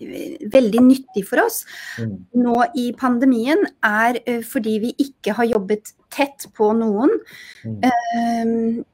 veldig 0.00 0.82
nyttig 0.84 1.26
for 1.28 1.44
oss 1.44 1.64
Mm. 1.98 2.26
nå 2.34 2.56
i 2.76 2.92
pandemien, 2.92 3.64
er 3.82 4.18
eh, 4.26 4.42
fordi 4.42 4.78
vi 4.82 4.94
ikke 4.98 5.32
har 5.32 5.44
jobbet 5.44 5.92
tett 6.10 6.46
på 6.54 6.72
noen. 6.76 7.10
Mm. 7.64 7.80
eh, 7.82 8.84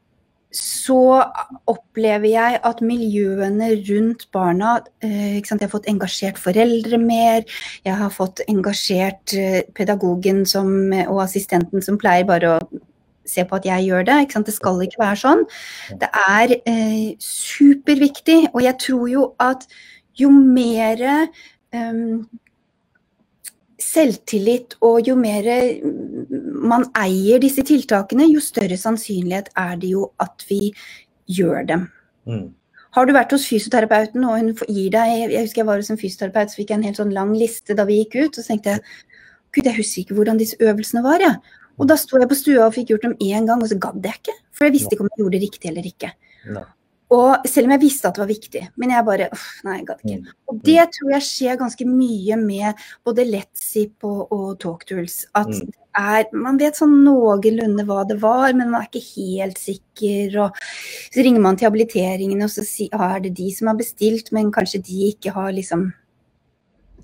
så 0.53 1.25
opplever 1.71 2.29
jeg 2.29 2.61
at 2.69 2.83
miljøene 2.85 3.71
rundt 3.89 4.27
barna 4.37 4.75
eh? 5.01 5.41
Jeg 5.41 5.61
har 5.61 5.73
fått 5.73 5.89
engasjert 5.89 6.39
foreldre 6.41 6.99
mer. 7.01 7.47
Jeg 7.87 7.97
har 7.97 8.13
fått 8.13 8.43
engasjert 8.49 9.33
eh, 9.33 9.63
pedagogen 9.75 10.45
som, 10.47 10.93
og 11.09 11.23
assistenten 11.25 11.83
som 11.85 11.97
pleier 12.01 12.29
bare 12.29 12.59
å 12.59 12.83
se 13.29 13.45
på 13.49 13.57
at 13.57 13.67
jeg 13.67 13.89
gjør 13.89 14.05
det. 14.11 14.19
Det 14.45 14.55
skal 14.55 14.83
ikke 14.85 15.01
være 15.01 15.21
sånn. 15.23 15.45
Det 16.03 16.11
er 16.11 16.57
eh, 16.59 17.15
superviktig, 17.23 18.53
og 18.53 18.63
jeg 18.67 18.79
tror 18.83 19.09
jo 19.09 19.27
at 19.41 19.67
jo 20.19 20.31
mer 20.33 21.03
um, 21.73 22.23
selvtillit 23.83 24.77
og 24.85 25.09
jo 25.09 25.17
mer 25.19 25.49
man 26.63 26.87
eier 26.99 27.43
disse 27.43 27.65
tiltakene, 27.67 28.29
jo 28.31 28.43
større 28.43 28.79
sannsynlighet 28.79 29.51
er 29.59 29.79
det 29.83 29.95
jo 29.95 30.11
at 30.23 30.45
vi 30.49 30.73
gjør 31.31 31.65
dem. 31.69 31.87
Mm. 32.29 32.51
Har 32.93 33.09
du 33.09 33.15
vært 33.17 33.33
hos 33.33 33.47
fysioterapeuten 33.49 34.25
og 34.29 34.37
hun 34.37 34.51
gir 34.69 34.91
deg 34.93 35.33
Jeg 35.33 35.47
husker 35.47 35.63
jeg 35.63 35.69
var 35.71 35.81
hos 35.81 35.89
en 35.91 36.01
fysioterapeut 36.01 36.53
så 36.53 36.59
fikk 36.61 36.71
jeg 36.71 36.79
en 36.79 36.87
helt 36.87 37.01
sånn 37.01 37.15
lang 37.17 37.33
liste 37.33 37.77
da 37.79 37.87
vi 37.89 38.03
gikk 38.03 38.19
ut. 38.19 38.37
Og 38.37 38.41
så 38.43 38.53
tenkte 38.53 38.75
jeg 38.75 38.85
gud, 39.57 39.65
jeg 39.65 39.79
husker 39.79 40.03
ikke 40.05 40.19
hvordan 40.19 40.41
disse 40.41 40.59
øvelsene 40.61 41.03
var. 41.05 41.25
jeg. 41.25 41.41
Og 41.81 41.89
da 41.89 41.97
sto 41.97 42.21
jeg 42.21 42.29
på 42.29 42.37
stua 42.37 42.67
og 42.69 42.77
fikk 42.77 42.93
gjort 42.93 43.09
dem 43.09 43.17
én 43.17 43.49
gang, 43.49 43.65
og 43.65 43.71
så 43.71 43.79
gadd 43.81 44.05
jeg 44.05 44.21
ikke. 44.21 44.37
For 44.53 44.69
jeg 44.69 44.77
visste 44.77 44.95
ikke 44.95 45.07
om 45.07 45.11
jeg 45.11 45.23
gjorde 45.23 45.37
det 45.39 45.43
riktig 45.47 45.71
eller 45.73 45.89
ikke. 45.89 46.13
Nei. 46.53 46.67
Og 47.13 47.45
selv 47.49 47.69
om 47.69 47.75
jeg 47.75 47.83
visste 47.83 48.09
at 48.09 48.17
det 48.17 48.23
var 48.23 48.31
viktig. 48.31 48.63
Men 48.81 48.95
jeg 48.95 49.05
bare 49.05 49.29
uff, 49.35 49.45
Nei, 49.67 49.77
jeg 49.81 49.87
gadd 49.91 50.03
ikke. 50.07 50.19
Mm. 50.23 50.41
Og 50.49 50.61
det 50.65 50.85
tror 50.97 51.13
jeg 51.13 51.27
skjer 51.27 51.59
ganske 51.61 51.87
mye 51.89 52.39
med 52.41 52.83
både 53.05 53.27
Let'Zip 53.29 54.07
og, 54.09 54.33
og 54.33 54.59
Talktools. 54.63 55.27
At 55.37 55.51
Mm. 55.53 55.67
det 55.67 55.79
er, 56.01 56.25
man 56.33 56.57
vet 56.57 56.79
sånn 56.79 56.95
noenlunde 57.05 57.85
hva 57.85 58.07
det 58.09 58.17
var, 58.23 58.55
men 58.57 58.71
man 58.71 58.81
er 58.81 58.89
ikke 58.89 59.05
helt 59.21 59.61
sikker. 59.61 60.39
Og 60.47 60.57
så 61.13 61.21
ringer 61.21 61.45
man 61.45 61.61
til 61.61 61.69
habiliteringen, 61.69 62.41
og 62.43 62.49
så 62.49 62.65
si, 62.65 62.89
ah, 62.97 63.17
er 63.17 63.27
det 63.27 63.35
de 63.37 63.51
som 63.53 63.69
har 63.69 63.77
bestilt, 63.77 64.33
men 64.33 64.53
kanskje 64.55 64.81
de 64.83 65.13
ikke 65.13 65.37
har 65.37 65.53
liksom 65.53 65.93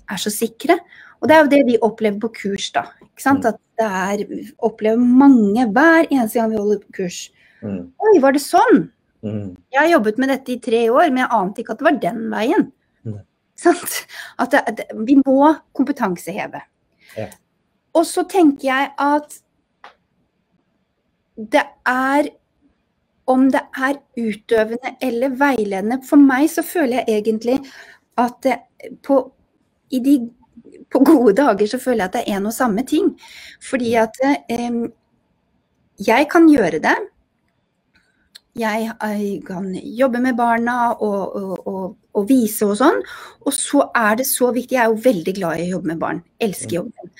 er 0.09 0.17
så 0.17 0.31
sikre. 0.33 0.79
Og 1.21 1.27
det 1.29 1.35
er 1.35 1.43
jo 1.43 1.51
det 1.51 1.65
vi 1.67 1.81
opplever 1.85 2.19
på 2.23 2.31
kurs, 2.33 2.71
da. 2.73 2.87
Ikke 3.03 3.21
sant? 3.21 3.45
Mm. 3.45 3.49
At 3.53 3.59
det 3.77 3.85
er 3.85 4.53
opplever 4.65 4.97
mange 4.97 5.67
hver 5.69 6.07
eneste 6.09 6.39
gang 6.39 6.49
vi 6.49 6.57
holder 6.57 6.81
kurs. 6.95 7.27
Mm. 7.61 7.91
Oi, 7.93 8.19
var 8.23 8.33
det 8.33 8.41
sånn? 8.41 8.87
Mm. 9.25 9.57
Jeg 9.71 9.81
har 9.81 9.91
jobbet 9.91 10.19
med 10.21 10.31
dette 10.33 10.53
i 10.53 10.61
tre 10.63 10.85
år, 10.91 11.09
men 11.09 11.23
jeg 11.23 11.33
ante 11.35 11.63
ikke 11.63 11.75
at 11.75 11.81
det 11.81 11.87
var 11.89 11.99
den 12.05 12.23
veien. 12.31 12.65
Mm. 13.03 13.19
Sant? 13.59 13.99
At 14.39 14.55
det, 14.55 14.63
det, 14.79 14.87
vi 15.07 15.19
må 15.19 15.53
kompetanseheve. 15.75 16.63
Ja. 17.17 17.27
Og 17.97 18.05
så 18.07 18.23
tenker 18.29 18.69
jeg 18.69 18.91
at 19.01 19.39
det 21.39 21.63
er 21.87 22.29
om 23.29 23.45
det 23.53 23.61
er 23.77 23.99
utøvende 24.17 24.95
eller 25.05 25.35
veiledende. 25.37 25.99
For 26.05 26.21
meg 26.21 26.49
så 26.51 26.63
føler 26.65 27.01
jeg 27.01 27.19
egentlig 27.19 27.59
at 28.19 28.39
det, 28.43 28.57
på, 29.05 29.19
i 29.93 30.01
de, 30.03 30.15
på 30.91 31.03
gode 31.05 31.35
dager 31.37 31.69
så 31.69 31.79
føler 31.81 32.03
jeg 32.03 32.09
at 32.09 32.17
det 32.17 32.23
er 32.25 32.39
en 32.39 32.49
og 32.49 32.55
samme 32.55 32.85
ting. 32.89 33.13
Fordi 33.69 33.93
at 34.01 34.17
eh, 34.25 34.81
jeg 36.07 36.27
kan 36.31 36.49
gjøre 36.49 36.81
det. 36.83 36.95
Jeg 38.57 38.87
eh, 38.89 39.41
kan 39.45 39.67
jobbe 39.75 40.21
med 40.23 40.37
barna 40.37 40.93
og, 40.95 41.35
og, 41.37 41.67
og, 41.67 41.83
og 42.17 42.29
vise 42.29 42.65
og 42.65 42.79
sånn. 42.79 42.97
Og 43.45 43.53
så 43.55 43.85
er 43.95 44.17
det 44.19 44.25
så 44.29 44.49
viktig, 44.55 44.77
jeg 44.77 44.83
er 44.83 44.93
jo 44.93 45.03
veldig 45.03 45.35
glad 45.37 45.59
i 45.59 45.67
å 45.67 45.75
jobbe 45.75 45.91
med 45.93 46.01
barn, 46.01 46.23
elsker 46.41 46.79
jobben. 46.79 47.13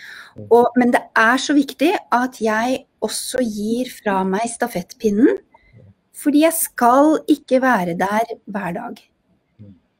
Og, 0.47 0.71
men 0.79 0.95
det 0.95 1.03
er 1.19 1.41
så 1.41 1.55
viktig 1.57 1.91
at 2.15 2.41
jeg 2.41 2.81
også 3.05 3.43
gir 3.45 3.91
fra 3.93 4.23
meg 4.27 4.49
stafettpinnen. 4.51 5.37
Fordi 6.19 6.43
jeg 6.43 6.55
skal 6.57 7.21
ikke 7.31 7.61
være 7.63 7.95
der 7.99 8.35
hver 8.51 8.73
dag. 8.75 8.97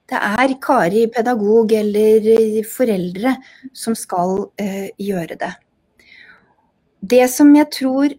Det 0.10 0.18
er 0.18 0.56
Kari, 0.60 1.06
pedagog 1.14 1.72
eller 1.72 2.64
foreldre, 2.68 3.36
som 3.78 3.96
skal 3.96 4.40
uh, 4.50 4.88
gjøre 4.98 5.38
det. 5.40 5.52
Det 7.00 7.28
som 7.32 7.54
jeg 7.56 7.70
tror 7.72 8.16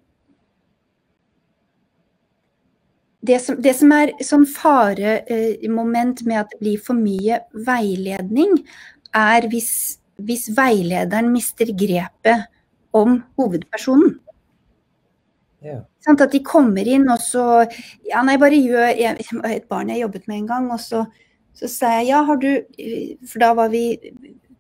det 3.21 3.39
som, 3.45 3.59
det 3.61 3.75
som 3.77 3.93
er 3.93 4.13
sånn 4.25 4.47
faremoment 4.49 6.23
med 6.29 6.43
at 6.43 6.55
det 6.55 6.61
blir 6.63 6.81
for 6.85 6.97
mye 6.97 7.41
veiledning, 7.67 8.57
er 9.17 9.47
hvis, 9.53 9.73
hvis 10.25 10.49
veilederen 10.57 11.31
mister 11.33 11.73
grepet 11.77 12.49
om 12.97 13.21
hovedpersonen. 13.39 14.17
Ja. 15.61 15.83
Sånn, 16.01 16.17
at 16.17 16.33
de 16.33 16.41
kommer 16.41 16.89
inn 16.89 17.05
og 17.13 17.21
så 17.21 17.43
Ja, 18.09 18.23
nei, 18.25 18.39
bare 18.41 18.57
gjør 18.57 18.95
jeg, 18.97 19.27
Et 19.45 19.67
barn 19.69 19.91
jeg 19.93 20.01
jobbet 20.01 20.25
med 20.25 20.39
en 20.39 20.47
gang, 20.49 20.71
og 20.73 20.81
så, 20.81 21.03
så 21.53 21.69
sa 21.69 21.91
jeg 21.99 22.09
ja, 22.15 22.23
har 22.25 22.41
du 22.41 22.49
For 23.29 23.43
da 23.45 23.51
var 23.59 23.69
vi 23.69 23.85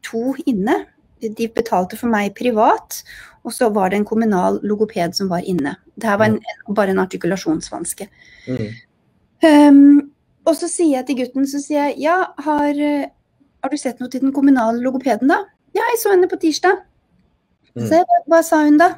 to 0.04 0.34
inne. 0.44 0.76
De 1.20 1.48
betalte 1.52 1.98
for 2.00 2.12
meg 2.12 2.34
privat, 2.38 3.02
og 3.44 3.52
så 3.56 3.70
var 3.72 3.90
det 3.90 4.00
en 4.00 4.08
kommunal 4.08 4.60
logoped 4.66 5.16
som 5.16 5.30
var 5.32 5.44
inne. 5.48 5.74
Det 5.96 6.08
her 6.08 6.18
var 6.20 6.32
en, 6.32 6.38
bare 6.76 6.94
en 6.94 7.02
artikulasjonsvanske. 7.02 8.08
Mm. 8.48 8.66
Um, 9.40 10.10
og 10.48 10.56
så 10.56 10.68
sier 10.68 10.98
jeg 10.98 11.08
til 11.08 11.20
gutten, 11.22 11.48
så 11.48 11.60
sier 11.62 11.90
jeg 11.90 12.00
ja, 12.06 12.16
har, 12.44 12.70
eh, 12.72 13.08
har 13.60 13.72
du 13.72 13.78
sett 13.80 14.00
noe 14.00 14.12
til 14.12 14.24
den 14.24 14.34
kommunale 14.36 14.80
logopeden 14.82 15.30
da? 15.30 15.42
Ja, 15.76 15.84
jeg 15.92 16.00
så 16.02 16.14
henne 16.14 16.28
på 16.30 16.40
tirsdag. 16.40 16.80
Mm. 17.76 17.84
Så 17.86 18.00
jeg, 18.00 18.06
hva, 18.08 18.20
hva 18.32 18.42
sa 18.44 18.62
hun 18.64 18.80
da? 18.80 18.90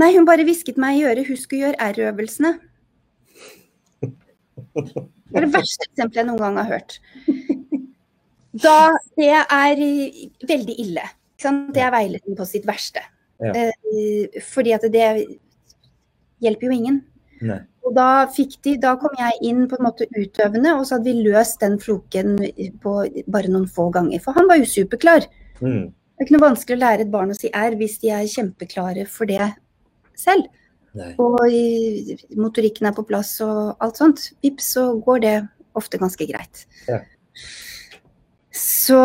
Nei, 0.00 0.12
hun 0.16 0.28
bare 0.28 0.46
hvisket 0.46 0.78
meg 0.80 1.00
i 1.00 1.06
øret, 1.08 1.28
husk 1.28 1.52
å 1.52 1.60
gjøre 1.60 1.88
R-øvelsene. 1.90 2.54
Det 4.70 5.38
er 5.38 5.44
det 5.44 5.52
verste 5.52 5.86
eksempelet 5.88 6.22
jeg 6.22 6.28
noen 6.28 6.40
gang 6.42 6.60
har 6.60 6.70
hørt. 6.70 7.00
Da, 8.52 8.92
det 9.18 9.30
er 9.30 9.80
veldig 10.48 10.76
ille. 10.82 11.06
Ikke 11.36 11.46
sant? 11.46 11.70
Det 11.74 11.82
er 11.86 11.94
veiledning 11.94 12.38
på 12.38 12.46
sitt 12.48 12.66
verste. 12.68 13.02
Ja. 13.40 13.54
Eh, 13.54 14.40
fordi 14.44 14.74
at 14.76 14.84
det 14.92 15.06
hjelper 16.42 16.68
jo 16.68 16.76
ingen. 16.76 17.00
Nei. 17.40 17.62
Og 17.86 17.94
da, 17.96 18.26
fikk 18.28 18.58
de, 18.66 18.74
da 18.82 18.92
kom 19.00 19.14
jeg 19.16 19.38
inn 19.48 19.64
på 19.68 19.78
en 19.78 19.86
måte 19.86 20.06
utøvende, 20.12 20.74
og 20.76 20.84
så 20.84 20.98
hadde 20.98 21.08
vi 21.08 21.24
løst 21.24 21.62
den 21.62 21.78
floken 21.80 22.36
på 22.82 22.92
bare 23.32 23.52
noen 23.52 23.64
få 23.70 23.88
ganger. 23.94 24.20
For 24.24 24.36
han 24.36 24.50
var 24.50 24.60
jo 24.60 24.68
superklar. 24.68 25.24
Mm. 25.62 25.88
Det 25.88 26.20
er 26.20 26.28
ikke 26.28 26.36
noe 26.36 26.44
vanskelig 26.50 26.76
å 26.76 26.82
lære 26.82 27.06
et 27.06 27.12
barn 27.12 27.32
å 27.32 27.38
si 27.38 27.48
R 27.56 27.78
hvis 27.80 27.96
de 28.02 28.12
er 28.12 28.28
kjempeklare 28.28 29.06
for 29.08 29.30
det 29.30 29.46
selv. 30.20 30.50
Nei. 30.98 31.14
Og 31.22 31.38
motorikken 32.36 32.90
er 32.90 32.94
på 32.96 33.06
plass 33.08 33.32
og 33.46 33.80
alt 33.80 34.00
sånt. 34.00 34.26
Vips, 34.44 34.74
så 34.76 34.90
går 35.00 35.24
det 35.24 35.34
ofte 35.78 36.00
ganske 36.02 36.26
greit. 36.28 36.66
Ja. 36.90 37.00
Så 38.60 39.00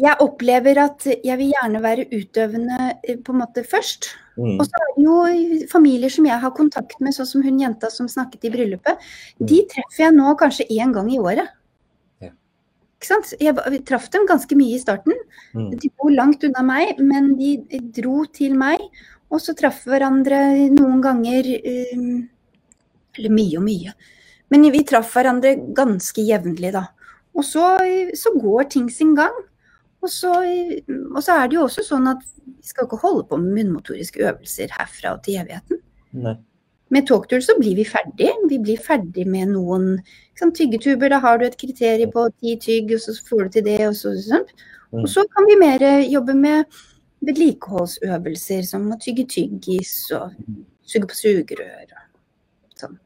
jeg 0.00 0.16
opplever 0.24 0.78
at 0.80 1.04
jeg 1.10 1.36
vil 1.36 1.52
gjerne 1.52 1.80
være 1.84 2.08
utøvende 2.08 2.78
eh, 3.04 3.18
på 3.20 3.34
en 3.34 3.40
måte 3.42 3.64
først. 3.68 4.10
Mm. 4.38 4.56
Og 4.56 4.64
så 4.64 4.80
er 4.80 4.92
det 4.94 5.04
jo 5.04 5.68
familier 5.72 6.12
som 6.12 6.28
jeg 6.28 6.40
har 6.40 6.54
kontakt 6.56 7.00
med, 7.04 7.12
sånn 7.16 7.28
som 7.28 7.44
hun 7.44 7.60
jenta 7.60 7.90
som 7.92 8.08
snakket 8.08 8.46
i 8.48 8.52
bryllupet. 8.54 9.08
De 9.36 9.60
treffer 9.68 10.06
jeg 10.06 10.16
nå 10.16 10.32
kanskje 10.40 10.68
én 10.72 10.94
gang 10.96 11.10
i 11.12 11.20
året. 11.20 11.50
Ja. 12.24 12.32
Ikke 12.96 13.10
sant? 13.10 13.34
Jeg 13.42 13.82
traff 13.88 14.08
dem 14.14 14.24
ganske 14.30 14.56
mye 14.56 14.78
i 14.78 14.80
starten. 14.80 15.16
Mm. 15.52 15.74
De 15.82 15.92
bor 16.00 16.14
langt 16.14 16.46
unna 16.48 16.64
meg, 16.64 16.94
men 17.04 17.34
de 17.36 17.58
dro 18.00 18.22
til 18.32 18.56
meg. 18.60 18.80
Og 19.30 19.42
så 19.44 19.52
traff 19.58 19.84
hverandre 19.86 20.70
noen 20.72 21.02
ganger 21.04 21.46
um, 21.94 22.24
Eller 23.18 23.30
mye 23.30 23.60
og 23.60 23.62
mye. 23.62 23.92
Men 24.50 24.64
vi 24.72 24.80
traff 24.86 25.12
hverandre 25.14 25.52
ganske 25.76 26.24
jevnlig, 26.24 26.72
da. 26.74 26.88
Og 27.38 27.46
så, 27.46 27.64
så 28.18 28.32
går 28.40 28.68
ting 28.72 28.90
sin 28.92 29.14
gang. 29.18 29.36
Og 30.00 30.08
så, 30.08 30.32
og 31.14 31.22
så 31.22 31.36
er 31.36 31.48
det 31.48 31.58
jo 31.58 31.66
også 31.66 31.84
sånn 31.84 32.08
at 32.10 32.22
vi 32.46 32.70
skal 32.70 32.86
ikke 32.86 33.00
holde 33.02 33.26
på 33.28 33.38
med 33.40 33.58
munnmotoriske 33.58 34.22
øvelser 34.24 34.72
herfra 34.78 35.14
og 35.16 35.24
til 35.26 35.40
evigheten. 35.42 35.82
Nei. 36.24 36.38
Med 36.90 37.06
talktur 37.06 37.38
så 37.44 37.54
blir 37.58 37.76
vi 37.78 37.84
ferdig. 37.86 38.32
Vi 38.50 38.58
blir 38.58 38.80
ferdig 38.82 39.26
med 39.30 39.52
noen 39.52 39.92
sant, 40.38 40.56
tyggetuber. 40.56 41.12
Da 41.12 41.20
har 41.22 41.38
du 41.38 41.44
et 41.46 41.58
kriterium 41.60 42.10
på 42.10 42.26
ti 42.40 42.56
tygg, 42.58 42.96
og 42.96 43.04
så 43.04 43.14
får 43.28 43.44
du 43.44 43.52
til 43.56 43.66
det, 43.68 43.78
og 43.86 43.94
så 43.94 44.14
sånn. 44.24 44.48
Mm. 44.90 45.04
Og 45.04 45.06
så 45.12 45.22
kan 45.30 45.46
vi 45.46 45.58
mer 45.60 45.84
jobbe 46.02 46.34
med 46.34 46.80
vedlikeholdsøvelser 47.28 48.66
som 48.66 48.88
å 48.90 48.98
tygge 48.98 49.28
tyggis 49.30 49.94
og 50.16 50.34
suge 50.82 51.06
på 51.12 51.20
sugerør. 51.20 51.94
og 51.94 52.82
Sånn. 52.82 52.98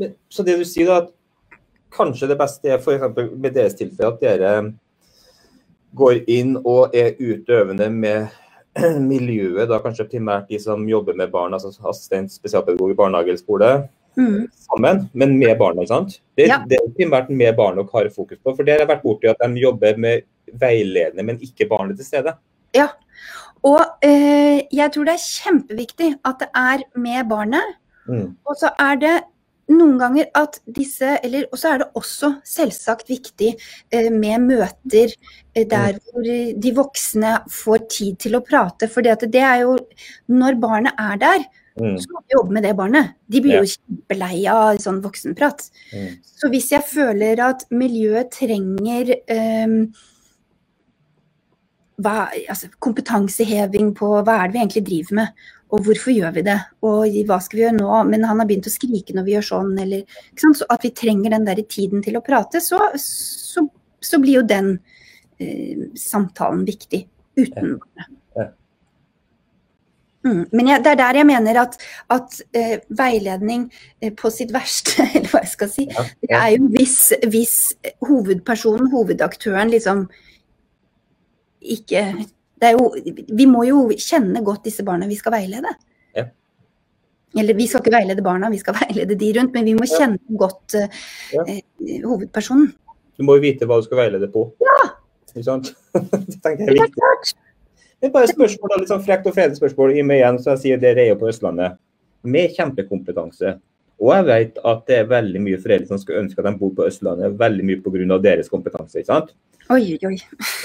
Men, 0.00 0.16
så 0.32 0.46
det 0.48 0.58
du 0.58 0.66
sier 0.66 0.90
da, 0.90 1.02
at 1.04 1.14
kanskje 1.94 2.28
det 2.30 2.38
beste 2.38 2.70
er 2.70 2.78
f.eks. 2.78 3.02
med 3.36 3.54
deres 3.54 3.74
tilfelle 3.78 4.12
at 4.14 4.20
dere 4.22 4.52
går 5.98 6.20
inn 6.30 6.56
og 6.64 6.94
er 6.94 7.16
utøvende 7.18 7.88
med 7.90 8.28
miljøet, 9.12 9.66
da 9.68 9.80
kanskje 9.82 10.06
primært 10.12 10.48
de 10.48 10.58
som 10.62 10.84
jobber 10.88 11.16
med 11.18 11.32
barn, 11.32 11.54
altså 11.56 11.72
assistent, 11.90 12.30
spesialpedagog 12.32 12.92
i 12.92 12.98
barnehage 12.98 13.34
eller 13.34 13.42
skole, 13.46 13.72
Mm. 14.18 14.48
sammen, 14.58 15.04
men 15.14 15.36
med 15.38 15.52
barna, 15.58 15.84
sant? 15.86 16.16
Det, 16.36 16.48
Ja. 16.48 16.56
det 16.66 16.78
er 16.80 16.88
primært 16.98 17.28
med 17.30 17.54
barn 17.56 17.78
og 17.78 17.92
har 17.92 18.08
fokus 18.10 18.38
på, 18.42 18.56
for 18.56 18.64
det 18.66 18.80
har 18.80 18.88
vært 18.88 19.04
borti 19.04 19.28
at 19.30 19.36
de 19.38 19.60
jobber 19.62 19.96
med 20.02 20.22
veiledende, 20.52 21.22
men 21.22 21.38
ikke 21.38 21.68
barnet 21.70 21.96
til 21.96 22.04
stede. 22.04 22.34
Ja, 22.74 22.88
Og 23.62 23.80
eh, 24.02 24.62
jeg 24.72 24.90
tror 24.92 25.04
det 25.04 25.14
er 25.14 25.22
kjempeviktig 25.22 26.14
at 26.24 26.38
det 26.40 26.48
er 26.56 26.82
med 26.96 27.28
barnet. 27.28 27.76
Mm. 28.08 28.36
Og 28.48 28.56
så 28.56 28.70
er 28.78 28.96
det 28.96 29.16
noen 29.70 29.96
ganger 30.00 30.26
at 30.34 30.58
disse 30.66 31.12
Eller 31.24 31.46
og 31.52 31.58
så 31.60 31.74
er 31.74 31.78
det 31.82 31.88
også 31.98 32.32
selvsagt 32.46 33.08
viktig 33.10 33.54
eh, 33.92 34.10
med 34.10 34.44
møter 34.48 35.12
eh, 35.54 35.64
der 35.68 35.98
hvor 36.10 36.26
eh, 36.26 36.52
de 36.58 36.72
voksne 36.76 37.36
får 37.50 37.86
tid 37.88 38.18
til 38.26 38.36
å 38.38 38.42
prate. 38.44 38.88
For 38.90 39.02
det 39.06 39.40
er 39.40 39.62
jo 39.64 39.78
Når 40.28 40.60
barnet 40.60 40.94
er 40.98 41.16
der, 41.22 41.48
Mm. 41.80 41.94
så 42.02 42.10
må 42.12 42.20
vi 42.26 42.34
jobbe 42.34 42.52
med 42.52 42.64
det 42.66 42.72
barnet. 42.76 43.12
De 43.30 43.40
blir 43.40 43.54
Ja. 43.54 43.60
jo 43.62 43.70
kjempelei 43.70 44.46
av 44.50 44.76
sånn 44.82 45.00
voksenprat. 45.00 45.70
Mm. 45.94 46.18
Så 46.26 46.50
hvis 46.50 46.68
jeg 46.74 46.82
føler 46.82 47.38
at 47.40 47.62
miljøet 47.70 48.30
trenger 48.34 49.14
ehm, 49.30 49.94
hva, 52.04 52.28
altså 52.48 52.70
kompetanseheving 52.82 53.94
på 53.98 54.12
hva 54.18 54.36
er 54.36 54.50
det 54.50 54.56
vi 54.56 54.62
egentlig 54.64 54.84
driver 54.88 55.18
med, 55.20 55.42
og 55.70 55.84
hvorfor 55.86 56.14
gjør 56.14 56.32
vi 56.34 56.44
det, 56.46 56.56
og 56.86 57.18
hva 57.28 57.38
skal 57.42 57.58
vi 57.58 57.64
gjøre 57.64 57.78
nå, 57.78 57.90
men 58.10 58.26
han 58.26 58.42
har 58.42 58.48
begynt 58.48 58.66
å 58.66 58.74
skrike 58.74 59.14
når 59.14 59.26
vi 59.26 59.36
gjør 59.36 59.48
sånn, 59.52 59.74
eller? 59.84 60.22
Så 60.40 60.66
at 60.66 60.86
vi 60.86 60.92
trenger 60.96 61.36
den 61.36 61.46
der 61.46 61.60
tiden 61.62 62.02
til 62.02 62.18
å 62.18 62.24
prate, 62.26 62.62
så, 62.64 62.80
så, 62.98 63.66
så 64.02 64.22
blir 64.22 64.40
jo 64.40 64.46
den 64.46 64.72
eh, 65.38 65.86
samtalen 65.98 66.64
viktig 66.66 67.04
uten 67.38 67.76
ja. 67.78 68.08
Ja. 68.36 68.48
Mm, 70.26 70.42
men 70.50 70.72
jeg, 70.72 70.82
det 70.84 70.90
er 70.90 70.98
der 71.00 71.20
jeg 71.20 71.28
mener 71.30 71.60
at, 71.62 71.78
at 72.12 72.40
eh, 72.56 72.74
veiledning 72.98 73.68
eh, 74.02 74.10
på 74.12 74.32
sitt 74.34 74.50
verste, 74.52 75.06
eller 75.14 75.30
hva 75.30 75.44
jeg 75.44 75.52
skal 75.54 75.70
si, 75.72 75.86
Ja, 75.92 76.04
det 76.26 76.34
er 76.40 76.50
jo 76.56 76.72
hvis, 76.74 76.98
hvis 77.30 77.54
hovedpersonen, 78.08 78.90
hovedaktøren, 78.92 79.70
liksom 79.72 80.08
ikke 81.60 82.02
det 82.60 82.72
jo, 82.76 82.90
Vi 83.36 83.46
må 83.48 83.64
jo 83.64 83.86
kjenne 83.96 84.42
godt 84.44 84.64
disse 84.68 84.84
barna 84.84 85.06
vi 85.08 85.16
skal 85.16 85.32
veilede. 85.32 85.70
Ja. 86.16 86.26
Eller 87.40 87.54
vi 87.56 87.66
skal 87.70 87.80
ikke 87.80 87.94
veilede 87.94 88.22
barna, 88.24 88.50
vi 88.52 88.58
skal 88.60 88.74
veilede 88.82 89.16
de 89.18 89.32
rundt, 89.38 89.54
men 89.54 89.64
vi 89.64 89.74
må 89.78 89.86
Ja. 89.88 89.98
kjenne 90.02 90.38
godt 90.40 90.74
uh, 90.76 90.88
Ja. 91.32 91.44
eh, 91.46 92.00
hovedpersonen. 92.04 92.72
Du 93.16 93.24
må 93.24 93.36
jo 93.36 93.44
vite 93.44 93.66
hva 93.68 93.80
du 93.80 93.86
skal 93.88 93.98
veilede 94.04 94.28
på. 94.32 94.46
Ikke 95.30 95.44
sant? 95.44 95.74
det 95.94 96.40
tenker 96.42 96.66
jeg 96.66 96.76
er 96.76 96.84
viktig. 96.84 97.34
Det 98.00 98.08
er 98.08 98.12
bare 98.14 98.24
et 98.24 98.32
spørsmål, 98.32 98.78
litt 98.80 98.88
sånn 98.88 99.02
frekt 99.04 99.26
og 99.28 99.34
fredelig 99.36 99.58
spørsmål 99.60 99.92
i 99.92 100.02
meg 100.02 100.22
igjen, 100.22 100.38
så 100.40 100.54
jeg 100.54 100.60
sier 100.62 100.78
dere 100.80 101.02
er 101.04 101.10
jo 101.12 101.18
på 101.20 101.28
Østlandet. 101.28 101.76
Med 102.24 102.54
kjempekompetanse. 102.56 103.58
Og 104.00 104.14
jeg 104.14 104.24
vet 104.24 104.58
at 104.64 104.86
det 104.88 104.96
er 104.96 105.10
veldig 105.10 105.42
mye 105.44 105.58
foreldre 105.60 105.90
som 105.92 106.00
skulle 106.00 106.22
ønske 106.24 106.40
at 106.40 106.48
de 106.48 106.54
bor 106.56 106.72
på 106.78 106.86
Østlandet, 106.88 107.36
veldig 107.38 107.66
mye 107.68 107.80
pga. 107.84 108.18
deres 108.24 108.48
kompetanse. 108.48 108.96
ikke 108.98 109.12
sant? 109.12 109.34
Oi, 109.70 109.98
oi. 110.06 110.16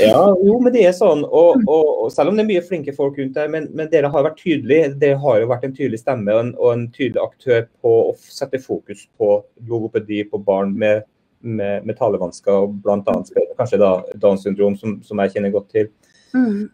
Ja, 0.02 0.22
jo, 0.42 0.56
men 0.64 0.74
det 0.74 0.86
er 0.88 0.94
sånn. 0.98 1.22
Og, 1.28 1.62
og, 1.70 1.90
og 2.06 2.14
selv 2.14 2.32
om 2.32 2.38
det 2.38 2.46
er 2.46 2.50
mye 2.50 2.64
flinke 2.66 2.94
folk 2.96 3.20
rundt 3.20 3.36
der, 3.38 3.50
men, 3.54 3.68
men, 3.78 3.90
dere 3.92 4.10
har 4.14 4.26
vært 4.26 4.40
tydelige. 4.42 4.94
Dere 5.02 5.20
har 5.22 5.42
jo 5.42 5.50
vært 5.52 5.68
en 5.68 5.76
tydelig 5.76 6.00
stemme 6.02 6.34
og 6.34 6.42
en, 6.42 6.54
og 6.58 6.72
en 6.72 6.86
tydelig 6.96 7.22
aktør 7.22 7.68
på 7.84 7.92
å 8.08 8.16
sette 8.18 8.62
fokus 8.64 9.04
på 9.20 9.38
logopedi 9.70 10.24
på 10.32 10.42
barn 10.48 10.74
med, 10.82 11.06
med, 11.46 11.86
med 11.86 12.00
talevansker, 12.00 12.66
og 12.66 12.80
bl.a. 12.82 13.20
kanskje 13.60 13.82
da 13.84 13.92
Downs 14.22 14.48
syndrom, 14.48 14.80
som, 14.80 14.98
som, 15.06 15.22
jeg 15.22 15.36
kjenner 15.36 15.54
godt 15.54 15.70
til. 15.76 15.92
Mm. 16.34 16.66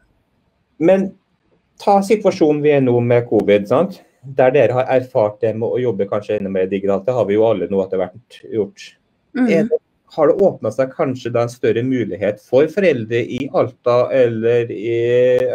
Men 0.87 1.09
ta 1.83 1.99
situasjonen 2.05 2.63
vi 2.63 2.75
er 2.77 2.85
nå 2.85 2.95
med 3.03 3.27
covid. 3.27 3.67
sant? 3.67 3.99
Der 4.21 4.53
dere 4.53 4.77
har 4.77 4.89
erfart 4.95 5.41
det 5.43 5.55
med 5.57 5.67
å 5.67 5.81
jobbe 5.81 6.07
kanskje 6.07 6.39
enda 6.39 6.51
mer 6.53 6.71
digitalt, 6.71 7.07
det 7.07 7.17
har 7.17 7.27
vi 7.27 7.35
jo 7.35 7.47
alle 7.49 7.67
nå 7.67 7.83
etter 7.83 7.99
hvert 8.05 8.43
gjort. 8.53 8.91
Mm. 9.35 9.47
Det, 9.47 9.81
har 10.11 10.27
det 10.27 10.43
åpna 10.43 10.71
seg 10.75 10.91
kanskje 10.95 11.31
da 11.31 11.45
en 11.45 11.51
større 11.51 11.83
mulighet 11.87 12.41
for 12.43 12.67
foreldre 12.71 13.21
i 13.23 13.45
Alta 13.55 14.03
eller 14.15 14.71
i 14.71 14.97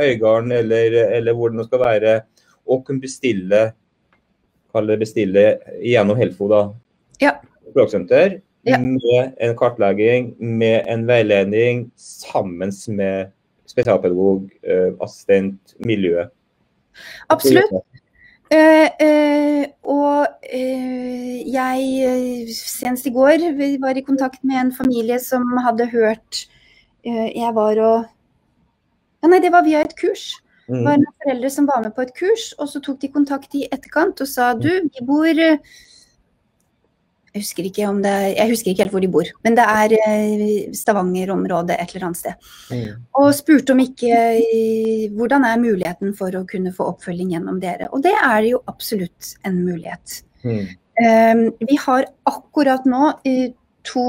Øygarden 0.09 0.55
eller, 0.57 0.97
eller 1.19 1.37
hvor 1.37 1.53
det 1.53 1.61
nå 1.61 1.67
skal 1.69 1.83
være, 1.85 2.15
å 2.67 2.81
kunne 2.85 3.05
bestille 3.05 3.67
bestille 5.01 5.45
gjennom 5.81 6.19
Helfo 6.21 6.49
da, 6.51 6.59
ja. 7.23 7.31
språksenter 7.71 8.41
ja. 8.69 8.77
med 8.83 9.37
en 9.41 9.55
kartlegging, 9.57 10.35
med 10.37 10.85
en 10.91 11.07
veiledning 11.09 11.87
sammen 11.97 12.73
med 12.93 13.33
spesialpedagog, 13.71 14.51
eh, 14.69 14.93
assistent, 15.01 15.77
miljøet. 15.79 16.29
Absolutt. 17.33 17.73
Uh, 18.47 18.87
uh, 19.03 19.65
og 19.91 20.27
uh, 20.55 21.37
jeg 21.51 22.53
Senest 22.55 23.09
i 23.09 23.11
går 23.11 23.43
var 23.83 23.99
i 23.99 24.05
kontakt 24.07 24.45
med 24.47 24.61
en 24.61 24.71
familie 24.75 25.19
som 25.19 25.43
hadde 25.65 25.89
hørt 25.91 26.45
Jeg 27.03 27.51
var 27.55 27.79
og 27.83 28.05
ja, 28.07 29.31
Nei, 29.31 29.41
det 29.43 29.51
var 29.51 29.65
via 29.67 29.81
et 29.83 29.95
kurs. 29.99 30.37
Det 30.67 30.83
var 30.85 30.99
mm. 30.99 31.03
noen 31.03 31.19
foreldre 31.23 31.51
som 31.51 31.67
var 31.67 31.83
med 31.83 31.95
på 31.95 32.03
et 32.03 32.13
kurs, 32.15 32.49
og 32.59 32.69
så 32.71 32.83
tok 32.83 32.99
de 33.03 33.11
kontakt 33.11 33.55
i 33.59 33.65
etterkant 33.67 34.23
og 34.23 34.29
sa 34.31 34.53
du, 34.59 34.71
vi 34.83 35.05
bor 35.07 35.31
jeg 37.37 37.45
husker 37.45 37.67
ikke 37.69 37.89
om 37.91 37.99
det 38.05 38.13
er, 38.13 38.31
jeg 38.33 38.53
husker 38.55 38.73
ikke 38.73 38.87
helt 38.87 38.95
hvor 38.95 39.05
de 39.05 39.11
bor, 39.13 39.31
men 39.45 39.57
det 39.59 39.67
er 39.69 39.95
eh, 39.99 40.71
Stavanger-området 40.77 41.77
et 41.77 41.93
eller 41.93 42.09
annet 42.09 42.21
sted. 42.23 42.49
Mm. 42.73 43.03
Og 43.21 43.29
spurte 43.37 43.75
om 43.75 43.83
ikke 43.85 44.23
eh, 44.39 45.05
hvordan 45.17 45.45
er 45.45 45.61
muligheten 45.61 46.17
for 46.17 46.33
å 46.39 46.47
kunne 46.49 46.73
få 46.77 46.89
oppfølging 46.95 47.35
gjennom 47.35 47.61
dere. 47.61 47.91
Og 47.93 48.05
det 48.07 48.15
er 48.17 48.49
jo 48.49 48.63
absolutt 48.73 49.35
en 49.45 49.61
mulighet. 49.67 50.23
Mm. 50.47 50.65
Um, 50.97 51.45
vi 51.69 51.77
har 51.83 52.09
akkurat 52.25 52.87
nå 52.89 53.13
uh, 53.13 53.47
to 53.85 54.07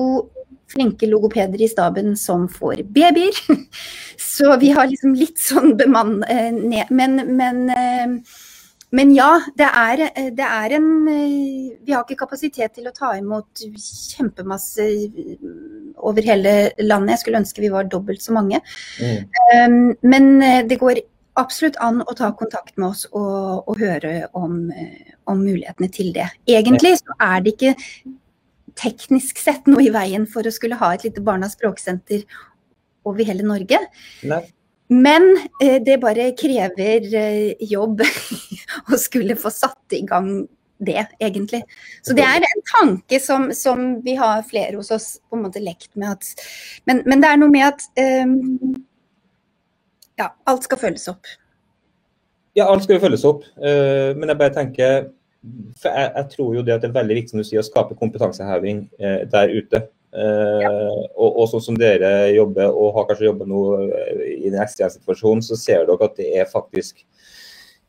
flinke 0.71 1.07
logopeder 1.07 1.59
i 1.59 1.67
staben 1.67 2.15
som 2.19 2.47
får 2.51 2.85
babyer. 2.95 3.35
Så 4.37 4.55
vi 4.61 4.71
har 4.75 4.87
liksom 4.87 5.17
litt 5.19 5.39
sånn 5.41 5.75
bemann... 5.79 6.21
Uh, 6.23 6.51
ned, 6.55 6.87
men, 6.95 7.19
men 7.35 7.65
uh, 7.75 8.37
men 8.95 9.11
ja, 9.15 9.31
det 9.59 9.67
er, 9.67 10.03
det 10.37 10.45
er, 10.45 10.77
en 10.77 10.87
Vi 11.07 11.91
har 11.91 12.05
ikke 12.05 12.21
kapasitet 12.21 12.77
til 12.77 12.87
å 12.87 12.95
ta 12.95 13.11
imot 13.17 13.65
kjempemasse 14.13 14.85
over 15.97 16.23
hele 16.23 16.53
landet. 16.79 17.17
Jeg 17.17 17.23
skulle 17.25 17.41
ønske 17.43 17.63
vi 17.63 17.73
var 17.73 17.89
dobbelt 17.91 18.23
så 18.23 18.35
mange. 18.37 18.61
Mm. 19.01 19.27
Um, 19.51 19.77
men 20.07 20.29
det 20.69 20.79
går 20.79 21.01
absolutt 21.37 21.77
an 21.83 22.01
å 22.01 22.15
ta 22.17 22.31
kontakt 22.37 22.75
med 22.77 22.89
oss 22.89 23.05
og, 23.11 23.67
og 23.69 23.81
høre 23.81 24.29
om, 24.37 24.67
om, 25.29 25.41
mulighetene 25.41 25.89
til 25.93 26.13
det. 26.15 26.29
Egentlig 26.49 26.97
så 27.01 27.17
er 27.21 27.43
det 27.45 27.55
ikke 27.55 27.75
teknisk 28.77 29.41
sett 29.41 29.69
noe 29.69 29.85
i 29.85 29.93
veien 29.93 30.27
for 30.29 30.45
å 30.45 30.53
skulle 30.53 30.77
ha 30.79 30.93
et 30.93 31.05
lite 31.07 31.23
Barnas 31.25 31.57
språksenter 31.57 32.25
over 33.07 33.25
hele 33.25 33.45
Norge. 33.47 33.79
Nei. 34.27 34.43
Men 34.87 35.33
eh, 35.63 35.81
det 35.83 35.97
bare 35.99 36.31
krever 36.39 37.07
eh, 37.19 37.65
jobb 37.67 38.03
å 38.91 38.99
skulle 38.99 39.35
få 39.39 39.51
satt 39.51 39.97
i 39.97 40.03
gang 40.07 40.47
det, 40.77 41.07
egentlig. 41.19 41.63
Så 42.05 42.13
det 42.13 42.23
er 42.23 42.43
en 42.45 42.63
tanke 42.69 43.19
som, 43.19 43.49
som 43.53 43.97
vi 44.05 44.13
har 44.19 44.45
flere 44.47 44.77
hos 44.77 44.91
oss 44.93 45.07
på 45.29 45.37
en 45.37 45.47
måte 45.47 45.63
lekt 45.63 45.89
med 45.97 46.13
at 46.13 46.45
Men, 46.85 47.01
men 47.09 47.23
det 47.23 47.31
er 47.31 47.41
noe 47.41 47.51
med 47.51 47.65
at 47.65 47.83
um, 47.97 48.75
ja, 50.21 50.31
alt 50.45 50.67
skal 50.67 50.81
følges 50.81 51.07
opp. 51.09 51.29
Ja, 52.57 52.67
alt 52.67 52.85
skal 52.85 52.97
jo 52.97 53.03
følges 53.07 53.25
opp. 53.27 53.45
Uh, 53.57 54.13
men 54.17 54.29
jeg 54.29 54.39
bare 54.39 54.53
tenker 54.53 55.09
for 55.81 55.93
jeg, 55.93 56.11
jeg, 56.13 56.29
tror 56.33 56.55
jo 56.57 56.63
det 56.65 56.75
at 56.75 56.83
det 56.83 56.89
er 56.89 56.99
veldig 56.99 57.17
viktig 57.19 57.33
som 57.33 57.41
du 57.41 57.47
sier, 57.47 57.61
å 57.61 57.67
skape 57.67 57.97
kompetanseheving 57.97 58.85
uh, 59.01 59.21
der 59.33 59.53
ute. 59.57 59.83
Ja. 60.11 60.23
Eh, 60.23 61.05
og, 61.17 61.35
og, 61.35 61.47
sånn 61.51 61.63
som 61.63 61.77
dere 61.77 62.31
jobber, 62.31 62.71
og 62.71 62.93
har 62.95 63.05
kanskje 63.09 63.27
jobbet 63.27 63.47
nå 63.51 63.61
eh, 63.83 64.21
i 64.37 64.49
den 64.49 64.61
ekstreme 64.63 64.91
situasjonen, 64.93 65.41
så 65.43 65.55
ser 65.59 65.85
dere 65.87 66.05
at 66.07 66.15
det 66.19 66.27
er 66.39 66.45
faktisk 66.49 67.05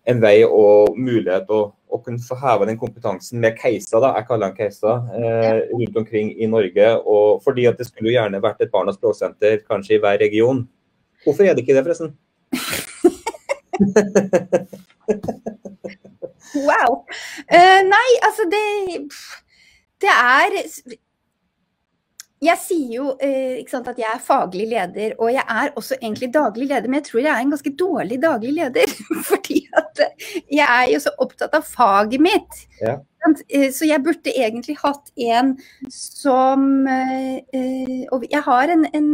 en 0.09 0.21
vei 0.23 0.45
og 0.45 0.97
mulighet 0.97 1.51
å, 1.53 1.59
å 1.69 1.99
kunne 2.05 2.23
få 2.25 2.35
heve 2.41 2.67
den 2.69 2.79
kompetansen 2.81 3.41
med 3.43 3.57
caser, 3.59 4.01
da, 4.01 4.09
jeg 4.17 4.27
kaller 4.29 4.47
den 4.49 4.57
caser, 4.57 4.95
eh, 5.19 5.59
rundt 5.75 5.97
omkring 6.01 6.29
i 6.37 6.47
Norge. 6.51 6.87
Og 7.05 7.43
fordi 7.45 7.67
at 7.69 7.79
det 7.79 7.87
skulle 7.89 8.09
jo 8.11 8.17
gjerne 8.17 8.45
vært 8.45 8.61
et 8.65 8.73
barnas 8.73 8.97
språksenter 8.99 9.55
kanskje 9.69 9.95
i 9.99 10.03
hver 10.03 10.19
region. 10.23 10.59
Hvorfor 11.25 11.43
er 11.45 11.53
det 11.55 11.63
ikke 11.65 11.77
det, 11.77 11.87
forresten? 11.87 12.11
wow. 16.69 16.91
Uh, 17.53 17.81
nei, 17.87 18.09
altså 18.25 18.43
det 18.49 18.65
Det 20.01 20.09
er 20.09 20.51
jeg 22.43 22.61
sier 22.63 22.91
jo 22.95 23.13
eh, 23.25 23.65
sant, 23.71 23.89
at 23.91 23.99
jeg 23.99 24.09
er 24.13 24.23
faglig 24.23 24.69
leder, 24.71 25.17
og 25.19 25.33
jeg 25.35 25.43
er 25.43 25.73
også 25.75 25.97
egentlig 25.99 26.31
daglig 26.35 26.69
leder, 26.71 26.87
men 26.87 27.01
jeg 27.01 27.09
tror 27.09 27.21
jeg 27.25 27.33
er 27.33 27.43
en 27.43 27.53
ganske 27.55 27.75
dårlig 27.81 28.21
daglig 28.23 28.55
leder. 28.61 28.97
Fordi 29.31 29.59
at 29.81 30.03
eh, 30.05 30.27
jeg 30.61 30.67
er 30.67 30.89
jo 30.93 31.03
så 31.03 31.15
opptatt 31.19 31.57
av 31.59 31.67
faget 31.67 32.23
mitt. 32.23 32.61
Ja. 32.83 33.01
Eh, 33.51 33.67
så 33.75 33.89
jeg 33.89 34.05
burde 34.07 34.31
egentlig 34.31 34.77
hatt 34.79 35.11
en 35.19 35.57
som 35.91 36.87
eh, 36.87 38.05
Og 38.15 38.23
jeg 38.31 38.41
har 38.47 38.71
en, 38.71 38.87
en, 38.95 39.09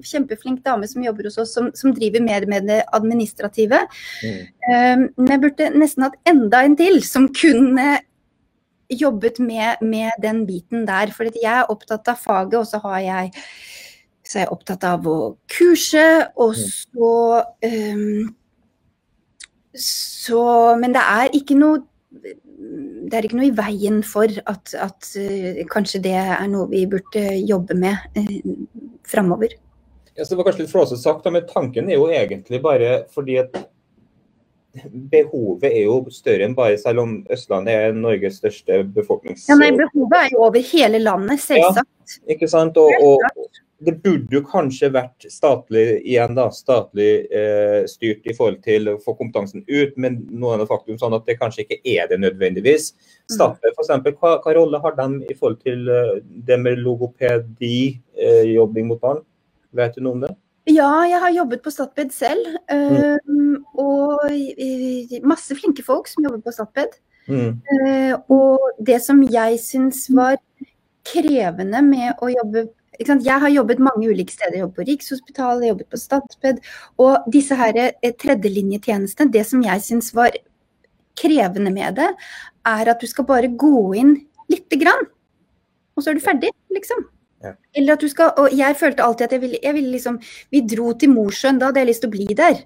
kjempeflink 0.00 0.62
dame 0.64 0.88
som 0.88 1.04
jobber 1.04 1.28
hos 1.28 1.36
oss, 1.42 1.52
som, 1.54 1.68
som 1.76 1.92
driver 1.94 2.24
mer 2.24 2.48
med 2.48 2.70
det 2.70 2.80
administrative. 2.96 3.84
Mm. 4.24 5.04
Men 5.20 5.34
jeg 5.34 5.42
burde 5.44 5.68
nesten 5.76 6.08
hatt 6.08 6.16
enda 6.30 6.64
en 6.64 6.78
til 6.80 7.02
som 7.04 7.28
kunne 7.36 7.98
jobbet 8.90 9.38
med, 9.42 9.82
med, 9.82 10.10
den 10.22 10.44
biten 10.48 10.86
der. 10.88 11.12
For 11.14 11.30
jeg 11.30 11.46
er 11.50 11.70
opptatt 11.72 12.08
av 12.10 12.18
faget, 12.20 12.58
og 12.60 12.66
så, 12.68 12.80
jeg, 13.02 13.32
så 14.26 14.40
er 14.40 14.44
jeg 14.46 14.52
opptatt 14.56 14.86
av 14.88 15.06
å 15.08 15.18
kurse. 15.50 16.06
Og 16.40 16.56
mm. 16.56 16.66
så, 16.66 17.12
um, 17.70 18.34
så 19.86 20.44
Men 20.80 20.96
det 20.96 21.06
er 21.06 21.38
ikke 21.40 21.58
noe 21.60 21.86
det 23.10 23.16
er 23.16 23.24
ikke 23.24 23.38
noe 23.38 23.48
i 23.48 23.56
veien 23.56 24.02
for 24.04 24.30
at, 24.50 24.72
at 24.76 25.10
uh, 25.16 25.60
kanskje 25.70 26.02
det 26.04 26.14
er 26.18 26.46
noe 26.50 26.68
vi 26.70 26.84
burde 26.90 27.22
jobbe 27.48 27.76
med 27.78 28.18
uh, 28.18 28.54
framover. 29.08 29.54
Ja, 30.18 30.26
det 30.26 30.36
var 30.36 30.50
kanskje 30.50 30.66
litt 30.66 30.72
flåsete 30.72 31.00
sagt, 31.00 31.28
men 31.32 31.46
tanken 31.48 31.88
er 31.88 31.96
jo 31.96 32.10
egentlig 32.12 32.60
bare 32.64 33.04
fordi 33.14 33.38
at 33.40 33.54
behovet 35.10 35.70
er 35.70 35.82
jo 35.84 35.96
større 36.14 36.46
enn 36.46 36.54
bare 36.58 36.78
selv 36.80 37.02
om 37.02 37.16
Østlandet 37.32 37.74
er 37.74 37.96
Norges 37.96 38.38
største 38.40 38.82
befolknings... 38.94 39.48
Ja, 39.50 39.56
nei, 39.58 39.72
Behovet 39.76 40.18
er 40.20 40.30
jo 40.34 40.44
over 40.46 40.70
hele 40.72 41.00
landet, 41.02 41.42
selvsagt. 41.42 41.90
Ja, 42.20 42.34
ikke 42.36 42.48
sant? 42.50 42.78
Og, 42.78 42.94
og, 43.02 43.50
det 43.80 43.94
burde 44.04 44.34
jo 44.34 44.42
kanskje 44.44 44.90
vært 44.92 45.24
statlig 45.32 45.84
igjen 46.02 46.34
da, 46.36 46.50
statlig 46.52 47.24
eh, 47.32 47.86
styrt 47.88 48.26
i 48.28 48.34
forhold 48.36 48.58
til 48.66 48.90
å 48.92 48.98
få 49.00 49.14
kompetansen 49.16 49.64
ut, 49.64 49.94
men 49.96 50.18
nå 50.28 50.50
er 50.52 50.60
det 50.60 50.68
faktum 50.68 50.98
sånn 51.00 51.16
at 51.16 51.24
det 51.28 51.38
kanskje 51.40 51.64
ikke 51.64 51.80
er 51.88 52.10
det 52.10 52.20
nødvendigvis. 52.20 52.90
Statlig, 53.32 53.72
for 53.72 53.86
eksempel, 53.86 54.16
hva, 54.20 54.34
hva 54.44 54.54
rolle 54.58 54.82
har 54.84 54.98
de 54.98 55.08
i 55.24 55.36
forhold 55.38 55.62
til 55.64 55.88
uh, 55.88 56.18
det 56.20 56.60
med 56.60 56.82
logopedi, 56.84 57.80
eh, 58.20 58.44
jobbing 58.52 58.90
mot 58.92 59.00
barn? 59.00 59.24
Vet 59.76 59.96
du 59.96 60.04
noe 60.04 60.18
om 60.18 60.24
det? 60.26 60.34
Ja, 60.68 60.90
jeg 61.08 61.20
har 61.22 61.32
jobbet 61.32 61.62
på 61.64 61.72
Statped 61.72 62.12
selv. 62.12 62.56
Mm. 62.70 63.64
og 63.80 64.28
masse 65.26 65.56
flinke 65.56 65.82
folk 65.82 66.08
som 66.10 66.24
jobber 66.26 66.42
på 66.44 66.52
Statped. 66.54 66.98
Mm. 67.30 67.60
Uh, 67.62 68.14
og 68.32 68.84
det 68.86 68.98
som 69.04 69.20
jeg 69.22 69.58
syns 69.62 70.06
var 70.14 70.38
krevende 71.06 71.82
med 71.84 72.20
å 72.22 72.30
jobbe 72.32 72.68
Jeg 73.00 73.40
har 73.40 73.48
jobbet 73.48 73.78
mange 73.80 74.10
ulike 74.10 74.34
steder. 74.34 74.58
Jeg 74.58 74.60
jobbet 74.60 74.76
på 74.76 74.84
Rikshospitalet, 74.84 75.62
jeg 75.64 75.72
jobbet 75.72 75.88
på 75.88 76.00
Statped. 76.02 76.58
Og 77.00 77.30
disse 77.32 77.56
her 77.56 77.78
eh, 77.80 78.12
tredjelinjetjenestene, 78.12 79.32
det 79.32 79.46
som 79.48 79.62
jeg 79.64 79.80
syns 79.80 80.10
var 80.12 80.36
krevende 81.16 81.72
med 81.72 81.96
det, 81.96 82.10
er 82.68 82.90
at 82.92 83.00
du 83.00 83.08
skal 83.08 83.24
bare 83.24 83.48
gå 83.48 83.94
inn 83.96 84.12
lite 84.52 84.76
grann. 84.82 85.08
Og 85.96 86.04
så 86.04 86.12
er 86.12 86.20
du 86.20 86.26
ferdig, 86.26 86.52
liksom. 86.76 87.06
Ja. 87.40 87.54
Eller 87.72 87.96
at 87.96 88.02
du 88.04 88.08
skal 88.12 88.34
Og 88.36 88.52
jeg 88.52 88.76
følte 88.76 89.00
alltid 89.00 89.24
at 89.24 89.32
jeg 89.32 89.40
ville, 89.40 89.58
jeg 89.62 89.72
ville 89.72 89.94
liksom 89.94 90.18
Vi 90.52 90.60
dro 90.68 90.90
til 90.92 91.08
Mosjøen, 91.14 91.56
da 91.56 91.70
hadde 91.70 91.80
jeg 91.80 91.88
lyst 91.88 92.02
til 92.04 92.10
å 92.10 92.12
bli 92.12 92.26
der. 92.36 92.58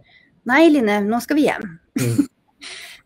Nei, 0.50 0.64
Line, 0.72 0.96
nå 1.06 1.20
skal 1.22 1.38
vi 1.38 1.48
hjem. 1.48 1.68
Mm. 2.00 2.24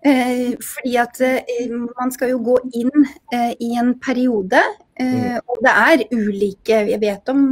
Eh, 0.06 0.52
fordi 0.62 0.92
at 1.02 1.16
eh, 1.26 1.72
man 1.74 2.12
skal 2.14 2.30
jo 2.30 2.36
gå 2.46 2.52
inn 2.78 3.06
eh, 3.34 3.50
i 3.58 3.72
en 3.80 3.96
periode, 3.98 4.62
Mm. 4.98 5.36
og 5.46 5.60
det 5.62 5.70
er 5.70 6.00
ulike 6.10 6.78
Jeg 6.90 6.98
vet 6.98 7.28
om 7.30 7.42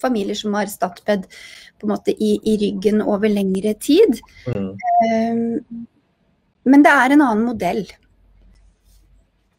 familier 0.00 0.32
som 0.38 0.54
har 0.56 0.64
Statped 0.64 1.26
på 1.76 1.84
en 1.84 1.90
måte 1.90 2.14
i, 2.14 2.38
i 2.40 2.54
ryggen 2.56 3.02
over 3.02 3.28
lengre 3.28 3.74
tid. 3.76 4.16
Mm. 4.48 5.60
Men 6.64 6.86
det 6.86 6.94
er 6.94 7.12
en 7.12 7.24
annen 7.26 7.44
modell. 7.44 7.82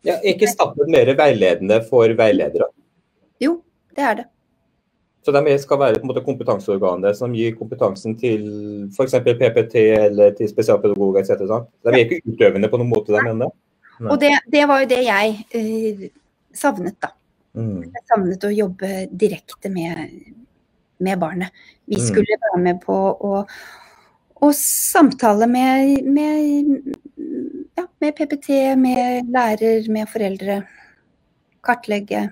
Ja, 0.02 0.16
er 0.16 0.32
ikke 0.34 0.50
Statped 0.50 0.90
mer 0.90 1.14
veiledende 1.20 1.78
for 1.86 2.10
veiledere? 2.18 2.72
Jo, 3.46 3.60
det 3.98 4.04
er 4.06 4.20
det. 4.22 4.28
Så 5.26 5.34
de 5.36 5.54
skal 5.60 5.80
være 5.82 6.00
måte 6.08 6.22
kompetanseorganet 6.24 7.18
som 7.18 7.34
gir 7.36 7.56
kompetansen 7.58 8.14
til 8.20 8.46
f.eks. 8.94 9.18
PPT 9.26 9.82
eller 9.98 10.36
til 10.38 10.48
spesialpedagoger 10.48 11.20
etc. 11.26 11.42
De 11.84 11.92
er 11.92 12.04
ikke 12.06 12.22
utøvende 12.32 12.70
på 12.72 12.80
noen 12.80 12.94
måte, 12.94 13.12
de 13.12 13.34
ennå? 13.34 13.50
Og 14.06 14.16
det, 14.22 14.32
det 14.54 14.64
var 14.70 14.84
jo 14.84 14.90
det 14.94 15.02
jeg 15.04 15.34
uh, 15.58 16.06
savnet, 16.56 16.96
da. 17.04 17.12
Mm. 17.58 17.82
Jeg 17.90 18.06
savnet 18.08 18.46
å 18.46 18.54
jobbe 18.54 18.94
direkte 19.12 19.74
med, 19.74 20.16
med 21.04 21.20
barnet. 21.20 21.52
Vi 21.90 21.98
Mm. 21.98 22.08
skulle 22.08 22.40
være 22.46 22.64
med 22.64 22.82
på 22.86 22.96
å, 22.96 23.44
å 24.38 24.52
samtale 24.54 25.48
med, 25.50 26.06
med, 26.06 26.96
ja, 27.76 27.88
med 28.00 28.16
PPT, 28.16 28.50
med 28.78 29.34
lærer, 29.34 29.90
med 29.92 30.08
foreldre. 30.08 30.62
Kartlegge. 31.66 32.30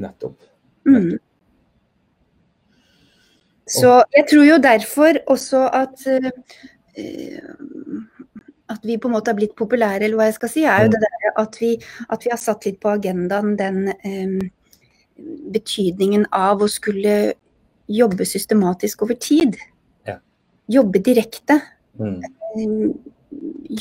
Nettopp. 0.00 0.38
Mm. 0.88 1.18
Så 3.72 4.02
jeg 4.16 4.26
tror 4.30 4.44
jo 4.44 4.56
derfor 4.62 5.18
også 5.32 5.66
at 5.72 6.06
eh, 6.10 6.30
at 8.72 8.86
vi 8.86 8.98
på 8.98 9.08
en 9.08 9.16
måte 9.16 9.32
har 9.32 9.38
blitt 9.38 9.54
populære, 9.58 10.06
eller 10.06 10.18
hva 10.18 10.28
jeg 10.30 10.38
skal 10.38 10.52
si, 10.52 10.64
er 10.68 10.86
jo 10.86 10.92
det 10.94 11.02
der 11.04 11.30
at 11.42 11.58
vi, 11.60 11.72
at 12.12 12.24
vi 12.24 12.32
har 12.32 12.40
satt 12.40 12.66
litt 12.68 12.80
på 12.82 12.92
agendaen 12.92 13.56
den 13.58 13.80
um, 13.92 14.38
betydningen 15.52 16.26
av 16.36 16.62
å 16.62 16.70
skulle 16.70 17.16
jobbe 17.92 18.26
systematisk 18.28 19.04
over 19.06 19.18
tid. 19.20 19.58
Ja. 20.08 20.18
Jobbe 20.72 21.02
direkte. 21.04 21.58
Mm. 22.00 22.94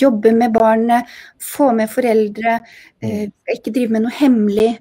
Jobbe 0.01 0.33
med 0.35 0.55
barnet, 0.55 1.07
få 1.39 1.71
med 1.77 1.91
foreldre. 1.91 2.59
Mm. 3.03 3.31
Uh, 3.31 3.55
ikke 3.55 3.73
drive 3.75 3.95
med 3.95 4.07
noe 4.07 4.17
hemmelig. 4.19 4.73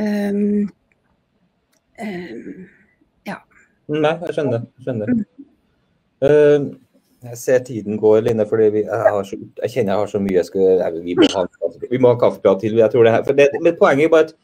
Um, 0.00 0.68
um, 2.00 2.68
Nei, 3.90 4.12
jeg 4.26 4.36
skjønner. 4.36 4.62
Jeg, 4.62 4.84
skjønner. 4.86 5.10
Eh, 6.22 6.66
jeg 7.26 7.38
ser 7.40 7.64
tiden 7.66 7.98
går, 8.00 8.20
Line, 8.26 8.46
fordi 8.48 8.68
vi, 8.76 8.84
jeg, 8.86 9.24
så, 9.26 9.38
jeg 9.64 9.72
kjenner 9.72 9.92
jeg 9.92 10.02
har 10.02 10.12
så 10.12 10.20
mye 10.22 10.36
jeg 10.36 10.46
skal, 10.46 10.84
vi, 11.04 11.16
må 11.18 11.26
ha, 11.34 11.42
vi 11.90 12.00
må 12.00 12.12
ha 12.12 12.20
kaffeprat 12.20 12.62
til. 12.62 12.78
Jeg 12.78 12.92
tror 12.92 13.06
det 13.06 13.16
her, 13.16 13.26
for 13.26 13.40
det, 13.40 13.48
men 13.58 13.76
poenget 13.80 14.06
er 14.06 14.14
bare 14.14 14.28
at 14.28 14.34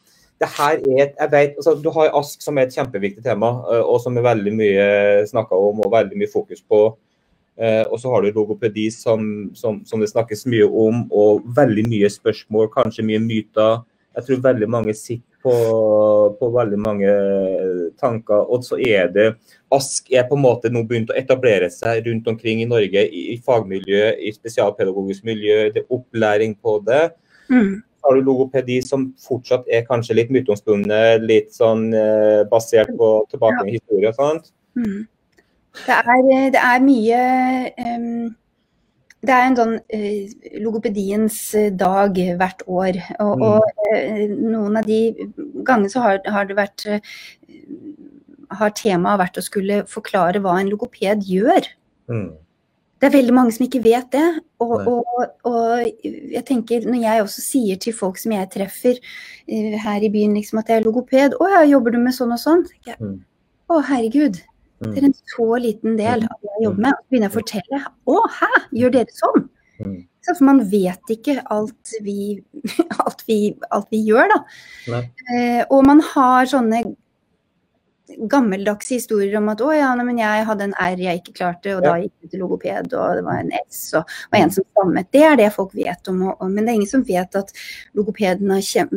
det 0.42 0.48
her 0.52 0.74
er 0.82 1.02
et, 1.06 1.14
jeg 1.20 1.32
vet, 1.32 1.54
altså, 1.56 1.76
Du 1.80 1.88
har 1.94 2.18
ASK 2.18 2.42
som 2.44 2.58
er 2.58 2.66
et 2.66 2.74
kjempeviktig 2.74 3.22
tema, 3.24 3.52
eh, 3.70 3.84
og 3.84 4.00
som 4.02 4.18
er 4.18 4.26
veldig 4.26 4.54
mye 4.58 4.88
snakka 5.30 5.60
om 5.68 5.84
og 5.86 5.92
veldig 5.94 6.18
mye 6.20 6.32
fokus 6.32 6.62
på. 6.62 6.86
Uh, 7.56 7.88
og 7.88 7.96
så 7.96 8.10
har 8.12 8.20
du 8.20 8.34
logopedi 8.36 8.90
som, 8.92 9.20
som, 9.56 9.78
som 9.88 10.02
det 10.02 10.10
snakkes 10.10 10.42
mye 10.52 10.66
om, 10.68 11.06
og 11.08 11.46
veldig 11.56 11.86
mye 11.88 12.10
spørsmål, 12.12 12.66
kanskje 12.74 13.06
mye 13.08 13.22
myter. 13.24 13.78
Jeg 14.18 14.26
tror 14.26 14.42
veldig 14.50 14.68
mange 14.68 14.92
sitter 14.92 15.35
på, 15.46 15.54
på 16.40 16.50
veldig 16.54 16.78
mange 16.82 17.14
tanker. 18.00 18.44
Og 18.50 18.64
så 18.66 18.78
er 18.82 19.10
det 19.14 19.26
ASK 19.74 20.12
er 20.14 20.26
på 20.28 20.36
en 20.38 20.44
måte 20.44 20.70
nå 20.72 20.82
begynt 20.88 21.12
å 21.12 21.18
etablere 21.18 21.68
seg 21.72 22.06
rundt 22.08 22.28
omkring 22.32 22.62
i 22.62 22.68
Norge, 22.68 23.06
i, 23.06 23.26
i 23.34 23.40
fagmiljø, 23.46 24.12
i 24.18 24.32
spesialpedagogisk 24.34 25.26
miljø, 25.28 25.66
det 25.74 25.84
er 25.84 25.98
opplæring 25.98 26.56
på 26.62 26.78
det. 26.86 27.04
mm, 27.50 27.74
Har 28.06 28.14
du 28.14 28.26
logopedi 28.26 28.80
som 28.86 29.10
fortsatt 29.22 29.66
er 29.70 29.86
kanskje 29.86 30.18
litt 30.18 30.32
myteomspunnet, 30.34 31.22
litt 31.26 31.54
sånn 31.54 31.88
eh, 31.94 32.42
basert 32.50 32.90
på 32.98 33.12
tilbake 33.30 33.66
i 33.66 33.78
historie 33.78 34.10
og 34.10 34.18
sånt? 34.18 34.50
mm. 34.78 35.04
Det, 35.76 35.92
er, 35.92 36.28
det 36.54 36.60
er 36.64 36.78
mye 36.80 37.18
um, 37.84 38.30
Det 39.26 39.34
er 39.34 39.48
en 39.48 39.58
sånn 39.58 39.74
eh, 39.96 40.32
logopediens 40.62 41.36
eh, 41.58 41.70
dag 41.74 42.18
hvert 42.38 42.64
år. 42.66 42.98
Og, 43.18 43.32
Mm. 43.36 43.44
og 43.48 43.94
eh, 43.96 44.24
noen 44.30 44.78
av 44.80 44.86
de 44.86 45.00
gangene 45.66 45.90
så 45.92 46.04
har, 46.04 46.20
har 46.30 46.48
det 46.48 46.58
vært 46.58 46.86
har 48.54 48.74
temaet 48.78 49.18
vært 49.18 49.38
å 49.40 49.44
skulle 49.44 49.84
forklare 49.90 50.40
hva 50.42 50.58
en 50.60 50.70
logoped 50.70 51.24
gjør. 51.26 51.66
Mm. 52.10 52.28
Det 52.96 53.08
er 53.08 53.12
veldig 53.18 53.34
mange 53.36 53.52
som 53.52 53.66
ikke 53.66 53.82
vet 53.84 54.06
det. 54.14 54.26
Og, 54.64 54.86
og, 54.88 55.24
og 55.44 56.04
jeg 56.06 56.42
tenker, 56.48 56.86
når 56.88 57.02
jeg 57.02 57.24
også 57.26 57.42
sier 57.44 57.80
til 57.82 57.92
folk 57.96 58.16
som 58.20 58.32
jeg 58.32 58.48
treffer 58.54 58.96
uh, 58.96 59.74
her 59.82 60.06
i 60.06 60.10
byen 60.12 60.36
liksom 60.38 60.62
at 60.62 60.70
jeg 60.72 60.80
er 60.80 60.86
logoped 60.86 61.36
Å 61.36 61.50
ja, 61.52 61.64
jobber 61.68 61.92
du 61.92 61.98
med 62.00 62.16
sånn 62.16 62.32
og 62.32 62.40
sånn? 62.40 62.64
jeg, 62.86 62.96
Mm. 63.02 63.18
Å 63.68 63.80
herregud. 63.82 64.38
Det 64.84 65.00
er 65.00 65.06
en 65.08 65.16
så 65.32 65.46
liten 65.62 65.96
del 65.96 66.26
av 66.26 66.36
det 66.42 66.50
jeg 66.50 66.66
jobber 66.66 66.84
med. 66.84 66.98
Så 66.98 67.10
begynner 67.10 67.28
jeg 67.28 67.32
å 67.32 67.38
fortelle. 67.38 67.80
Å 68.12 68.16
hæ, 68.38 68.50
gjør 68.80 68.94
dere 68.98 69.16
sånn? 69.16 69.46
Mm. 69.80 69.96
Så 70.26 70.34
For 70.34 70.48
man 70.48 70.60
vet 70.72 71.12
ikke 71.12 71.36
alt 71.54 71.96
vi, 72.04 72.18
alt 73.04 73.24
vi, 73.28 73.38
alt 73.72 73.88
vi 73.94 74.02
gjør, 74.08 74.32
da. 74.34 75.00
Eh, 75.32 75.62
og 75.70 75.86
man 75.88 76.02
har 76.12 76.48
sånne 76.50 76.82
gammeldagse 78.30 78.96
historier 78.96 79.36
om 79.38 79.50
at 79.52 79.62
å 79.64 79.70
ja, 79.74 79.90
nei, 79.98 80.06
men 80.08 80.20
jeg 80.20 80.46
hadde 80.48 80.68
en 80.68 80.76
R 80.80 81.02
jeg 81.02 81.20
ikke 81.20 81.34
klarte, 81.40 81.74
og 81.76 81.84
da 81.84 81.96
gikk 82.00 82.12
jeg 82.24 82.32
til 82.32 82.42
logoped, 82.44 82.94
og 82.94 83.18
det 83.18 83.24
var 83.26 83.42
en 83.42 83.52
S, 83.66 83.82
og, 83.98 84.16
og 84.30 84.38
en 84.38 84.54
som 84.54 84.66
stammet. 84.70 85.10
Det 85.14 85.24
er 85.26 85.36
det 85.40 85.50
folk 85.54 85.74
vet 85.76 86.12
om, 86.12 86.22
og, 86.28 86.40
og, 86.40 86.50
men 86.52 86.64
det 86.64 86.72
er 86.72 86.80
ingen 86.80 86.92
som 86.94 87.04
vet 87.06 87.38
at 87.38 87.52
logopeden 87.98 88.54
har 88.56 88.96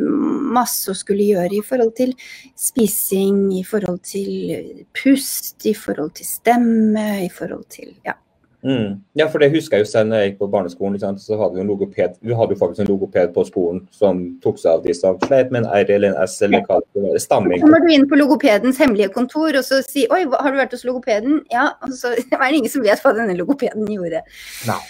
masse 0.60 0.92
å 0.92 0.98
skulle 0.98 1.28
gjøre 1.28 1.60
i 1.60 1.66
forhold 1.66 1.94
til 2.00 2.16
spising, 2.60 3.50
i 3.60 3.66
forhold 3.68 4.02
til 4.08 4.86
pust, 4.96 5.58
i 5.68 5.76
forhold 5.78 6.16
til 6.20 6.30
stemme, 6.30 7.08
i 7.26 7.32
forhold 7.34 7.68
til 7.76 7.94
ja. 8.08 8.18
Mm. 8.60 8.98
Ja, 9.16 9.30
for 9.32 9.40
det 9.40 9.54
husker 9.54 9.78
jeg 9.78 9.86
jo 9.86 9.90
selv 9.92 10.10
når 10.10 10.20
jeg 10.20 10.32
gikk 10.32 10.40
på 10.42 10.48
barneskolen. 10.52 10.96
Ikke 10.98 11.06
sant? 11.06 11.22
Så 11.24 11.38
hadde 11.40 11.56
vi 11.56 11.62
en 11.64 11.70
logoped 11.72 12.18
Vi 12.28 12.36
hadde 12.36 12.56
jo 12.56 12.60
faktisk 12.60 12.82
en 12.84 12.90
logoped 12.92 13.32
på 13.38 13.44
skolen 13.48 13.80
som 13.96 14.20
tok 14.44 14.60
seg 14.60 14.74
av 14.74 14.84
de 14.84 14.96
som 14.98 15.20
slet 15.24 15.54
med 15.56 15.64
en 15.64 15.70
R 15.80 15.94
eller 15.96 16.12
en 16.12 16.24
S 16.26 16.36
eller 16.44 16.66
hva 16.68 16.82
det 16.84 17.04
var. 17.06 17.18
Stamming. 17.24 17.62
Så 17.62 17.70
kommer 17.70 17.86
du 17.86 17.94
inn 17.96 18.08
på 18.12 18.20
logopedens 18.20 18.82
hemmelige 18.84 19.14
kontor 19.16 19.56
og 19.56 19.64
så 19.64 19.80
sier 19.86 20.12
Oi, 20.12 20.26
har 20.28 20.52
du 20.52 20.60
vært 20.60 20.76
hos 20.76 20.84
logopeden? 20.90 21.40
Ja. 21.54 21.70
Og 21.88 21.96
så 21.96 22.12
er 22.18 22.44
det 22.50 22.60
ingen 22.60 22.74
som 22.74 22.84
vet 22.84 23.00
hva 23.06 23.16
denne 23.16 23.38
logopeden 23.40 23.88
gjorde. 23.96 24.26
Nei. 24.68 24.82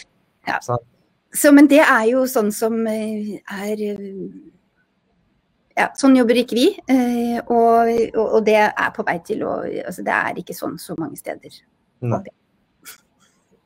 Ja. 0.50 0.58
Så, 0.66 1.52
men 1.54 1.70
det 1.70 1.84
er 1.86 2.08
jo 2.10 2.24
sånn 2.26 2.50
som 2.56 2.82
eh, 2.90 3.36
er 3.54 3.86
eh, 3.86 4.26
Ja, 5.78 5.92
sånn 5.96 6.18
jobber 6.18 6.42
ikke 6.42 6.58
vi. 6.58 6.66
eh, 6.90 7.38
Og, 7.46 7.94
og, 8.18 8.26
og 8.26 8.42
det 8.50 8.58
er 8.66 8.90
på 8.98 9.06
vei 9.06 9.20
til 9.30 9.46
å 9.46 9.60
Altså, 9.62 10.02
det 10.02 10.16
er 10.18 10.42
ikke 10.42 10.58
sånn 10.58 10.80
så 10.82 10.98
mange 10.98 11.22
steder. 11.22 11.54
Nei. 12.02 12.24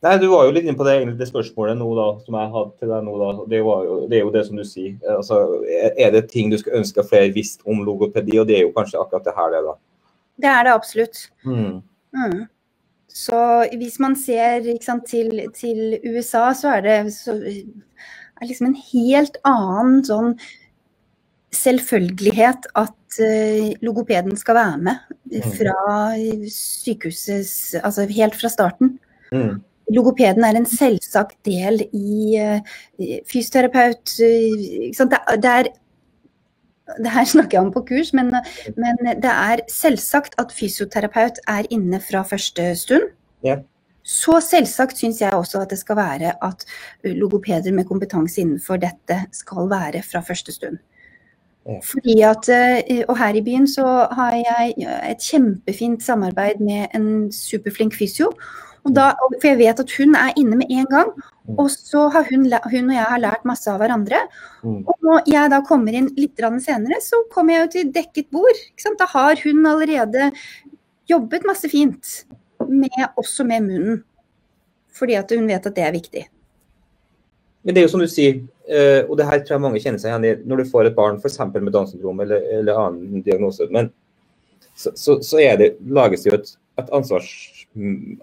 Nei, 0.04 0.18
Du 0.20 0.28
var 0.28 0.46
jo 0.46 0.52
litt 0.52 0.66
inne 0.68 0.76
på 0.76 0.84
det, 0.84 0.98
det 1.20 1.30
spørsmålet 1.30 1.78
nå 1.80 1.88
da, 1.96 2.08
som 2.26 2.36
jeg 2.36 2.52
hadde 2.56 2.80
til 2.80 2.92
deg 2.92 3.06
nå. 3.06 3.14
da, 3.22 3.46
Det, 3.54 3.62
var 3.64 3.86
jo, 3.88 4.00
det 4.12 4.18
er 4.18 4.26
jo 4.26 4.34
det 4.34 4.42
som 4.50 4.60
du 4.60 4.64
sier. 4.68 4.98
Altså, 5.16 5.38
er- 5.72 6.12
det 6.12 6.26
ting 6.32 6.52
du 6.52 6.58
skulle 6.60 6.82
ønske 6.82 7.06
flere 7.08 7.32
visste 7.32 7.64
om 7.66 7.86
logopedi? 7.88 8.36
Og 8.40 8.48
det 8.50 8.58
er 8.58 8.66
jo 8.66 8.74
kanskje 8.76 9.00
akkurat 9.00 9.24
det 9.24 9.36
her, 9.38 9.54
det, 9.56 9.64
da. 9.70 9.78
Det 10.44 10.50
er 10.50 10.64
det 10.68 10.74
absolutt. 10.74 11.22
Mm. 11.46 11.80
Mm. 12.18 12.42
Så 13.08 13.40
hvis 13.78 14.00
man 14.00 14.16
ser 14.18 14.66
sant, 14.82 15.06
til, 15.08 15.48
til 15.56 16.00
USA, 16.04 16.50
så 16.58 16.76
er 16.78 16.82
det 16.82 16.98
så, 17.14 17.38
er 17.38 18.48
liksom 18.50 18.72
en 18.72 18.80
helt 18.92 19.38
annen 19.46 20.02
sånn 20.04 20.34
selvfølgelighet 21.54 22.66
at 22.76 23.20
uh, 23.22 23.68
logopeden 23.86 24.34
skal 24.36 24.58
være 24.58 24.80
med 24.88 25.44
fra 25.54 25.76
sykehusets 26.50 27.76
Altså 27.84 28.08
helt 28.10 28.36
fra 28.36 28.50
starten. 28.50 28.98
Mm. 29.32 29.62
Logopeden 29.92 30.46
er 30.48 30.56
en 30.56 30.66
selvsagt 30.70 31.38
del 31.46 31.82
i 31.92 32.36
eh, 32.40 32.62
fysioterapeut 33.28 34.14
eh? 34.24 34.94
Det, 34.96 35.20
er- 35.20 35.40
det 35.42 35.50
er 35.52 35.72
her 37.16 37.26
snakker 37.34 37.58
jeg 37.58 37.66
om 37.66 37.74
på 37.74 37.84
kurs, 37.90 38.14
men, 38.14 38.32
men 38.80 39.04
det 39.24 39.32
er 39.34 39.64
selvsagt 39.72 40.36
at 40.42 40.52
fysioterapeut 40.56 41.40
er 41.48 41.68
inne 41.74 42.00
fra 42.04 42.24
første 42.28 42.72
stund. 42.80 43.12
Ja. 43.44 43.58
Så 44.04 44.40
selvsagt 44.44 44.98
syns 45.00 45.22
jeg 45.22 45.32
også 45.36 45.62
at 45.64 45.72
det 45.72 45.80
skal 45.80 45.96
være 45.96 46.34
at 46.44 46.66
logopeder 47.08 47.72
med 47.72 47.88
kompetanse 47.88 48.42
innenfor 48.44 48.82
dette 48.84 49.22
skal 49.32 49.70
være 49.72 50.02
fra 50.04 50.20
første 50.28 50.52
stund. 50.52 50.80
Fordi 51.88 52.18
at, 52.28 52.50
eh, 52.52 53.06
Og 53.08 53.16
her 53.18 53.36
i 53.40 53.42
byen 53.42 53.68
så 53.68 53.86
har 54.12 54.34
jeg 54.36 54.74
et 55.12 55.24
kjempefint 55.24 56.04
samarbeid 56.04 56.60
med 56.60 56.88
en 56.96 57.32
superflink 57.32 57.96
fysio. 57.96 58.34
Og 58.84 58.92
da, 58.96 59.14
for 59.38 59.48
jeg 59.48 59.60
vet 59.62 59.80
at 59.80 59.94
hun 59.96 60.18
er 60.20 60.36
inne 60.40 60.58
med 60.60 60.72
en 60.76 60.88
gang. 60.92 61.12
Mm. 61.48 61.56
Og 61.62 61.70
så 61.72 62.08
har 62.12 62.28
hun, 62.28 62.46
hun 62.52 62.92
og 62.92 62.96
jeg 62.98 63.08
har 63.14 63.24
lært 63.24 63.48
masse 63.48 63.72
av 63.72 63.80
hverandre. 63.80 64.20
Mm. 64.64 64.82
Og 64.82 65.08
når 65.08 65.32
jeg 65.32 65.54
da 65.54 65.62
kommer 65.68 65.96
inn 65.96 66.12
litt 66.20 66.44
senere, 66.66 67.00
så 67.04 67.24
kommer 67.32 67.56
jeg 67.56 67.64
jo 67.64 67.72
til 67.78 67.94
dekket 67.96 68.30
bord. 68.32 68.64
Da 69.00 69.08
har 69.14 69.40
hun 69.44 69.66
allerede 69.66 70.32
jobbet 71.08 71.48
masse 71.48 71.70
fint, 71.72 72.26
med, 72.68 73.00
også 73.20 73.44
med 73.48 73.64
munnen. 73.64 74.04
Fordi 74.94 75.16
at 75.20 75.32
hun 75.32 75.48
vet 75.48 75.66
at 75.66 75.76
det 75.76 75.84
er 75.84 75.96
viktig. 75.96 76.28
Men 77.64 77.76
det 77.76 77.82
er 77.82 77.88
jo 77.88 77.94
som 77.94 78.04
du 78.04 78.10
sier, 78.12 78.42
eh, 78.68 79.02
og 79.08 79.16
det 79.18 79.28
her 79.28 79.40
tror 79.40 79.56
jeg 79.56 79.64
mange 79.64 79.80
kjenner 79.80 80.02
seg 80.02 80.12
igjen 80.12 80.28
i, 80.28 80.34
når 80.48 80.62
du 80.62 80.72
får 80.72 80.90
et 80.90 80.96
barn 80.98 81.20
f.eks. 81.20 81.40
med 81.56 81.72
Downs 81.72 81.94
syndrom 81.96 82.20
eller, 82.20 82.44
eller 82.60 82.80
annen 82.80 83.24
diagnose, 83.24 83.70
men 83.72 83.88
så, 84.76 84.92
så, 85.00 85.22
så 85.24 85.40
er 85.40 85.56
det, 85.62 85.70
lages 85.88 86.26
det 86.26 86.32
jo 86.32 86.40
et, 86.42 86.52
et 86.82 86.92
ansvars, 86.98 87.30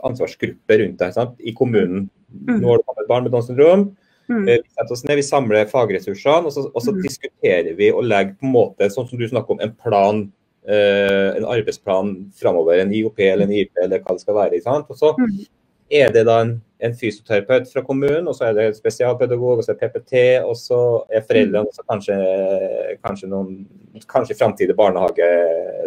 ansvarsgruppe 0.07 0.79
rundt 0.83 0.99
deg 1.01 1.15
sant? 1.17 1.37
i 1.41 1.55
kommunen. 1.57 2.09
Mm. 2.31 2.61
Nå 2.61 2.69
har 2.71 2.79
du 2.81 2.87
kommet 2.87 3.05
et 3.05 3.09
barn 3.11 3.25
med 3.27 3.33
Downs 3.35 3.49
syndrom. 3.51 3.97
Mm. 4.31 4.49
Eh, 4.49 4.59
Vi 4.63 4.69
setter 4.71 4.93
oss 4.95 5.05
ned, 5.05 5.17
vi 5.19 5.27
samler 5.27 5.67
fagressursene, 5.71 6.47
og 6.47 6.53
så, 6.55 6.71
og 6.71 6.83
så 6.83 6.93
Mm. 6.95 7.03
diskuterer 7.03 7.77
vi 7.77 7.91
og 7.91 8.05
legger 8.05 8.37
på 8.39 8.47
en 8.47 8.53
måte, 8.53 8.91
sånn 8.91 9.09
som 9.09 9.19
du 9.19 9.27
snakker 9.27 9.51
om, 9.51 9.61
en 9.61 9.73
plan, 9.73 10.33
eh, 10.69 11.37
en 11.37 11.45
arbeidsplan 11.45 12.31
framover. 12.33 12.79
En 12.81 12.93
IOP 12.93 13.19
eller 13.19 13.45
en 13.45 13.53
IP 13.53 13.71
eller 13.83 13.99
hva 13.99 14.15
det 14.15 14.21
skal 14.21 14.35
være. 14.35 14.63
sant? 14.63 14.87
Og 14.89 14.97
så 14.97 15.15
Mm. 15.19 15.47
er 15.91 16.13
det 16.13 16.25
da 16.27 16.41
en, 16.43 16.63
en 16.81 16.93
fysioterapeut 16.93 17.67
fra 17.73 17.83
kommunen, 17.83 18.29
og 18.29 18.35
så 18.35 18.49
er 18.49 18.55
det 18.55 18.65
en 18.67 18.75
spesialpedagog, 18.75 19.59
og 19.59 19.65
så 19.65 19.71
er 19.71 19.75
det 19.75 19.81
PPT, 19.93 20.45
og 20.45 20.55
så 20.55 21.05
er 21.11 21.21
foreldrene 21.23 21.67
og 21.67 21.75
så 21.75 21.83
kanskje, 21.91 22.97
kanskje 23.05 23.29
noen 23.29 23.67
kanskje 24.07 24.39
framtidig 24.39 24.77
barnehage. 24.77 25.27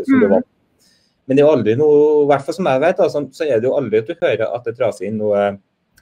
som 0.06 0.16
mm. 0.16 0.22
du 0.22 0.28
var. 0.28 0.44
Men 1.26 1.38
det 1.38 1.44
er 1.44 1.48
jo 1.48 1.56
aldri 1.56 1.76
noe, 1.80 2.00
i 2.24 2.30
hvert 2.32 2.46
fall 2.46 2.58
som 2.58 2.68
jeg 2.68 2.84
vet, 2.84 3.00
da, 3.00 3.10
så, 3.12 3.46
er 3.46 3.62
det 3.62 3.70
jo 3.70 3.78
aldri 3.78 4.02
at 4.04 4.10
du 4.10 4.16
hører 4.20 4.48
at 4.50 4.66
det 4.68 4.76
dras 4.80 5.00
inn 5.06 5.20
noe, 5.22 5.44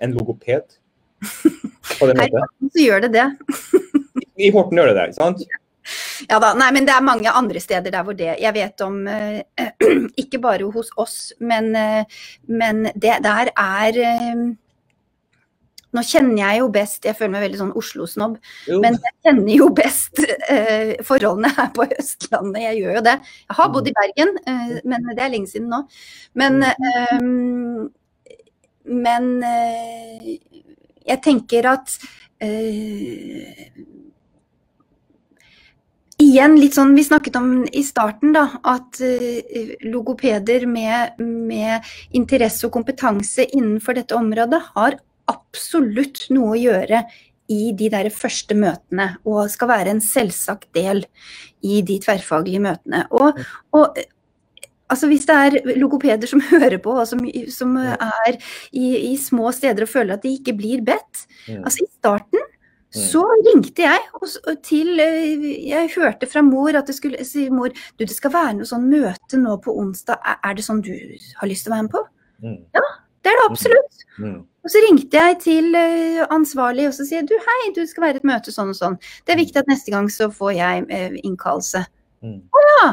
en 0.02 0.16
logoped 0.18 0.78
på 2.00 2.08
det 2.10 2.16
Her 2.18 2.32
så 2.34 2.82
gjør 2.82 3.04
det 3.06 3.12
det. 3.14 3.28
I 4.42 4.50
Horten 4.54 4.80
gjør 4.80 4.90
det 4.90 4.96
det, 4.98 5.12
ikke 5.12 5.20
sant? 5.20 5.44
Ja 6.30 6.38
da, 6.42 6.52
nei, 6.58 6.70
men 6.76 6.86
det 6.86 6.94
er 6.94 7.06
mange 7.06 7.32
andre 7.34 7.62
steder 7.62 7.94
der 7.94 8.04
hvor 8.06 8.14
det 8.14 8.36
Jeg 8.38 8.54
vet 8.54 8.84
om 8.86 9.00
eh, 9.10 9.42
Ikke 10.22 10.38
bare 10.42 10.70
hos 10.74 10.92
oss, 11.02 11.16
men, 11.42 11.72
eh, 11.76 12.04
men 12.46 12.84
det 12.94 13.18
der 13.26 13.50
er 13.50 13.98
eh, 13.98 14.44
Nå 15.92 16.04
kjenner 16.08 16.40
jeg 16.40 16.62
jo 16.62 16.68
best 16.72 17.06
Jeg 17.08 17.18
føler 17.20 17.34
meg 17.36 17.46
veldig 17.46 17.60
sånn 17.60 17.74
Oslo-snobb, 17.82 18.38
men 18.84 18.96
jeg 18.96 19.16
kjenner 19.26 19.54
jo 19.58 19.68
best 19.76 20.22
eh, 20.48 20.94
forholdene 21.08 21.52
her 21.58 21.72
på 21.76 21.88
Østlandet. 21.98 22.62
Jeg 22.64 22.82
gjør 22.82 23.00
jo 23.00 23.06
det. 23.10 23.18
Jeg 23.50 23.60
har 23.60 23.72
bodd 23.76 23.90
i 23.92 23.96
Bergen, 23.98 24.36
eh, 24.48 24.76
men 24.88 25.10
det 25.12 25.26
er 25.26 25.34
lenge 25.34 25.52
siden 25.52 25.72
nå. 25.74 25.84
Men, 26.40 26.62
eh, 26.64 27.20
men 29.04 29.32
eh, 29.48 30.30
jeg 31.12 31.24
tenker 31.26 31.74
at 31.76 31.98
eh, 32.44 33.72
Igjen 36.22 36.54
litt 36.60 36.76
sånn 36.78 36.92
vi 36.94 37.02
snakket 37.02 37.38
om 37.40 37.48
i 37.66 37.82
starten, 37.82 38.30
da. 38.36 38.44
At 38.68 39.00
eh, 39.02 39.72
logopeder 39.90 40.68
med, 40.70 41.18
med 41.18 41.88
interesse 42.14 42.68
og 42.68 42.76
kompetanse 42.76 43.48
innenfor 43.50 43.98
dette 43.98 44.14
området 44.14 44.60
har 44.76 45.00
absolutt 45.32 46.28
noe 46.34 46.56
å 46.56 46.62
gjøre 46.62 47.04
i 47.52 47.74
de 47.76 47.90
der 47.92 48.08
første 48.16 48.56
møtene, 48.56 49.10
og 49.28 49.50
skal 49.52 49.72
være 49.74 49.96
en 49.96 50.04
selvsagt 50.04 50.70
del 50.78 51.04
i 51.68 51.82
de 51.84 51.98
tverrfaglige 52.04 52.62
møtene. 52.64 53.04
Og, 53.12 53.42
og 53.76 54.00
altså 54.92 55.10
hvis 55.12 55.28
det 55.28 55.36
er 55.36 55.76
logopeder 55.80 56.32
som 56.32 56.44
hører 56.54 56.80
på, 56.84 56.96
og 57.02 57.10
som, 57.10 57.26
som 57.52 57.76
er 57.82 58.38
i, 58.72 59.12
i 59.12 59.18
små 59.20 59.52
steder 59.56 59.88
og 59.88 59.92
føler 59.92 60.16
at 60.16 60.24
de 60.28 60.38
ikke 60.40 60.58
blir 60.60 60.86
bedt, 60.86 61.28
Mm. 61.50 61.64
Altså 61.66 61.82
I 61.82 61.88
starten 61.90 62.44
Mm. 62.92 63.04
så 63.08 63.22
ringte 63.48 63.86
jeg 63.86 64.00
og, 64.18 64.58
til 64.68 65.00
eh, 65.00 65.44
Jeg 65.70 65.92
hørte 65.96 66.28
fra 66.28 66.42
mor 66.44 66.76
at 66.76 66.90
det 66.90 66.98
skulle 66.98 67.24
si 67.24 67.46
mor, 67.50 67.72
du 67.72 68.04
det 68.04 68.12
skal 68.12 68.34
være 68.34 68.58
noe 68.58 68.68
sånn 68.68 68.90
møte 68.92 69.40
nå 69.40 69.56
på 69.64 69.72
onsdag. 69.80 70.20
Er, 70.36 70.58
det 70.58 70.66
sånn 70.66 70.82
du 70.84 70.92
har 71.40 71.48
lyst 71.48 71.64
til 71.64 71.72
å 71.72 71.78
være 71.78 71.88
med 71.88 71.94
på? 71.94 72.02
Mm. 72.44 72.58
Det 73.24 73.32
er 73.32 73.40
det 73.40 73.46
absolutt. 73.48 74.04
Mm. 74.62 74.66
Og 74.66 74.74
så 74.74 74.82
ringte 74.86 75.22
jeg 75.24 75.38
til 75.42 75.78
eh, 75.78 76.22
ansvarlig 76.30 76.88
og 76.90 76.94
så 76.94 77.06
sier 77.08 77.26
du 77.26 77.34
hei, 77.34 77.62
du 77.74 77.82
skal 77.90 78.08
være 78.08 78.22
et 78.22 78.28
møte 78.30 78.54
sånn 78.54 78.74
og 78.76 78.78
sånn. 78.78 79.00
Det 79.26 79.34
er 79.34 79.42
viktig 79.42 79.64
at 79.64 79.72
neste 79.72 79.94
gang 79.94 80.10
så 80.14 80.30
får 80.30 80.52
jeg 80.58 80.84
innkallelse. 80.86 81.24
innkallelse. 81.26 81.86
Mm. 82.22 82.42
Ja. 82.82 82.92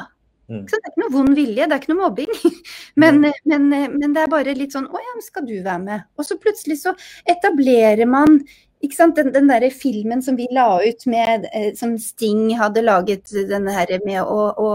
Mm. 0.49 0.63
Så 0.65 0.79
det 0.79 0.87
er 0.87 0.93
ikke 0.95 1.03
noe 1.03 1.13
vond 1.13 1.35
vilje, 1.37 1.67
det 1.69 1.75
er 1.77 1.83
ikke 1.83 1.93
noe 1.93 2.05
mobbing. 2.07 2.31
Men, 3.03 3.21
men, 3.45 3.69
men 3.69 4.15
det 4.17 4.23
er 4.25 4.31
bare 4.33 4.55
litt 4.57 4.73
sånn 4.75 4.89
Å 4.91 4.99
ja, 4.99 5.13
skal 5.23 5.45
du 5.47 5.53
være 5.61 5.79
med? 5.85 6.07
Og 6.19 6.27
så 6.27 6.35
plutselig 6.41 6.81
så 6.81 6.95
etablerer 7.31 8.09
man 8.11 8.41
ikke 8.83 8.97
sant? 8.97 9.19
Den, 9.19 9.31
den 9.35 9.51
der 9.51 9.69
filmen 9.75 10.23
som 10.25 10.39
vi 10.39 10.49
la 10.55 10.81
ut 10.83 11.05
med, 11.11 11.47
eh, 11.53 11.71
som 11.79 11.97
Sting 12.01 12.49
hadde 12.59 12.83
laget, 12.87 13.31
denne 13.51 13.75
her 13.75 13.93
med 14.07 14.23
å, 14.23 14.49
å, 14.55 14.69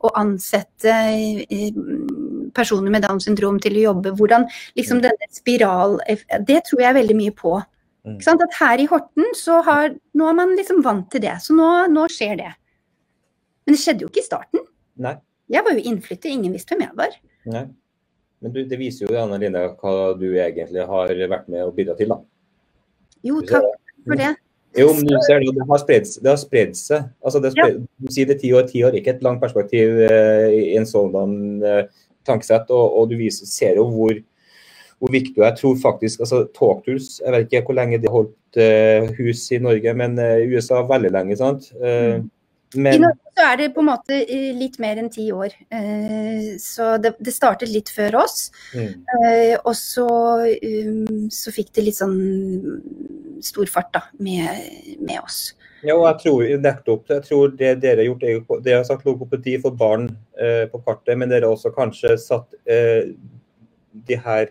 å 0.00 0.12
ansette 0.18 0.92
eh, 0.92 1.70
personer 2.56 2.92
med 2.92 3.04
Downs 3.06 3.26
syndrom 3.28 3.58
til 3.62 3.78
å 3.78 3.84
jobbe. 3.90 4.14
Hvordan 4.18 4.46
liksom 4.78 5.02
denne 5.04 5.28
spiral 5.34 5.98
Det 6.46 6.62
tror 6.68 6.84
jeg 6.84 6.98
veldig 6.98 7.16
mye 7.18 7.34
på. 7.36 7.56
Mm. 8.06 8.16
Ikke 8.16 8.28
sant? 8.28 8.44
At 8.46 8.58
her 8.60 8.82
i 8.82 8.88
Horten 8.90 9.34
så 9.36 9.60
har 9.66 9.92
Nå 10.16 10.28
er 10.28 10.38
man 10.38 10.54
liksom 10.58 10.82
vant 10.86 11.10
til 11.12 11.24
det. 11.24 11.36
Så 11.44 11.56
nå, 11.56 11.68
nå 11.92 12.06
skjer 12.12 12.38
det. 12.40 12.54
Men 13.66 13.76
det 13.76 13.82
skjedde 13.82 14.06
jo 14.06 14.12
ikke 14.12 14.24
i 14.24 14.28
starten. 14.28 14.64
Nei. 15.00 15.16
Jeg 15.50 15.66
var 15.66 15.74
jo 15.74 15.82
innflytter, 15.90 16.30
ingen 16.30 16.54
visste 16.54 16.76
hvem 16.76 16.86
jeg 16.86 16.98
var. 16.98 17.16
Nei. 17.50 17.64
Men 18.40 18.52
du, 18.54 18.60
det 18.64 18.78
viser 18.80 19.04
jo 19.04 19.16
Anna 19.20 19.36
Line, 19.40 19.64
hva 19.80 20.12
du 20.16 20.28
egentlig 20.30 20.84
har 20.88 21.10
vært 21.10 21.50
med 21.52 21.66
å 21.66 21.72
bidra 21.76 21.96
til. 21.98 22.14
da. 22.14 22.20
Jo, 23.26 23.40
takk 23.44 23.66
for 24.06 24.20
det. 24.20 24.30
Jo, 24.78 24.92
men 24.94 25.08
du 25.08 25.16
ser 25.26 25.42
det, 25.42 25.50
det 25.56 25.66
har 25.66 25.80
spredd, 25.82 26.06
det 26.22 26.30
har 26.30 26.38
spredd 26.38 26.76
seg. 26.78 27.08
Altså, 27.26 27.40
det 27.42 27.50
har 27.56 27.72
ja. 27.72 27.80
Du 27.98 28.12
sier 28.14 28.28
det 28.30 28.38
ti 28.40 28.52
år, 28.54 28.68
ti 28.70 28.84
år, 28.86 28.94
ikke 28.96 29.16
et 29.16 29.24
langt 29.26 29.42
perspektiv 29.42 29.98
eh, 30.06 30.46
i 30.54 30.76
en 30.78 30.86
sånn 30.86 31.10
eh, 31.66 31.82
tankesett. 32.26 32.70
Og, 32.70 32.98
og 33.00 33.10
du 33.10 33.16
viser, 33.20 33.46
ser 33.46 33.80
jo 33.80 33.86
hvor, 33.92 34.16
hvor 34.98 35.14
viktig 35.14 35.36
du 35.36 35.42
er. 35.42 35.52
Jeg 35.52 35.62
tror 35.62 35.78
faktisk 35.82 36.20
altså 36.26 36.44
Talktools, 36.56 37.20
jeg 37.24 37.32
vet 37.32 37.48
ikke 37.48 37.64
hvor 37.70 37.78
lenge 37.80 37.98
de 38.02 38.10
har 38.10 38.18
holdt 38.18 38.60
uh, 38.60 39.14
hus 39.20 39.46
i 39.54 39.62
Norge, 39.62 39.94
men 39.94 40.18
i 40.18 40.28
i 40.44 40.50
USA 40.54 40.82
veldig 40.86 41.10
lenge. 41.14 41.36
sant? 41.40 41.70
Eh, 41.80 42.20
I 42.74 42.78
men 42.78 43.00
Norge 43.02 43.30
så 43.40 43.46
er 43.48 43.56
det 43.56 43.68
på 43.74 43.80
en 43.80 43.88
måte 43.88 44.16
eh, 44.20 44.50
litt 44.54 44.76
mer 44.82 44.98
enn 45.00 45.08
ti 45.10 45.30
år. 45.32 45.54
Eh, 45.72 46.56
Så 46.60 46.96
det, 47.02 47.14
det 47.18 47.32
startet 47.34 47.70
litt 47.72 47.88
før 47.88 48.20
oss. 48.24 48.50
mm, 48.74 48.92
Eh, 49.24 49.56
Og 49.64 49.74
så, 49.74 50.06
um, 50.46 51.28
så 51.30 51.50
fikk 51.54 51.72
det 51.74 51.84
litt 51.86 51.96
sånn 51.98 52.18
stor 53.40 53.66
fart 53.66 53.92
da, 53.94 54.02
med, 54.18 54.98
med 55.00 55.18
oss. 55.22 55.54
Ja, 55.82 55.96
og 55.96 56.06
jeg 56.06 56.16
tror 56.22 56.46
nettopp, 56.60 57.04
jeg 57.08 57.24
tror 57.24 57.52
det 57.56 57.74
dere 57.82 58.02
har 58.02 58.08
gjort, 58.10 58.24
er 58.24 58.64
dere 58.64 58.80
har 58.82 58.88
sagt 58.88 59.06
logopedi 59.08 59.56
for 59.62 59.76
barn 59.76 60.08
eh, 60.40 60.66
på 60.70 60.80
kartet, 60.84 61.16
men 61.18 61.30
dere 61.30 61.48
har 61.48 61.56
også 61.56 61.72
kanskje 61.72 62.16
satt 62.20 62.56
eh, 62.68 63.12
de 64.08 64.18
her 64.26 64.50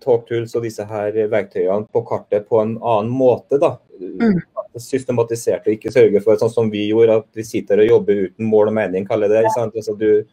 talktools 0.00 0.54
og 0.56 0.64
disse 0.64 0.84
her 0.88 1.16
verktøyene 1.32 1.88
på 1.92 2.04
kartet 2.08 2.46
på 2.48 2.60
en 2.60 2.76
annen 2.76 3.12
måte. 3.12 3.60
da. 3.60 3.74
Mm. 4.00 4.40
Systematisert 4.80 5.66
og 5.66 5.74
ikke 5.74 5.92
sørge 5.92 6.22
for 6.24 6.40
sånn 6.40 6.52
som 6.52 6.70
vi 6.72 6.86
gjorde, 6.88 7.20
at 7.20 7.28
vi 7.36 7.44
sitter 7.44 7.82
og 7.82 7.90
jobber 7.90 8.24
uten 8.28 8.48
mål 8.48 8.72
og 8.72 8.78
mening, 8.80 9.08
kaller 9.08 9.32
det. 9.32 9.44
Ja. 9.48 9.66
Altså, 9.66 9.96
du, 9.96 10.24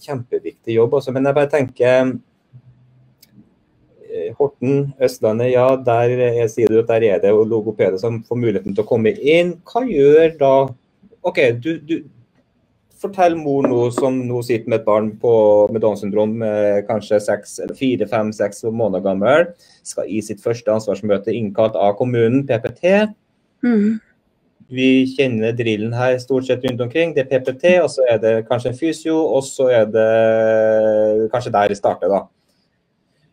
kjempeviktig 0.00 0.74
jobb. 0.76 0.94
Altså. 0.94 1.12
Men 1.12 1.28
jeg 1.28 1.36
bare 1.36 1.52
tenker 1.52 1.88
eh, 1.90 2.12
Horten, 4.38 4.92
Østlandet, 5.02 5.52
ja, 5.54 5.66
der 5.86 6.14
er, 6.28 6.46
sier 6.52 6.70
du 6.70 6.80
at 6.82 6.90
der 6.90 7.06
er 7.08 7.20
det 7.22 7.32
logopeder 7.32 7.98
som 8.00 8.22
får 8.26 8.38
muligheten 8.38 8.76
til 8.76 8.84
å 8.84 8.88
komme 8.88 9.12
inn. 9.18 9.56
Hva 9.66 9.84
gjør 9.88 10.36
da 10.40 10.54
OK, 11.26 11.40
du, 11.60 11.74
du 11.84 11.96
fortell 13.00 13.36
mor 13.38 13.64
nå 13.68 13.86
som 13.96 14.18
nå 14.28 14.42
sitter 14.44 14.68
med 14.68 14.80
et 14.80 14.86
barn 14.86 15.10
på, 15.20 15.32
med 15.72 15.82
Downs 15.84 16.02
syndrom, 16.04 16.38
eh, 16.44 16.82
kanskje 16.88 17.20
seks, 17.24 17.58
eller 17.64 17.76
fire, 17.76 18.08
fem, 18.08 18.32
seks 18.36 18.64
måneder 18.68 19.04
gammel, 19.04 19.48
skal 19.86 20.08
i 20.08 20.20
sitt 20.24 20.42
første 20.44 20.72
ansvarsmøte 20.72 21.34
innkalt 21.36 21.78
av 21.80 21.96
kommunen, 22.00 22.44
PPT. 22.48 23.12
Mm. 23.64 24.00
Vi 24.70 24.90
kjenner 25.16 25.56
drillen 25.56 25.94
her 25.96 26.18
stort 26.22 26.46
sett 26.46 26.62
rundt 26.66 26.82
omkring. 26.84 27.14
Det 27.16 27.24
er 27.24 27.30
PPT, 27.32 27.72
og 27.82 27.88
så 27.90 28.04
er 28.08 28.20
det 28.22 28.34
kanskje 28.50 28.70
en 28.70 28.78
fysio, 28.78 29.16
og 29.16 29.42
så 29.48 29.70
er 29.80 29.88
det 29.90 31.30
kanskje 31.32 31.54
der 31.56 31.72
det 31.72 31.80
starter, 31.80 32.12
da. 32.12 32.22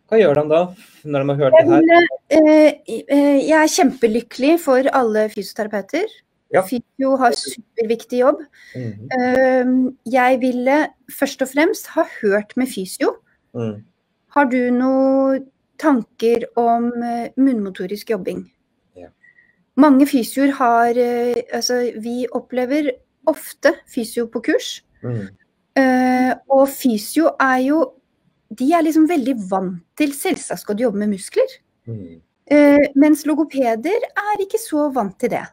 Hva 0.07 0.19
gjør 0.21 0.39
de 0.39 0.43
da, 0.47 0.61
når 1.03 1.23
de 1.23 1.33
har 1.33 1.39
hørt 1.41 1.55
det 1.57 1.65
her? 1.67 1.87
Jeg, 1.91 2.07
eh, 2.37 3.01
eh, 3.11 3.39
jeg 3.43 3.57
er 3.57 3.73
kjempelykkelig 3.73 4.53
for 4.63 4.87
alle 4.95 5.25
fysioterapeuter. 5.33 6.07
Ja. 6.55 6.61
Fysio 6.63 7.17
har 7.19 7.35
superviktig 7.35 8.21
jobb. 8.21 8.39
Mm 8.71 9.97
Jeg 10.07 10.39
ville 10.39 10.77
først 11.11 11.41
og 11.43 11.49
fremst 11.51 11.87
ha 11.91 12.05
hørt 12.21 12.55
med 12.55 12.67
fysio. 12.71 13.17
Mm. 13.53 13.83
Har 14.31 14.45
du 14.45 14.71
noen 14.71 15.49
tanker 15.77 16.47
om 16.55 16.87
eh, 17.03 17.35
munnmotorisk 17.35 18.09
jobbing? 18.09 18.45
Ja. 18.95 19.11
Mange 19.75 20.07
fysioer 20.07 20.55
har 20.55 20.95
Altså, 21.53 21.91
vi 21.99 22.25
opplever 22.31 22.91
ofte 23.27 23.75
fysio 23.91 24.25
på 24.31 24.39
kurs. 24.39 24.85
Mm. 25.03 25.27
Og 26.49 26.69
fysio 26.69 27.35
er 27.39 27.59
jo 27.67 27.83
De 28.49 28.69
er 28.73 28.85
liksom 28.85 29.07
veldig 29.09 29.35
vant 29.49 29.81
til 29.99 30.13
Selvsagt 30.15 30.63
skal 30.63 30.77
du 30.77 30.85
jobbe 30.85 31.01
med 31.01 31.15
muskler. 31.15 31.57
Mm. 31.89 32.19
Uh, 32.47 32.85
mens 32.95 33.25
logopeder 33.27 34.07
er 34.07 34.43
ikke 34.43 34.59
så 34.61 34.87
vant 34.95 35.17
til 35.19 35.33
det. 35.35 35.45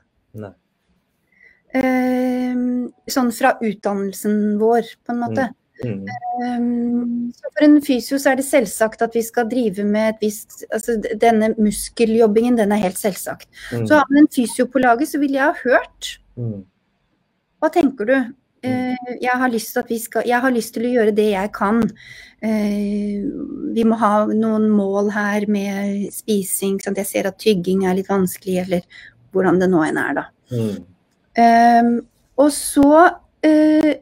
Eh, 1.74 2.54
sånn 3.10 3.30
fra 3.34 3.56
utdannelsen 3.58 4.34
vår, 4.60 4.90
på 5.02 5.14
en 5.14 5.22
måte. 5.24 5.48
Mm. 5.82 6.04
Um, 6.38 7.32
så 7.34 7.50
for 7.50 7.66
en 7.66 7.80
fysio 7.82 8.18
så 8.22 8.30
er 8.30 8.38
det 8.38 8.46
selvsagt 8.46 9.02
at 9.02 9.16
vi 9.16 9.24
skal 9.26 9.48
drive 9.50 9.82
med 9.82 10.12
et 10.12 10.20
visst 10.22 10.60
altså 10.70 10.94
Denne 11.18 11.50
muskeljobbingen, 11.58 12.54
den 12.60 12.74
er 12.74 12.84
helt 12.84 13.00
selvsagt. 13.00 13.48
Mm. 13.72 13.88
Så 13.90 13.98
har 13.98 14.06
man 14.10 14.22
en 14.22 14.30
fysio 14.30 14.68
på 14.70 14.82
laget, 14.84 15.10
så 15.10 15.18
ville 15.22 15.40
jeg 15.40 15.50
ha 15.50 15.64
hørt 15.64 16.18
Mm. 16.34 16.64
Hva 17.62 17.68
tenker 17.70 18.08
du? 18.08 18.14
Eh, 18.64 19.16
jeg, 19.20 19.34
har 19.40 19.56
skal, 19.58 20.28
jeg 20.28 20.40
har 20.40 20.54
lyst 20.54 20.74
til 20.76 20.86
å 20.88 20.92
gjøre 20.94 21.14
det 21.16 21.30
jeg 21.32 21.50
kan. 21.56 21.82
Eh, 22.44 23.20
vi 23.76 23.84
må 23.88 23.98
ha 24.00 24.14
noen 24.30 24.68
mål 24.72 25.10
her 25.14 25.46
med 25.50 26.08
spising. 26.14 26.78
Sant? 26.82 27.00
Jeg 27.00 27.10
ser 27.10 27.28
at 27.30 27.40
tygging 27.42 27.84
er 27.84 27.98
litt 27.98 28.10
vanskelig, 28.12 28.58
eller 28.64 29.04
hvordan 29.34 29.60
det 29.60 29.70
nå 29.72 29.82
enn 29.86 30.00
er, 30.00 30.18
da. 30.20 30.26
Mm. 30.54 30.74
Um, 31.34 31.94
og 32.38 32.50
så 32.54 32.90
uh, 33.10 33.92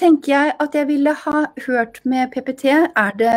tenker 0.00 0.32
jeg 0.34 0.52
at 0.60 0.76
jeg 0.76 0.88
ville 0.90 1.14
ha 1.24 1.46
hørt 1.66 2.02
med 2.04 2.30
PPT. 2.34 2.68
Er 2.74 3.16
det, 3.18 3.34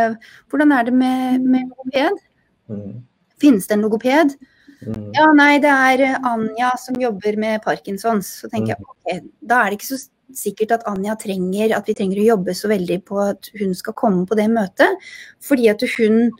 hvordan 0.52 0.74
er 0.76 0.90
det 0.90 0.94
med, 0.98 1.46
med 1.48 1.72
logoped? 1.72 2.22
Mm. 2.68 3.02
Finnes 3.40 3.70
det 3.70 3.78
en 3.78 3.86
logoped? 3.88 4.36
Mm. 4.84 5.08
Ja, 5.16 5.30
nei, 5.34 5.54
det 5.64 5.72
er 5.72 6.20
Anja 6.28 6.74
som 6.82 7.00
jobber 7.02 7.40
med 7.40 7.64
Parkinsons. 7.64 8.30
Så 8.42 8.52
tenker 8.52 8.76
jeg 8.76 8.84
ok, 8.84 9.32
da 9.48 9.64
er 9.64 9.72
det 9.72 9.80
ikke 9.80 9.94
så 9.94 10.02
sikkert 10.36 10.74
at 10.76 10.86
Anja 10.90 11.16
trenger 11.20 11.76
at 11.78 11.88
vi 11.88 11.96
trenger 11.98 12.22
å 12.22 12.30
jobbe 12.34 12.56
så 12.58 12.72
veldig 12.72 13.02
på 13.08 13.20
at 13.24 13.52
hun 13.60 13.76
skal 13.78 13.96
komme 13.98 14.26
på 14.28 14.38
det 14.40 14.48
møtet. 14.52 15.10
Fordi 15.44 15.70
at 15.72 15.84
hun 15.98 16.32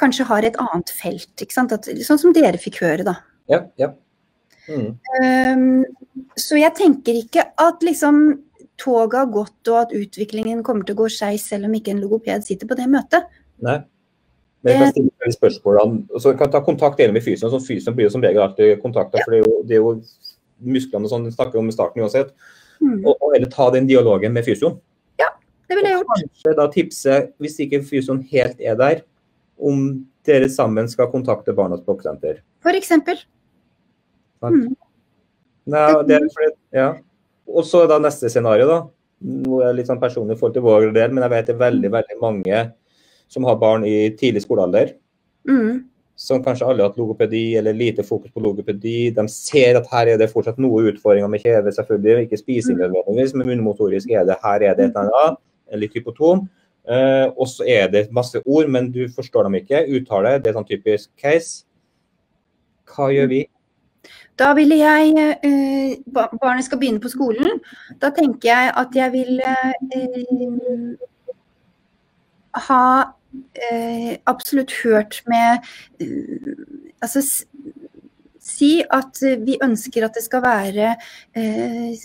kanskje 0.00 0.26
har 0.28 0.44
et 0.44 0.58
annet 0.60 0.92
felt. 0.92 1.32
ikke 1.40 1.56
sant? 1.56 1.72
At, 1.72 1.88
sånn 2.04 2.20
som 2.20 2.34
dere 2.36 2.60
fikk 2.60 2.82
høre, 2.84 3.06
da. 3.06 3.18
Ja, 3.52 3.64
ja. 3.80 3.92
Mm. 4.66 4.96
Um, 5.22 6.22
så 6.34 6.58
jeg 6.58 6.74
tenker 6.76 7.16
ikke 7.16 7.44
at 7.62 7.84
liksom 7.86 8.40
toget 8.80 9.20
har 9.20 9.28
gått 9.32 9.70
og 9.70 9.76
at 9.84 9.92
utviklingen 9.96 10.64
kommer 10.66 10.84
til 10.84 10.96
å 10.96 11.04
gå 11.04 11.10
skeis 11.12 11.46
selv 11.48 11.68
om 11.68 11.76
ikke 11.78 11.94
en 11.94 12.02
logoped 12.02 12.44
sitter 12.44 12.68
på 12.68 12.76
det 12.78 12.88
møtet. 12.92 13.28
Nei. 13.64 13.78
Men 14.66 14.72
jeg 14.72 14.82
kan 14.82 14.94
stille 14.96 15.34
spørsmål 15.36 15.76
om, 15.78 15.98
så 16.18 16.32
kan 16.34 16.48
jeg 16.48 16.56
ta 16.56 16.60
kontakt 16.66 16.98
med 16.98 17.22
fysioen. 17.22 17.52
Så 17.52 17.60
fysioen 17.62 17.94
blir 17.94 18.08
jo 18.08 18.14
som 18.16 18.24
regel 18.24 18.42
alltid 18.42 18.80
kontakta, 18.82 19.22
for 19.22 19.32
det 19.32 19.38
er, 19.38 19.44
jo, 19.44 19.60
det 19.62 19.76
er 19.76 19.82
jo 19.84 20.72
musklene 20.74 21.10
sånn 21.10 21.28
snakker 21.30 21.60
om 21.60 21.70
i 21.70 21.74
starten 21.74 22.02
uansett. 22.02 22.32
Mm. 22.86 23.00
Og, 23.02 23.14
og 23.20 23.36
eller 23.36 23.50
ta 23.52 23.68
den 23.74 23.88
dialogen 23.88 24.34
med 24.36 24.46
fysioen. 24.46 24.78
Ja, 25.20 25.32
Det 25.68 25.78
ville 25.78 25.90
jeg 25.90 26.00
gjort. 26.00 26.12
Kanskje 26.14 26.56
da 26.58 26.66
tipse, 26.72 27.20
hvis 27.42 27.58
ikke 27.64 27.82
fysioen 27.86 28.22
helt 28.30 28.60
er 28.62 28.78
der, 28.78 29.02
om 29.56 29.88
dere 30.26 30.48
sammen 30.52 30.88
skal 30.90 31.10
kontakte 31.10 31.54
Barnas 31.56 31.82
Språksenter. 31.82 32.42
For 32.64 32.76
eksempel. 32.76 33.18
Mm. 34.44 34.74
Nei, 35.66 35.86
det 36.06 36.18
er 36.18 36.28
fordi, 36.30 36.50
ja. 36.76 36.90
Og 37.46 37.66
så 37.66 37.84
er 37.84 37.90
da 37.90 37.98
neste 38.02 38.30
scenario, 38.30 38.68
da. 38.70 38.78
Nå 39.26 39.60
er 39.62 39.70
jeg 39.70 39.78
litt 39.78 39.90
sånn 39.90 40.02
personlig 40.02 40.36
i 40.36 40.40
forhold 40.40 40.56
til 40.58 40.66
vår 40.66 40.90
del, 40.94 41.14
men 41.14 41.24
jeg 41.24 41.32
vet 41.32 41.48
det 41.48 41.54
er 41.54 41.62
veldig 41.62 41.90
veldig 41.94 42.18
mange 42.20 42.62
som 43.32 43.46
har 43.48 43.58
barn 43.58 43.86
i 43.88 44.10
tidlig 44.18 44.44
skolealder. 44.44 44.92
Mm. 45.48 45.86
Som 46.16 46.42
kanskje 46.44 46.64
alle 46.64 46.82
har 46.82 46.90
hatt 46.90 47.00
logopedi 47.00 47.56
eller 47.60 47.76
lite 47.76 48.04
fokus 48.06 48.32
på 48.32 48.40
logopedi. 48.40 49.10
De 49.12 49.26
ser 49.28 49.76
at 49.76 49.88
her 49.92 50.14
er 50.14 50.20
det 50.20 50.30
fortsatt 50.32 50.60
noe 50.62 50.86
utfordringer 50.90 51.28
med 51.28 51.42
kjeve, 51.44 51.72
selvfølgelig. 51.76 52.24
Ikke 52.24 52.40
spising 52.40 52.78
nødvendigvis, 52.80 53.34
men 53.36 53.50
munnmotorisk 53.50 54.10
er 54.10 54.24
det 54.24 54.38
her 54.44 54.64
er 54.64 54.78
det 54.78 54.88
et 54.88 54.96
eller 54.96 55.18
annet. 55.20 55.42
Litt 55.82 55.98
hypotom. 55.98 56.46
Eh, 56.88 57.26
og 57.36 57.48
så 57.50 57.66
er 57.68 57.90
det 57.92 58.06
masse 58.14 58.40
ord, 58.46 58.70
men 58.70 58.92
du 58.94 59.04
forstår 59.12 59.42
dem 59.48 59.58
ikke. 59.60 59.84
Uttale, 59.98 60.38
det 60.40 60.52
er 60.52 60.56
sånn 60.56 60.68
typisk 60.68 61.10
case. 61.20 61.66
Hva 62.86 63.10
gjør 63.12 63.28
vi? 63.32 63.42
Da 64.38 64.52
ville 64.54 64.76
jeg 64.78 65.12
uh, 65.16 65.96
Barnet 66.12 66.66
skal 66.66 66.78
begynne 66.78 67.02
på 67.02 67.10
skolen. 67.10 67.60
Da 68.02 68.12
tenker 68.14 68.48
jeg 68.50 68.72
at 68.82 68.96
jeg 68.96 69.12
vil 69.14 69.40
uh, 69.42 69.72
ha 72.68 72.82
eh, 73.70 74.16
absolutt 74.26 74.72
hørt 74.82 75.22
med 75.30 75.66
eh, 76.00 76.54
Altså 77.04 77.20
si 78.46 78.70
at 78.94 79.20
vi 79.44 79.58
ønsker 79.62 80.06
at 80.06 80.16
det 80.16 80.22
skal 80.24 80.42
være 80.44 80.92
eh, 81.36 82.04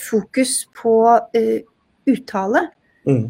fokus 0.00 0.64
på 0.76 0.94
eh, 1.36 1.60
uttale. 2.10 2.66
Mm. 3.06 3.26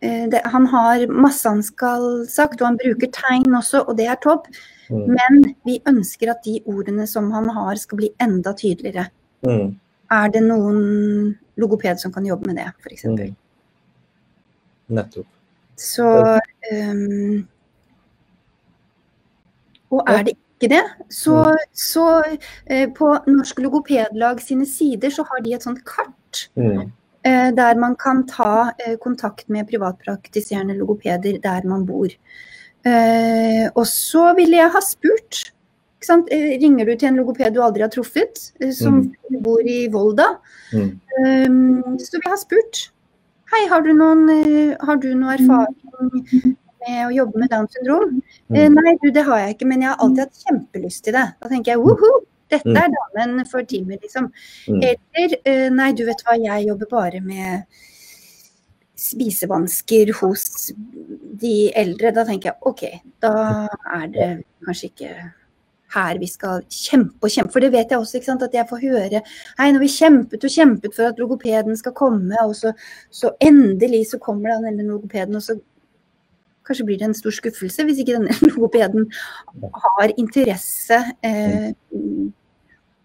Eh, 0.00 0.24
det, 0.32 0.42
han 0.44 0.66
har 0.72 1.06
masse 1.08 1.48
han 1.48 1.62
skal 1.64 2.26
sagt, 2.30 2.60
og 2.60 2.70
han 2.70 2.80
bruker 2.80 3.12
tegn 3.14 3.56
også, 3.56 3.84
og 3.86 3.96
det 3.98 4.08
er 4.10 4.20
topp. 4.22 4.50
Mm. 4.90 5.06
Men 5.16 5.40
vi 5.66 5.80
ønsker 5.88 6.34
at 6.34 6.44
de 6.46 6.60
ordene 6.70 7.06
som 7.10 7.30
han 7.34 7.48
har, 7.50 7.78
skal 7.80 8.02
bli 8.02 8.12
enda 8.22 8.54
tydeligere. 8.56 9.08
Mm. 9.46 9.74
Er 10.12 10.28
det 10.34 10.44
noen 10.46 11.34
logoped 11.58 12.02
som 12.02 12.12
kan 12.14 12.26
jobbe 12.26 12.50
med 12.50 12.60
det, 12.60 12.68
f.eks.? 12.82 13.06
Mm. 13.08 13.34
Nettopp. 14.98 15.30
Så 15.76 16.08
um, 16.72 17.46
Og 19.92 20.02
er 20.08 20.22
det 20.24 20.34
ikke 20.36 20.70
det, 20.72 20.84
så, 21.12 21.42
så 21.76 22.06
uh, 22.24 22.86
på 22.96 23.10
Norsk 23.28 23.60
Logopedlag 23.60 24.40
sine 24.40 24.66
sider 24.66 25.12
så 25.12 25.26
har 25.28 25.44
de 25.44 25.56
et 25.56 25.66
sånt 25.66 25.84
kart 25.86 26.12
Mm. 26.56 26.90
Uh, 27.26 27.48
der 27.56 27.78
man 27.80 27.94
kan 27.96 28.26
ta 28.28 28.68
uh, 28.76 28.96
kontakt 29.00 29.48
med 29.48 29.68
privatpraktiserende 29.70 30.74
logopeder 30.76 31.38
der 31.40 31.64
man 31.64 31.86
bor. 31.86 32.12
Og 33.74 33.86
så 33.88 34.34
ville 34.36 34.56
jeg 34.60 34.70
ha 34.70 34.80
spurt. 34.84 35.40
Ringer 36.62 36.84
du 36.84 36.92
til 36.94 37.08
en 37.08 37.16
logoped 37.16 37.54
du 37.54 37.62
aldri 37.64 37.82
har 37.82 37.90
truffet, 37.90 38.38
som 38.60 39.00
som 39.08 39.40
bor 39.42 39.64
i 39.64 39.88
Volda, 39.90 40.36
Mm. 40.72 41.00
Um, 41.18 41.98
så 41.98 42.20
jeg 42.20 42.30
ha 42.30 42.36
spurt. 42.36 42.92
Hei, 43.56 43.66
har 43.70 43.80
du, 43.82 43.92
noen, 43.96 44.26
eh, 44.28 44.76
har 44.84 44.98
du 45.00 45.06
noen 45.16 45.32
erfaring 45.32 46.56
med 46.84 47.06
å 47.06 47.12
jobbe 47.14 47.40
med 47.40 47.48
Downs 47.50 47.72
syndrom? 47.72 48.18
Eh, 48.52 48.66
Mm. 48.68 48.74
nei, 48.74 48.92
du, 49.02 49.10
det 49.10 49.22
har 49.24 49.38
jeg 49.38 49.54
ikke, 49.54 49.66
men 49.70 49.80
jeg 49.80 49.88
har 49.88 49.96
alltid 50.04 50.18
hatt 50.26 50.42
kjempelyst 50.44 51.04
til 51.04 51.14
det. 51.16 51.22
Da 51.40 51.48
tenker 51.48 51.72
jeg 51.72 51.80
woho, 51.80 52.10
dette 52.52 52.68
er 52.68 52.92
damen 52.92 53.46
for 53.46 53.62
teamet, 53.62 54.02
liksom. 54.02 54.28
Mm. 54.68 54.82
Eller 54.90 55.36
eh, 55.46 55.70
nei, 55.72 55.92
du 55.96 56.04
vet 56.04 56.20
hva, 56.26 56.36
jeg 56.36 56.66
jobber 56.68 56.90
bare 56.90 57.20
med 57.24 57.64
spisevansker 58.96 60.12
hos 60.20 60.72
de 61.40 61.72
eldre. 61.74 62.12
Da 62.12 62.24
tenker 62.28 62.52
jeg 62.52 62.60
OK, 62.60 62.84
da 63.24 63.32
er 63.96 64.06
det 64.12 64.30
kanskje 64.66 64.92
ikke 64.92 65.14
her 65.94 66.18
vi 66.18 66.28
skal 66.30 66.64
kjempe 66.72 67.28
og 67.28 67.32
kjempe. 67.32 67.52
For 67.54 67.64
det 67.64 67.72
vet 67.74 67.92
jeg 67.92 68.00
også, 68.00 68.22
sant, 68.24 68.42
at 68.42 68.54
jeg 68.54 68.66
får 68.68 68.82
høre 68.82 69.22
Hei, 69.58 69.70
når 69.70 69.84
vi 69.84 69.92
kjempet 69.92 70.44
og 70.44 70.52
kjempet 70.52 70.96
for 70.96 71.12
at 71.12 71.22
logopeden 71.22 71.78
skal 71.78 71.94
komme, 71.96 72.34
og 72.42 72.56
så, 72.58 72.74
så 73.10 73.32
endelig 73.40 74.06
så 74.12 74.20
kommer 74.22 74.54
da 74.54 74.60
denne 74.66 74.86
logopeden, 74.88 75.38
og 75.38 75.44
så 75.44 75.58
kanskje 76.66 76.86
blir 76.88 76.98
det 76.98 77.06
en 77.06 77.14
stor 77.14 77.34
skuffelse 77.34 77.84
hvis 77.86 78.00
ikke 78.02 78.16
denne 78.16 78.34
logopeden 78.50 79.06
har 79.84 80.14
interesse. 80.18 80.98
Eh, 81.22 81.70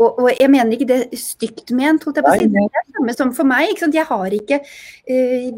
og, 0.02 0.18
og 0.18 0.32
jeg 0.34 0.50
mener 0.50 0.74
ikke 0.74 0.90
det 0.90 1.20
stygt 1.20 1.74
ment, 1.78 2.04
holdt 2.04 2.18
jeg 2.18 2.26
på 2.26 2.34
å 2.34 2.40
si. 2.40 2.50
Det 2.50 2.64
er 2.66 2.72
det 2.74 2.96
samme 2.98 3.14
som 3.18 3.34
for 3.38 3.50
meg. 3.50 3.70
Ikke 3.70 3.86
sant? 3.86 3.98
Jeg 3.98 4.10
har 4.10 4.38
ikke 4.38 4.62
eh, 5.06 5.52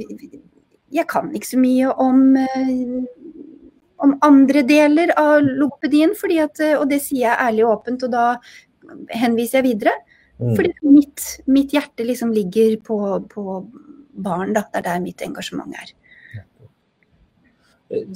Jeg 0.93 1.07
kan 1.09 1.31
ikke 1.33 1.47
så 1.47 1.59
mye 1.61 1.93
om 2.03 2.35
eh, 2.37 2.97
om 4.03 4.17
andre 4.25 4.63
deler 4.67 5.13
av 5.19 5.41
logopedien, 5.43 6.13
at, 6.43 6.59
eh, 6.59 6.75
og 6.77 6.89
det 6.91 7.01
sier 7.01 7.29
jeg 7.29 7.41
ærlig 7.47 7.65
og 7.65 7.75
åpent, 7.77 8.03
og 8.03 8.11
da 8.11 8.25
henviser 9.15 9.61
jeg 9.61 9.69
videre. 9.71 9.95
Mm. 10.41 10.55
Fordi 10.57 10.71
mitt, 10.81 11.25
mitt 11.47 11.73
hjerte 11.73 12.05
liksom 12.05 12.33
ligger 12.35 12.77
på, 12.83 12.97
på 13.31 13.43
barn, 14.13 14.53
da. 14.53 14.65
Det 14.71 14.81
er 14.81 14.89
der 14.89 15.03
mitt 15.03 15.21
engasjement 15.25 15.75
er. 15.77 15.93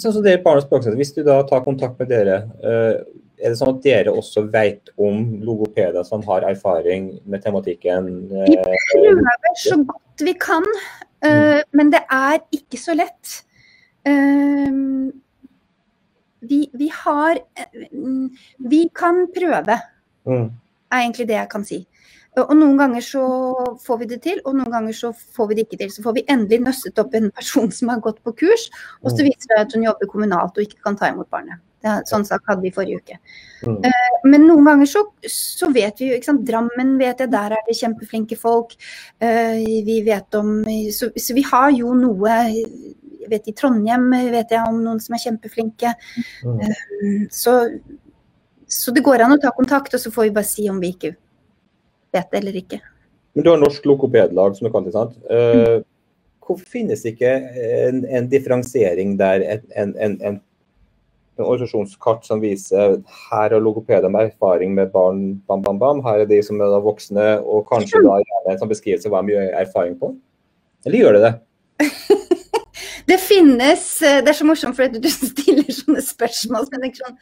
Sånn 0.01 0.15
som 0.15 0.23
dere 0.25 0.41
og 0.41 0.63
Språksenter, 0.65 0.97
Hvis 0.97 1.13
du 1.13 1.23
da 1.25 1.39
tar 1.47 1.63
kontakt 1.65 1.99
med 2.01 2.09
dere, 2.09 2.37
eh, 2.65 3.01
er 3.37 3.53
det 3.53 3.57
sånn 3.59 3.75
at 3.75 3.83
dere 3.85 4.13
også 4.13 4.47
vet 4.53 4.89
om 4.97 5.37
logopeder 5.45 6.05
som 6.07 6.23
har 6.25 6.47
erfaring 6.49 7.19
med 7.29 7.43
tematikken? 7.43 8.09
Vi 8.31 8.57
eh, 8.57 8.87
prøver 8.93 9.59
så 9.61 9.77
godt 9.85 10.25
vi 10.25 10.33
kan, 10.41 10.65
eh, 11.21 11.61
men 11.77 11.93
det 11.93 12.01
er 12.09 12.41
ikke 12.55 12.79
så 12.81 12.97
lett. 12.97 13.43
Vi, 16.49 16.61
vi 16.73 16.87
har 16.93 17.37
eh, 17.37 17.83
Vi 18.71 18.81
kan 18.95 19.25
prøve, 19.35 19.79
mm, 20.27 20.47
er 20.91 21.03
egentlig 21.03 21.27
det 21.27 21.39
jeg 21.39 21.51
kan 21.51 21.67
si. 21.67 21.83
Og 22.37 22.53
noen 22.53 22.77
ganger 22.77 23.01
så 23.01 23.21
får 23.81 24.01
vi 24.03 24.07
det 24.11 24.19
til, 24.21 24.41
og 24.45 24.59
noen 24.59 24.69
ganger 24.69 24.93
så 24.93 25.09
får 25.13 25.47
vi 25.49 25.55
det 25.57 25.63
ikke 25.65 25.79
til. 25.81 25.93
Så 25.93 26.03
får 26.05 26.19
vi 26.19 26.25
endelig 26.29 26.59
nøstet 26.67 26.99
opp 27.01 27.15
en 27.17 27.31
person 27.33 27.71
som 27.73 27.89
har 27.89 28.03
gått 28.03 28.19
på 28.25 28.35
kurs, 28.43 28.67
og 29.01 29.09
så 29.09 29.25
viser 29.25 29.49
det 29.55 29.63
at 29.63 29.73
hun 29.73 29.87
jobber 29.87 30.11
kommunalt 30.11 30.59
og 30.59 30.67
ikke 30.67 30.83
kan 30.85 30.99
ta 30.99 31.09
imot 31.09 31.31
barnet. 31.33 31.63
Ja, 31.85 31.99
sånn 32.09 32.25
sak 32.25 32.41
hadde 32.49 32.63
vi 32.65 32.71
forrige 32.73 32.99
uke. 32.99 33.17
Mm. 33.61 33.77
Eh, 33.85 34.15
Men 34.25 34.47
noen 34.47 34.65
ganger 34.65 34.89
så, 34.89 35.03
så 35.29 35.69
vet 35.71 36.01
vi 36.01 36.09
jo, 36.09 36.17
ikke 36.17 36.29
sant. 36.31 36.45
Drammen 36.47 36.95
vet 36.99 37.21
jeg, 37.21 37.31
der 37.31 37.53
er 37.53 37.67
det 37.67 37.77
kjempeflinke 37.77 38.37
folk. 38.37 38.73
Eh, 39.21 39.61
Vi 39.85 39.99
vet 40.05 40.35
om 40.35 40.63
Så, 40.93 41.11
så 41.15 41.35
vi 41.37 41.45
har 41.45 41.69
jo 41.71 41.93
noe 41.93 42.33
vet 43.29 43.47
I 43.49 43.55
Trondheim 43.57 44.09
vet 44.33 44.51
jeg 44.55 44.63
om 44.67 44.81
noen 44.83 44.99
som 45.03 45.15
er 45.17 45.23
kjempeflinke. 45.23 45.93
Mm. 46.43 46.59
Mm, 46.61 47.23
Så, 47.33 47.55
så 48.67 48.93
det 48.95 49.05
går 49.05 49.23
an 49.25 49.37
å 49.37 49.41
ta 49.41 49.53
kontakt, 49.55 49.93
og 49.95 50.03
så 50.03 50.11
får 50.13 50.29
vi 50.29 50.35
bare 50.39 50.49
si 50.49 50.67
om 50.71 50.79
vi 50.83 50.93
ikke 50.95 51.13
vet 52.15 52.31
det 52.31 52.41
eller 52.41 52.57
ikke. 52.63 52.81
Men 53.37 53.45
du 53.45 53.51
har 53.51 53.61
Norsk 53.61 53.85
Lokopedlag, 53.85 54.57
som 54.57 54.67
du 54.67 54.73
kan 54.73 54.87
til, 54.87 54.95
sant? 54.95 55.13
Uh, 55.29 55.83
Hvorfor 56.47 56.65
finnes 56.71 57.03
ikke 57.05 57.29
en, 57.29 58.05
en 58.07 58.27
differensiering 58.31 59.17
der, 59.19 59.43
en, 59.75 59.95
en, 59.99 60.15
en, 60.23 60.39
organisasjonskart 61.37 62.23
som 62.25 62.39
viser 62.41 62.95
her 63.27 63.51
har 63.53 63.61
logopeder 63.61 64.09
med 64.09 64.31
erfaring 64.31 64.71
med 64.73 64.89
barn, 64.89 65.35
bam, 65.45 65.61
bam, 65.61 65.77
bam. 65.77 65.99
Her 66.01 66.23
er 66.23 66.29
de 66.29 66.39
som 66.41 66.61
er 66.63 66.79
voksne, 66.81 67.27
og 67.43 67.67
kanskje 67.69 68.01
da 68.01 68.15
gjerne 68.23 68.55
en 68.55 68.71
beskrivelse 68.71 69.09
av 69.09 69.13
hva 69.13 69.21
de 69.27 69.35
gjør 69.35 69.59
erfaring 69.59 69.99
på? 69.99 70.15
Eller 70.87 71.03
gjør 71.03 71.17
det 71.17 71.21
det? 71.27 71.33
Det 73.07 73.17
finnes 73.23 73.83
eh, 74.03 74.19
Det 74.23 74.31
er 74.33 74.37
så 74.37 74.47
morsomt 74.47 74.75
fordi 74.77 74.99
du 75.03 75.09
stiller 75.11 75.67
sånne 75.71 76.03
spørsmål 76.03 76.67
som 76.67 76.77
jeg 76.77 76.83
tenker 76.85 77.05
sånn 77.05 77.19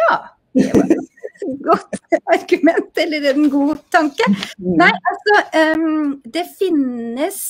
Ja, 0.00 0.16
det 0.56 0.70
var 0.74 0.90
et 0.90 1.12
godt 1.68 2.18
argument, 2.32 2.98
eller 3.02 3.26
en 3.32 3.48
god 3.52 3.80
tanke. 3.92 4.24
Nei, 4.56 4.90
altså 5.10 5.40
um, 5.76 6.14
Det 6.24 6.46
finnes 6.58 7.40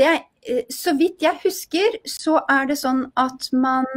det, 0.00 0.14
eh, 0.48 0.62
Så 0.72 0.94
vidt 0.96 1.24
jeg 1.24 1.40
husker, 1.44 1.98
så 2.08 2.40
er 2.48 2.70
det 2.70 2.78
sånn 2.80 3.02
at 3.20 3.50
man 3.52 3.88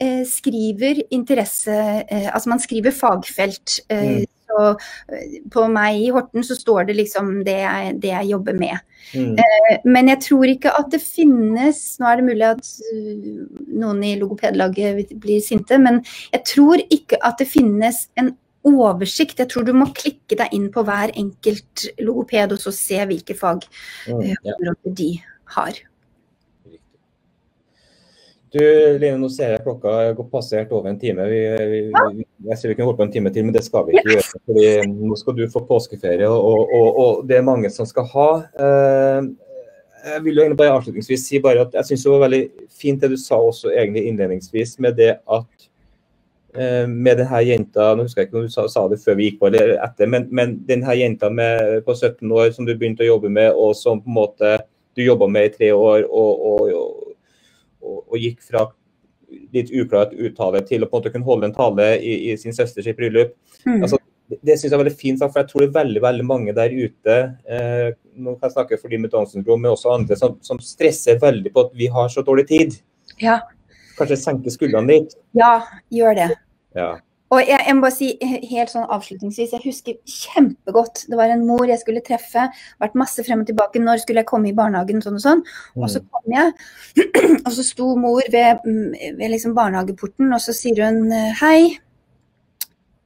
eh, 0.00 0.24
skriver 0.28 1.00
interesse 1.10 1.78
eh, 2.08 2.28
Altså 2.32 2.52
man 2.56 2.60
skriver 2.60 2.96
fagfelt. 2.96 3.80
Eh, 3.88 4.20
Mm. 4.20 4.26
Så 4.50 4.66
eh, 5.14 5.38
på 5.52 5.66
meg 5.72 6.00
i 6.02 6.10
Horten 6.14 6.44
så 6.46 6.56
står 6.58 6.90
det 6.90 6.98
liksom 6.98 7.40
det 7.46 7.58
jeg, 7.62 7.96
det 8.02 8.12
jeg 8.12 8.30
jobber 8.32 8.58
med. 8.58 8.82
Mm. 9.14 9.38
Men 9.88 10.10
jeg 10.12 10.22
tror 10.26 10.50
ikke 10.50 10.74
at 10.76 10.90
det 10.92 11.00
finnes 11.00 11.78
Nå 11.98 12.04
er 12.06 12.18
det 12.20 12.26
mulig 12.26 12.44
at 12.44 12.68
uh, 12.92 13.30
noen 13.80 14.02
i 14.04 14.12
logopedlaget 14.20 15.14
blir 15.22 15.40
sinte, 15.42 15.78
men 15.80 16.02
jeg 16.34 16.44
tror 16.52 16.82
ikke 16.92 17.18
at 17.26 17.40
det 17.40 17.48
finnes 17.48 18.04
en 18.20 18.34
oversikt. 18.68 19.40
Jeg 19.40 19.48
tror 19.50 19.64
du 19.64 19.72
må 19.76 19.88
klikke 19.96 20.36
deg 20.36 20.52
inn 20.56 20.68
på 20.72 20.84
hver 20.86 21.14
enkelt 21.16 21.86
logoped 22.04 22.56
og 22.56 22.60
så 22.60 22.74
se 22.76 23.00
hvilke 23.08 23.36
Mm. 24.06 24.34
Ja. 24.44 24.74
de 24.84 25.10
har. 25.56 25.80
Du, 28.50 28.62
Line, 28.98 29.14
nå 29.20 29.28
ser 29.30 29.52
jeg 29.54 29.62
klokka 29.62 29.92
er 30.08 30.16
passert 30.30 30.72
over 30.74 30.90
en 30.90 30.98
time. 30.98 31.22
Vi, 31.30 31.38
vi, 31.70 31.82
vi, 32.16 32.24
jeg 32.48 32.58
ser 32.58 32.72
vi 32.72 32.74
kunne 32.74 32.88
holdt 32.88 32.98
på 32.98 33.06
en 33.06 33.12
time 33.14 33.30
til, 33.30 33.46
men 33.46 33.54
det 33.54 33.62
skal 33.62 33.86
vi 33.86 33.94
ikke 33.94 34.16
gjøre. 34.16 34.40
fordi 34.48 34.64
Nå 34.90 35.18
skal 35.20 35.36
du 35.38 35.44
få 35.52 35.62
påskeferie, 35.68 36.26
og, 36.26 36.72
og, 36.74 36.88
og 37.04 37.20
det 37.30 37.38
er 37.38 37.46
mange 37.46 37.70
som 37.70 37.86
skal 37.86 38.08
ha. 38.10 38.28
Eh, 38.66 39.28
jeg 40.10 40.24
vil 40.24 40.34
jo 40.34 40.42
egentlig 40.42 40.58
bare 40.58 40.74
avslutningsvis 40.80 41.26
si 41.28 41.38
bare 41.44 41.62
at 41.62 41.76
jeg 41.78 41.90
syns 41.90 42.06
det 42.06 42.12
var 42.14 42.24
veldig 42.24 42.42
fint 42.82 43.02
det 43.02 43.12
du 43.12 43.18
sa 43.20 43.38
også 43.38 43.70
egentlig 43.70 44.06
innledningsvis, 44.08 44.78
med 44.82 44.98
det 44.98 45.12
at 45.20 45.66
eh, 46.56 46.88
med 46.90 47.20
denne 47.20 47.42
jenta 47.46 47.92
nå 47.94 48.08
husker 48.08 48.24
jeg 48.24 48.30
ikke 48.30 48.40
om 48.40 48.48
du 48.48 48.54
sa, 48.54 48.64
sa 48.72 48.86
det 48.90 48.98
før 49.04 49.18
vi 49.20 49.28
gikk 49.28 49.38
på 49.42 49.50
eller 49.50 49.76
etter, 49.76 50.10
men, 50.10 50.26
men 50.34 50.56
denne 50.66 50.96
jenta 50.98 51.30
med, 51.30 51.84
på 51.86 51.94
17 51.94 52.24
år 52.32 52.50
som 52.56 52.66
du 52.66 52.74
begynte 52.74 53.06
å 53.06 53.12
jobbe 53.12 53.30
med, 53.30 53.52
og 53.54 53.76
som 53.78 54.02
på 54.02 54.10
en 54.10 54.18
måte 54.18 54.56
du 54.98 55.04
jobba 55.04 55.28
med 55.30 55.52
i 55.52 55.54
tre 55.54 55.70
år, 55.76 56.08
og, 56.08 56.42
og, 56.50 57.06
og, 57.80 58.04
og, 58.06 58.18
gikk 58.20 58.44
fra 58.44 58.66
litt 59.54 59.70
uklart 59.70 60.14
uttale 60.14 60.62
til 60.66 60.82
å 60.82 60.88
på 60.90 60.96
en 60.96 61.02
måte 61.02 61.12
kunne 61.14 61.28
holde 61.28 61.50
en 61.50 61.54
tale 61.54 61.92
i, 61.98 62.14
i 62.30 62.38
sin 62.38 62.54
søsters 62.54 62.88
bryllup. 62.98 63.36
Mm. 63.64 63.82
Altså, 63.84 64.00
det 64.30 64.56
syns 64.56 64.70
jeg 64.70 64.76
er 64.76 64.82
veldig 64.84 64.98
fint, 64.98 65.22
for 65.22 65.40
jeg 65.40 65.50
tror 65.50 65.64
det 65.64 65.68
er 65.70 65.78
veldig 65.78 66.02
veldig 66.02 66.26
mange 66.26 66.54
der 66.54 66.70
ute 66.70 67.16
eh, 67.50 67.88
nå 68.14 68.36
kan 68.36 68.46
jeg 68.46 68.54
snakke 68.54 68.78
for 68.78 68.92
de 68.92 69.00
med 69.02 69.10
Downs 69.10 69.34
syndrom, 69.34 69.62
men 69.62 69.72
også 69.72 69.94
andre 69.94 70.18
som, 70.18 70.36
som 70.44 70.60
stresser 70.62 71.18
veldig 71.22 71.52
på 71.54 71.66
at 71.66 71.74
vi 71.78 71.88
har 71.90 72.10
så 72.12 72.22
dårlig 72.26 72.46
tid. 72.50 72.76
Ja. 73.22 73.40
Kanskje 73.98 74.18
senke 74.20 74.52
skuldrene 74.52 74.92
litt. 74.92 75.16
ja, 75.36 75.54
gjør 75.94 76.18
det. 76.18 76.28
Ja. 76.78 76.92
Og 77.30 77.44
jeg, 77.46 77.60
jeg 77.62 77.76
må 77.78 77.84
bare 77.84 77.94
si 77.94 78.08
helt 78.50 78.72
sånn 78.72 78.88
avslutningsvis, 78.90 79.52
jeg 79.54 79.62
husker 79.62 79.98
kjempegodt. 80.02 81.04
Det 81.06 81.18
var 81.18 81.30
en 81.30 81.44
mor 81.46 81.62
jeg 81.68 81.78
skulle 81.78 82.02
treffe, 82.02 82.48
vært 82.82 82.96
masse 82.98 83.22
frem 83.26 83.44
og 83.44 83.50
tilbake. 83.50 83.82
Når 83.82 84.02
skulle 84.02 84.24
jeg 84.24 84.30
komme 84.30 84.50
i 84.50 84.56
barnehagen, 84.56 84.98
sånn 85.04 85.20
og 85.20 85.22
sånn. 85.22 85.44
Og 85.78 85.86
så 85.92 86.02
kom 86.02 86.34
jeg, 86.34 86.50
og 87.46 87.52
så 87.54 87.66
sto 87.66 87.92
mor 88.00 88.26
ved, 88.34 88.66
mm, 88.66 88.96
ved 89.20 89.30
liksom 89.36 89.54
barnehageporten, 89.54 90.32
og 90.34 90.42
så 90.42 90.56
sier 90.56 90.82
hun 90.88 91.14
hei. 91.42 91.76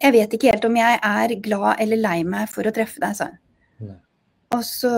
Jeg 0.05 0.17
vet 0.17 0.37
ikke 0.37 0.55
helt 0.55 0.65
om 0.69 0.81
jeg 0.81 1.03
er 1.05 1.37
glad 1.45 1.85
eller 1.85 2.01
lei 2.01 2.17
meg 2.29 2.49
for 2.53 2.65
å 2.65 2.73
treffe 2.75 3.05
deg, 3.05 3.19
sa 3.21 3.29
hun. 3.29 3.39
Nei. 3.91 3.99
Og 4.55 4.65
så 4.65 4.91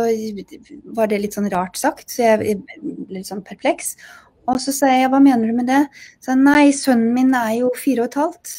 var 0.94 1.10
det 1.10 1.20
litt 1.22 1.34
sånn 1.34 1.50
rart 1.50 1.78
sagt, 1.80 2.10
så 2.12 2.22
jeg 2.22 2.40
ble 2.62 2.94
litt 3.18 3.26
sånn 3.26 3.44
perpleks. 3.46 3.94
Og 4.46 4.62
så 4.62 4.70
sa 4.74 4.90
jeg 4.92 5.10
hva 5.10 5.18
mener 5.22 5.50
du 5.50 5.58
med 5.58 5.70
det? 5.70 5.82
Så 6.22 6.34
jeg, 6.34 6.42
nei, 6.46 6.70
sønnen 6.76 7.14
min 7.16 7.34
er 7.34 7.56
jo 7.64 7.74
fire 7.74 8.04
og 8.04 8.10
et 8.12 8.18
halvt. 8.20 8.56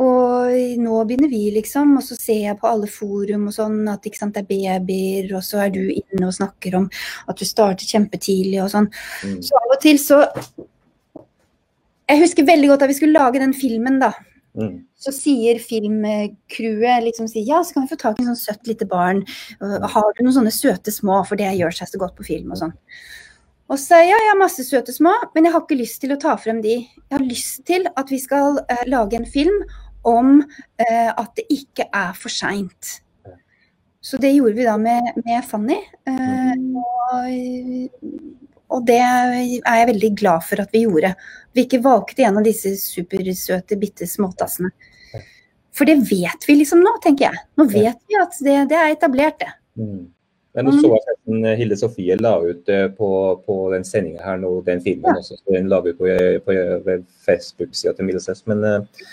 Og 0.00 0.80
nå 0.80 1.02
begynner 1.04 1.28
vi, 1.28 1.42
liksom. 1.52 1.92
Og 2.00 2.04
så 2.06 2.16
ser 2.16 2.40
jeg 2.46 2.58
på 2.60 2.68
alle 2.70 2.88
forum 2.90 3.48
og 3.50 3.56
sånn 3.56 3.82
at 3.92 4.08
sant, 4.16 4.36
det 4.36 4.46
er 4.46 4.80
babyer, 4.80 5.28
og 5.36 5.44
så 5.44 5.66
er 5.66 5.74
du 5.74 5.82
inne 5.82 6.28
og 6.28 6.36
snakker 6.36 6.78
om 6.78 6.88
at 7.28 7.40
du 7.40 7.44
starter 7.48 7.88
kjempetidlig 7.88 8.62
og 8.64 8.72
sånn. 8.72 8.88
Mm. 9.26 9.38
Så 9.44 9.60
av 9.60 9.76
og 9.76 9.80
til 9.84 10.00
så 10.00 10.24
Jeg 12.10 12.24
husker 12.24 12.42
veldig 12.42 12.72
godt 12.72 12.80
da 12.82 12.86
vi 12.90 12.94
skulle 12.98 13.20
lage 13.20 13.38
den 13.38 13.52
filmen, 13.54 14.00
da. 14.02 14.10
Mm. 14.58 14.80
Så 14.98 15.12
sier 15.14 15.60
filmcrewet 15.62 17.04
liksom 17.04 17.28
sier, 17.30 17.44
ja, 17.46 17.60
så 17.62 17.76
kan 17.76 17.84
vi 17.84 17.92
få 17.92 18.00
tak 18.00 18.18
i 18.18 18.24
en 18.24 18.32
sånn 18.32 18.40
søtt 18.40 18.66
lite 18.66 18.88
barn. 18.88 19.22
Har 19.60 20.08
du 20.16 20.24
noen 20.24 20.34
sånne 20.40 20.54
søte 20.54 20.90
små, 20.90 21.20
for 21.28 21.38
det 21.38 21.52
gjør 21.54 21.76
seg 21.76 21.92
så 21.92 22.00
godt 22.02 22.16
på 22.18 22.26
film 22.26 22.50
og 22.50 22.58
sånn. 22.64 22.74
Og 23.70 23.78
så 23.78 23.84
sier 23.84 24.08
jeg 24.08 24.10
ja, 24.10 24.24
jeg 24.24 24.32
har 24.32 24.40
masse 24.40 24.66
søte 24.66 24.96
små, 24.96 25.12
men 25.36 25.46
jeg 25.46 25.54
har 25.54 25.62
ikke 25.62 25.78
lyst 25.78 26.00
til 26.02 26.16
å 26.16 26.18
ta 26.18 26.34
frem 26.40 26.58
de. 26.64 26.80
Jeg 26.82 27.14
har 27.14 27.22
lyst 27.22 27.62
til 27.70 27.86
at 27.94 28.10
vi 28.10 28.18
skal 28.18 28.58
eh, 28.64 28.82
lage 28.90 29.20
en 29.20 29.28
film 29.30 29.60
om 30.06 30.40
eh, 30.80 31.10
at 31.10 31.32
det 31.36 31.46
ikke 31.52 31.88
er 31.92 32.12
for 32.18 32.32
seint. 32.32 33.00
Så 34.00 34.16
det 34.16 34.32
gjorde 34.32 34.56
vi 34.56 34.64
da 34.64 34.76
med, 34.80 35.10
med 35.26 35.44
Fanny. 35.44 35.76
Eh, 36.08 36.54
og, 36.80 38.14
og 38.70 38.86
det 38.88 39.00
er 39.04 39.34
jeg 39.42 39.90
veldig 39.92 40.12
glad 40.16 40.46
for 40.46 40.62
at 40.62 40.72
vi 40.72 40.86
gjorde. 40.86 41.12
Vi 41.52 41.66
ikke 41.66 41.82
valgte 41.84 42.24
en 42.24 42.40
av 42.40 42.46
disse 42.46 42.72
supersøte, 42.80 43.76
bitte 43.80 44.08
småtassene. 44.08 44.72
For 45.76 45.86
det 45.86 46.00
vet 46.08 46.48
vi 46.48 46.56
liksom 46.58 46.80
nå, 46.82 46.96
tenker 47.04 47.28
jeg. 47.28 47.44
Nå 47.60 47.66
vet 47.70 48.00
vi 48.08 48.16
at 48.18 48.40
det, 48.42 48.56
det 48.72 48.78
er 48.78 48.94
etablert, 48.94 49.38
det. 49.42 49.52
Mm. 49.80 50.08
Men 50.56 50.66
nå 50.66 50.72
så 50.82 50.88
jeg 50.96 51.16
eh, 51.46 51.52
Hilde 51.60 51.76
Sofie 51.78 52.16
la 52.18 52.32
ut 52.42 52.70
eh, 52.72 52.88
på, 52.90 53.10
på 53.46 53.58
den 53.70 53.84
sendinga 53.86 54.24
her 54.24 54.40
nå, 54.42 54.50
den 54.66 54.82
filmen 54.82 55.12
Ja. 55.12 55.20
også. 55.20 55.38
Den 55.46 55.68
la 55.70 55.78
ut 55.84 55.98
på, 55.98 56.08
på, 56.46 56.56
på 56.86 56.96
Facebook-sida 57.26 57.94
til 57.94 58.08
Middlesex. 58.08 58.42
Men 58.50 58.64
eh, 58.66 59.04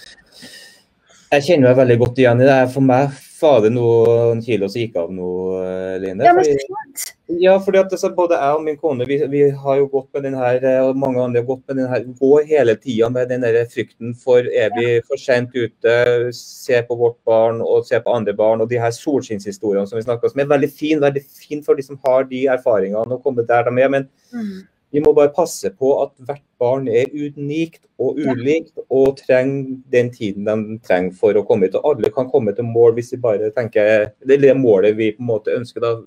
jeg 1.31 1.43
kjenner 1.43 1.69
meg 1.69 1.79
veldig 1.81 1.97
godt 2.03 2.19
igjen 2.21 2.41
i 2.43 2.47
det. 2.47 2.59
For 2.73 2.85
meg 2.85 3.15
var 3.37 3.59
det 3.61 3.69
noen 3.75 4.39
kilo 4.41 4.69
som 4.71 4.81
gikk 4.81 4.95
av 4.97 5.11
nå, 5.13 5.31
eh, 5.61 5.95
Line. 6.01 6.25
Ja, 6.25 6.33
men 6.33 6.45
fordi-. 6.47 7.13
Ja, 7.43 7.57
fordi 7.61 7.81
at 7.81 7.91
altså, 7.91 8.09
både 8.15 8.37
jeg 8.39 8.55
og 8.55 8.63
min 8.63 8.77
kone 8.79 9.05
vi, 9.05 9.17
vi 9.29 9.41
har 9.51 9.81
jo 9.81 9.89
gått 9.91 10.07
med 10.15 10.23
den 10.23 10.37
her, 10.39 10.61
eh, 10.63 10.79
og 10.85 10.97
mange 10.97 11.19
andre 11.21 11.43
har 11.43 11.49
gått 11.49 11.65
med 11.67 11.81
den 11.81 11.89
her, 11.91 12.05
går 12.21 12.47
hele 12.47 12.77
tida 12.79 13.09
med 13.13 13.29
den 13.29 13.43
der 13.43 13.59
frykten 13.69 14.15
for 14.17 14.47
er 14.47 14.71
vi 14.77 15.01
for 15.05 15.19
sent 15.21 15.53
ute, 15.53 15.97
se 16.33 16.81
på 16.87 16.97
vårt 16.97 17.19
barn 17.27 17.61
og 17.65 17.85
se 17.85 17.99
på 17.99 18.15
andre 18.15 18.33
barn, 18.37 18.63
og 18.63 18.71
de 18.71 18.79
her 18.81 18.95
solskinnshistoriene 18.95 19.85
som 19.89 19.99
vi 19.99 20.05
snakker 20.07 20.29
om, 20.29 20.33
som 20.33 20.45
er 20.45 20.49
veldig 20.55 20.71
fin, 20.71 21.03
veldig 21.03 21.25
fin 21.27 21.61
for 21.65 21.75
de 21.77 21.85
som 21.85 21.99
har 22.07 22.25
de 22.31 22.45
erfaringene 22.55 23.19
og 23.19 23.21
kommet 23.27 23.49
der 23.51 23.67
de 23.67 23.83
er. 23.83 23.89
Men 23.89 24.09
Mm. 24.27 24.67
Vi 24.91 25.01
må 25.03 25.11
bare 25.13 25.33
passe 25.35 25.69
på 25.75 25.91
at 26.01 26.13
hvert 26.23 26.43
barn 26.61 26.87
er 26.87 27.11
unikt 27.11 27.83
og 27.99 28.19
ulikt, 28.23 28.77
og 28.87 29.17
trenger 29.19 29.75
den 29.91 30.11
tiden 30.13 30.47
de 30.47 30.77
trenger 30.85 31.15
for 31.19 31.35
å 31.35 31.43
komme 31.47 31.67
hit. 31.67 31.75
Og 31.75 31.91
alle 31.91 32.11
kan 32.13 32.29
komme 32.31 32.53
til 32.55 32.67
mål 32.67 32.95
hvis 32.97 33.11
vi 33.15 33.21
bare 33.21 33.51
tenker 33.55 34.11
Det 34.23 34.37
er 34.37 34.45
det 34.45 34.57
målet 34.57 34.97
vi 34.97 35.11
på 35.15 35.23
en 35.23 35.31
måte 35.33 35.55
ønsker, 35.55 35.83
da, 35.83 35.97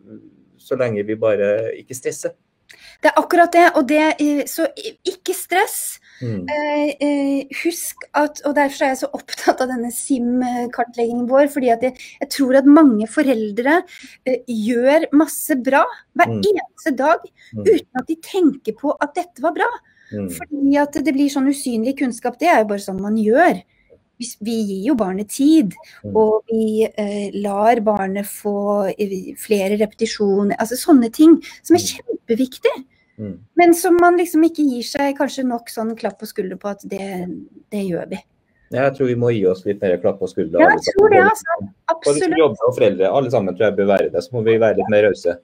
så 0.57 0.79
lenge 0.81 1.05
vi 1.07 1.19
bare 1.21 1.75
ikke 1.77 1.97
stresser. 1.97 2.33
Det 3.03 3.11
er 3.11 3.21
akkurat 3.21 3.53
det. 3.53 3.67
Og 3.77 3.89
det 3.89 4.49
Så 4.49 4.69
ikke 5.05 5.35
stress. 5.35 6.00
Mm. 6.21 6.43
Eh, 6.53 6.91
eh, 7.01 7.45
husk 7.63 8.05
at 8.15 8.43
Og 8.45 8.55
derfor 8.55 8.85
er 8.85 8.91
jeg 8.93 8.99
så 9.01 9.09
opptatt 9.17 9.61
av 9.65 9.69
denne 9.71 9.89
SIM-kartleggingen 9.91 11.27
vår. 11.29 11.49
fordi 11.49 11.71
at 11.73 11.81
jeg, 11.83 11.95
jeg 12.21 12.29
tror 12.31 12.59
at 12.59 12.67
mange 12.69 13.07
foreldre 13.09 13.83
eh, 14.27 14.41
gjør 14.47 15.07
masse 15.13 15.57
bra 15.65 15.85
hver 16.17 16.29
Mm. 16.29 16.43
eneste 16.43 16.97
dag 16.97 17.19
Mm. 17.57 17.65
uten 17.65 17.97
at 18.01 18.07
de 18.07 18.17
tenker 18.17 18.73
på 18.77 18.95
at 19.01 19.15
dette 19.15 19.41
var 19.41 19.53
bra. 19.53 19.71
Mm. 20.13 20.29
Fordi 20.31 20.77
at 20.77 20.93
det 21.05 21.15
blir 21.15 21.31
sånn 21.31 21.49
usynlig 21.49 21.97
kunnskap. 21.99 22.39
Det 22.39 22.49
er 22.49 22.59
jo 22.63 22.69
bare 22.69 22.79
sånn 22.85 23.01
man 23.01 23.17
gjør. 23.17 23.63
Vi, 24.21 24.27
vi 24.43 24.57
gir 24.69 24.87
jo 24.89 24.95
barnet 24.95 25.29
tid, 25.31 25.73
og 26.05 26.45
vi 26.51 26.85
eh, 26.85 27.31
lar 27.41 27.81
barnet 27.81 28.27
få 28.27 28.93
eh, 28.99 29.35
flere 29.41 29.79
repetisjoner. 29.81 30.57
Altså 30.61 30.77
sånne 30.77 31.11
ting 31.11 31.39
som 31.63 31.77
er 31.77 31.81
kjempeviktig. 31.81 32.85
Mm. 33.21 33.37
Men 33.61 33.75
som 33.77 33.99
man 34.01 34.17
liksom 34.17 34.45
ikke 34.47 34.65
gir 34.65 34.87
seg 34.87 35.19
kanskje 35.19 35.45
nok 35.45 35.69
sånn 35.69 35.93
klapp 35.99 36.19
på 36.23 36.29
skulderen 36.29 36.61
på 36.61 36.71
at 36.73 36.85
det, 36.89 37.11
det 37.73 37.85
gjør 37.85 38.09
vi. 38.15 38.21
Jeg 38.71 38.95
tror 38.97 39.09
vi 39.11 39.19
må 39.19 39.33
gi 39.35 39.43
oss 39.51 39.65
litt 39.67 39.81
mer 39.83 39.97
klapp 40.01 40.21
på 40.23 40.29
skulder 40.31 40.63
Ja, 40.63 40.69
jeg 40.77 40.95
tror 40.95 41.11
det, 41.11 41.23
altså. 41.27 41.57
Absolutt. 41.91 42.27
Både 42.31 42.51
som 42.55 42.69
og 42.69 42.77
foreldre. 42.77 43.09
Alle 43.19 43.33
sammen 43.33 43.57
tror 43.57 43.67
jeg 43.67 43.79
bør 43.81 43.89
være 43.91 44.11
det. 44.15 44.23
Så 44.23 44.37
må 44.37 44.45
vi 44.47 44.61
være 44.63 44.79
litt 44.79 44.93
mer 44.93 45.09
rause. 45.09 45.35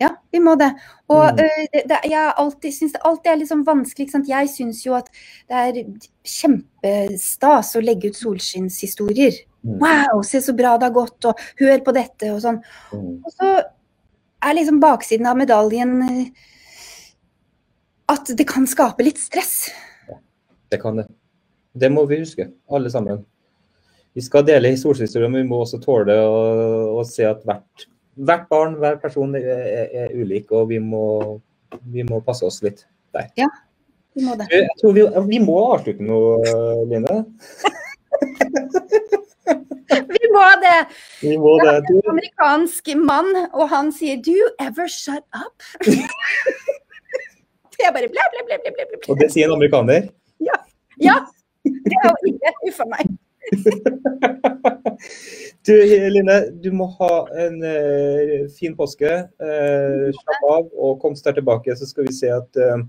Ja, 0.00 0.08
vi 0.32 0.40
må 0.40 0.54
det. 0.56 0.70
Og 1.12 1.26
Mm. 1.28 1.42
øh, 1.44 1.66
det, 1.74 1.82
det, 1.90 1.98
jeg 2.08 2.32
alltid, 2.36 2.72
synes 2.72 2.92
det 2.92 3.02
alltid 3.04 3.32
er 3.32 3.36
litt 3.36 3.50
sånn 3.50 3.66
vanskelig. 3.66 4.06
Ikke 4.06 4.16
sant? 4.16 4.28
Jeg 4.32 4.48
syns 4.48 4.80
jo 4.86 4.94
at 4.96 5.10
det 5.50 5.56
er 5.60 5.84
kjempestas 6.24 7.74
å 7.76 7.84
legge 7.84 8.08
ut 8.08 8.16
solskinnshistorier. 8.16 9.42
Mm. 9.60 9.76
Wow, 9.82 10.22
se 10.24 10.40
så 10.40 10.56
bra 10.56 10.78
det 10.78 10.88
har 10.88 10.96
gått, 10.96 11.24
og 11.28 11.36
hør 11.60 11.84
på 11.84 11.92
dette, 11.92 12.32
og 12.32 12.40
sånn. 12.40 12.62
Mm. 12.94 13.20
Og 13.20 13.34
så 13.36 13.50
er 14.40 14.56
liksom 14.56 14.80
baksiden 14.80 15.28
av 15.28 15.36
medaljen 15.36 16.00
øh, 16.00 16.24
at 18.10 18.32
det 18.36 18.46
kan 18.48 18.66
skape 18.68 19.04
litt 19.06 19.20
stress. 19.20 19.70
Ja, 20.08 20.18
Det 20.70 20.80
kan 20.82 20.96
det. 20.96 21.06
Det 21.72 21.90
må 21.92 22.04
vi 22.10 22.18
huske, 22.22 22.50
alle 22.70 22.90
sammen. 22.90 23.24
Vi 24.14 24.22
skal 24.26 24.42
dele 24.46 24.72
solskinnshistorier, 24.74 25.30
men 25.30 25.44
vi 25.44 25.50
må 25.52 25.60
også 25.62 25.78
tåle 25.82 26.16
å, 26.18 26.38
å 26.98 27.04
se 27.06 27.22
at 27.28 27.44
hvert, 27.46 27.86
hvert 28.18 28.48
barn, 28.50 28.74
hver 28.82 28.98
person 29.02 29.36
er, 29.38 29.46
er, 29.46 29.86
er 30.04 30.16
ulik, 30.18 30.50
og 30.50 30.68
vi 30.72 30.80
må, 30.82 31.04
vi 31.94 32.02
må 32.08 32.18
passe 32.26 32.46
oss 32.46 32.58
litt 32.66 32.82
der. 33.14 33.30
Vi 34.18 34.26
må 34.26 34.34
det. 34.40 34.48
Jeg 34.50 34.66
tror 34.80 34.96
vi, 34.96 35.06
vi 35.30 35.38
må 35.44 35.60
avslutte 35.76 36.02
nå, 36.02 36.18
Line. 36.90 37.20
Vi 39.90 40.28
må 40.30 40.42
det! 40.62 40.80
Vi 41.22 41.36
må 41.40 41.56
det. 41.58 41.72
Du, 41.88 41.96
Amerikansk 42.10 42.92
mann, 42.98 43.30
og 43.50 43.64
han 43.72 43.90
sier 43.94 44.20
'do 44.22 44.30
you 44.30 44.46
ever 44.62 44.86
shut 44.86 45.24
up'? 45.34 45.64
Så 47.80 47.84
jeg 47.86 47.96
bare 47.96 48.12
bla, 48.12 48.28
bla, 48.34 48.44
bla, 48.44 48.60
bla, 48.60 48.72
bla, 48.76 49.00
og 49.08 49.20
det 49.20 49.30
sier 49.32 49.48
en 49.48 49.56
amerikaner. 49.56 50.10
Ja! 51.00 51.16
Det 51.64 51.96
er 51.96 52.06
jo 52.08 52.32
ikke 52.34 52.54
Uff 52.68 52.80
a 52.84 52.88
meg. 52.92 53.10
Du, 55.66 55.74
Line, 56.12 56.36
du 56.60 56.70
må 56.72 56.86
ha 56.98 57.14
en 57.40 57.58
uh, 57.60 58.46
fin 58.56 58.72
påske. 58.76 59.10
Uh, 59.40 60.08
slapp 60.16 60.46
av 60.48 60.70
og 60.72 61.00
kom 61.02 61.16
sterkt 61.16 61.40
tilbake, 61.40 61.74
så 61.76 61.88
skal 61.88 62.08
vi 62.08 62.14
se 62.16 62.30
at 62.32 62.60
uh, 62.60 62.84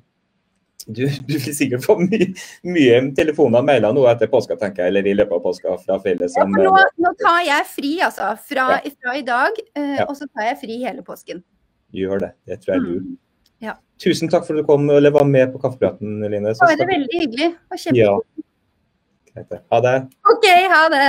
du, 0.88 1.04
du 1.28 1.34
vil 1.34 1.56
sikkert 1.56 1.84
få 1.84 1.98
my 2.00 2.20
mye 2.68 3.02
telefoner 3.18 3.60
og 3.60 3.68
mailer 3.68 3.96
nå 3.96 4.06
etter 4.12 4.32
påska, 4.32 4.56
tenker 4.60 4.86
jeg, 4.86 4.94
eller 4.94 5.10
i 5.12 5.16
løpet 5.20 5.36
av 5.38 5.44
påska 5.44 5.76
fra 5.84 6.00
fjellet 6.04 6.38
Ja, 6.38 6.48
nå, 6.48 6.78
nå 7.04 7.12
tar 7.20 7.42
jeg 7.48 7.68
fri, 7.74 7.92
altså. 8.08 8.32
Fra, 8.48 8.70
Ja. 8.78 8.96
fra 9.04 9.18
i 9.20 9.26
dag. 9.28 9.60
Ja. 9.76 10.08
Og 10.08 10.16
så 10.20 10.30
tar 10.32 10.52
jeg 10.52 10.62
fri 10.64 10.80
hele 10.84 11.04
påsken. 11.08 11.44
gjør 11.92 12.24
det. 12.24 12.32
Det 12.48 12.62
tror 12.64 12.78
jeg 12.78 12.88
du. 12.88 12.96
Mm. 13.04 13.20
Ja. 13.62 13.76
Tusen 14.02 14.32
takk 14.32 14.48
for 14.48 14.58
at 14.58 14.64
du 14.64 14.68
kom 14.68 14.88
eller 14.90 15.14
var 15.14 15.28
med 15.30 15.52
på 15.54 15.62
kaffepraten, 15.62 16.22
Line. 16.26 16.56
Så 16.58 16.66
Bare 16.66 16.88
veldig 16.90 17.20
hyggelig. 17.22 17.52
Og 17.70 17.84
kjempe... 17.84 18.00
Ja. 18.02 18.16
Ha 19.72 19.80
det. 19.86 19.98
OK, 20.28 20.48
ha 20.74 20.82
det. 20.92 21.06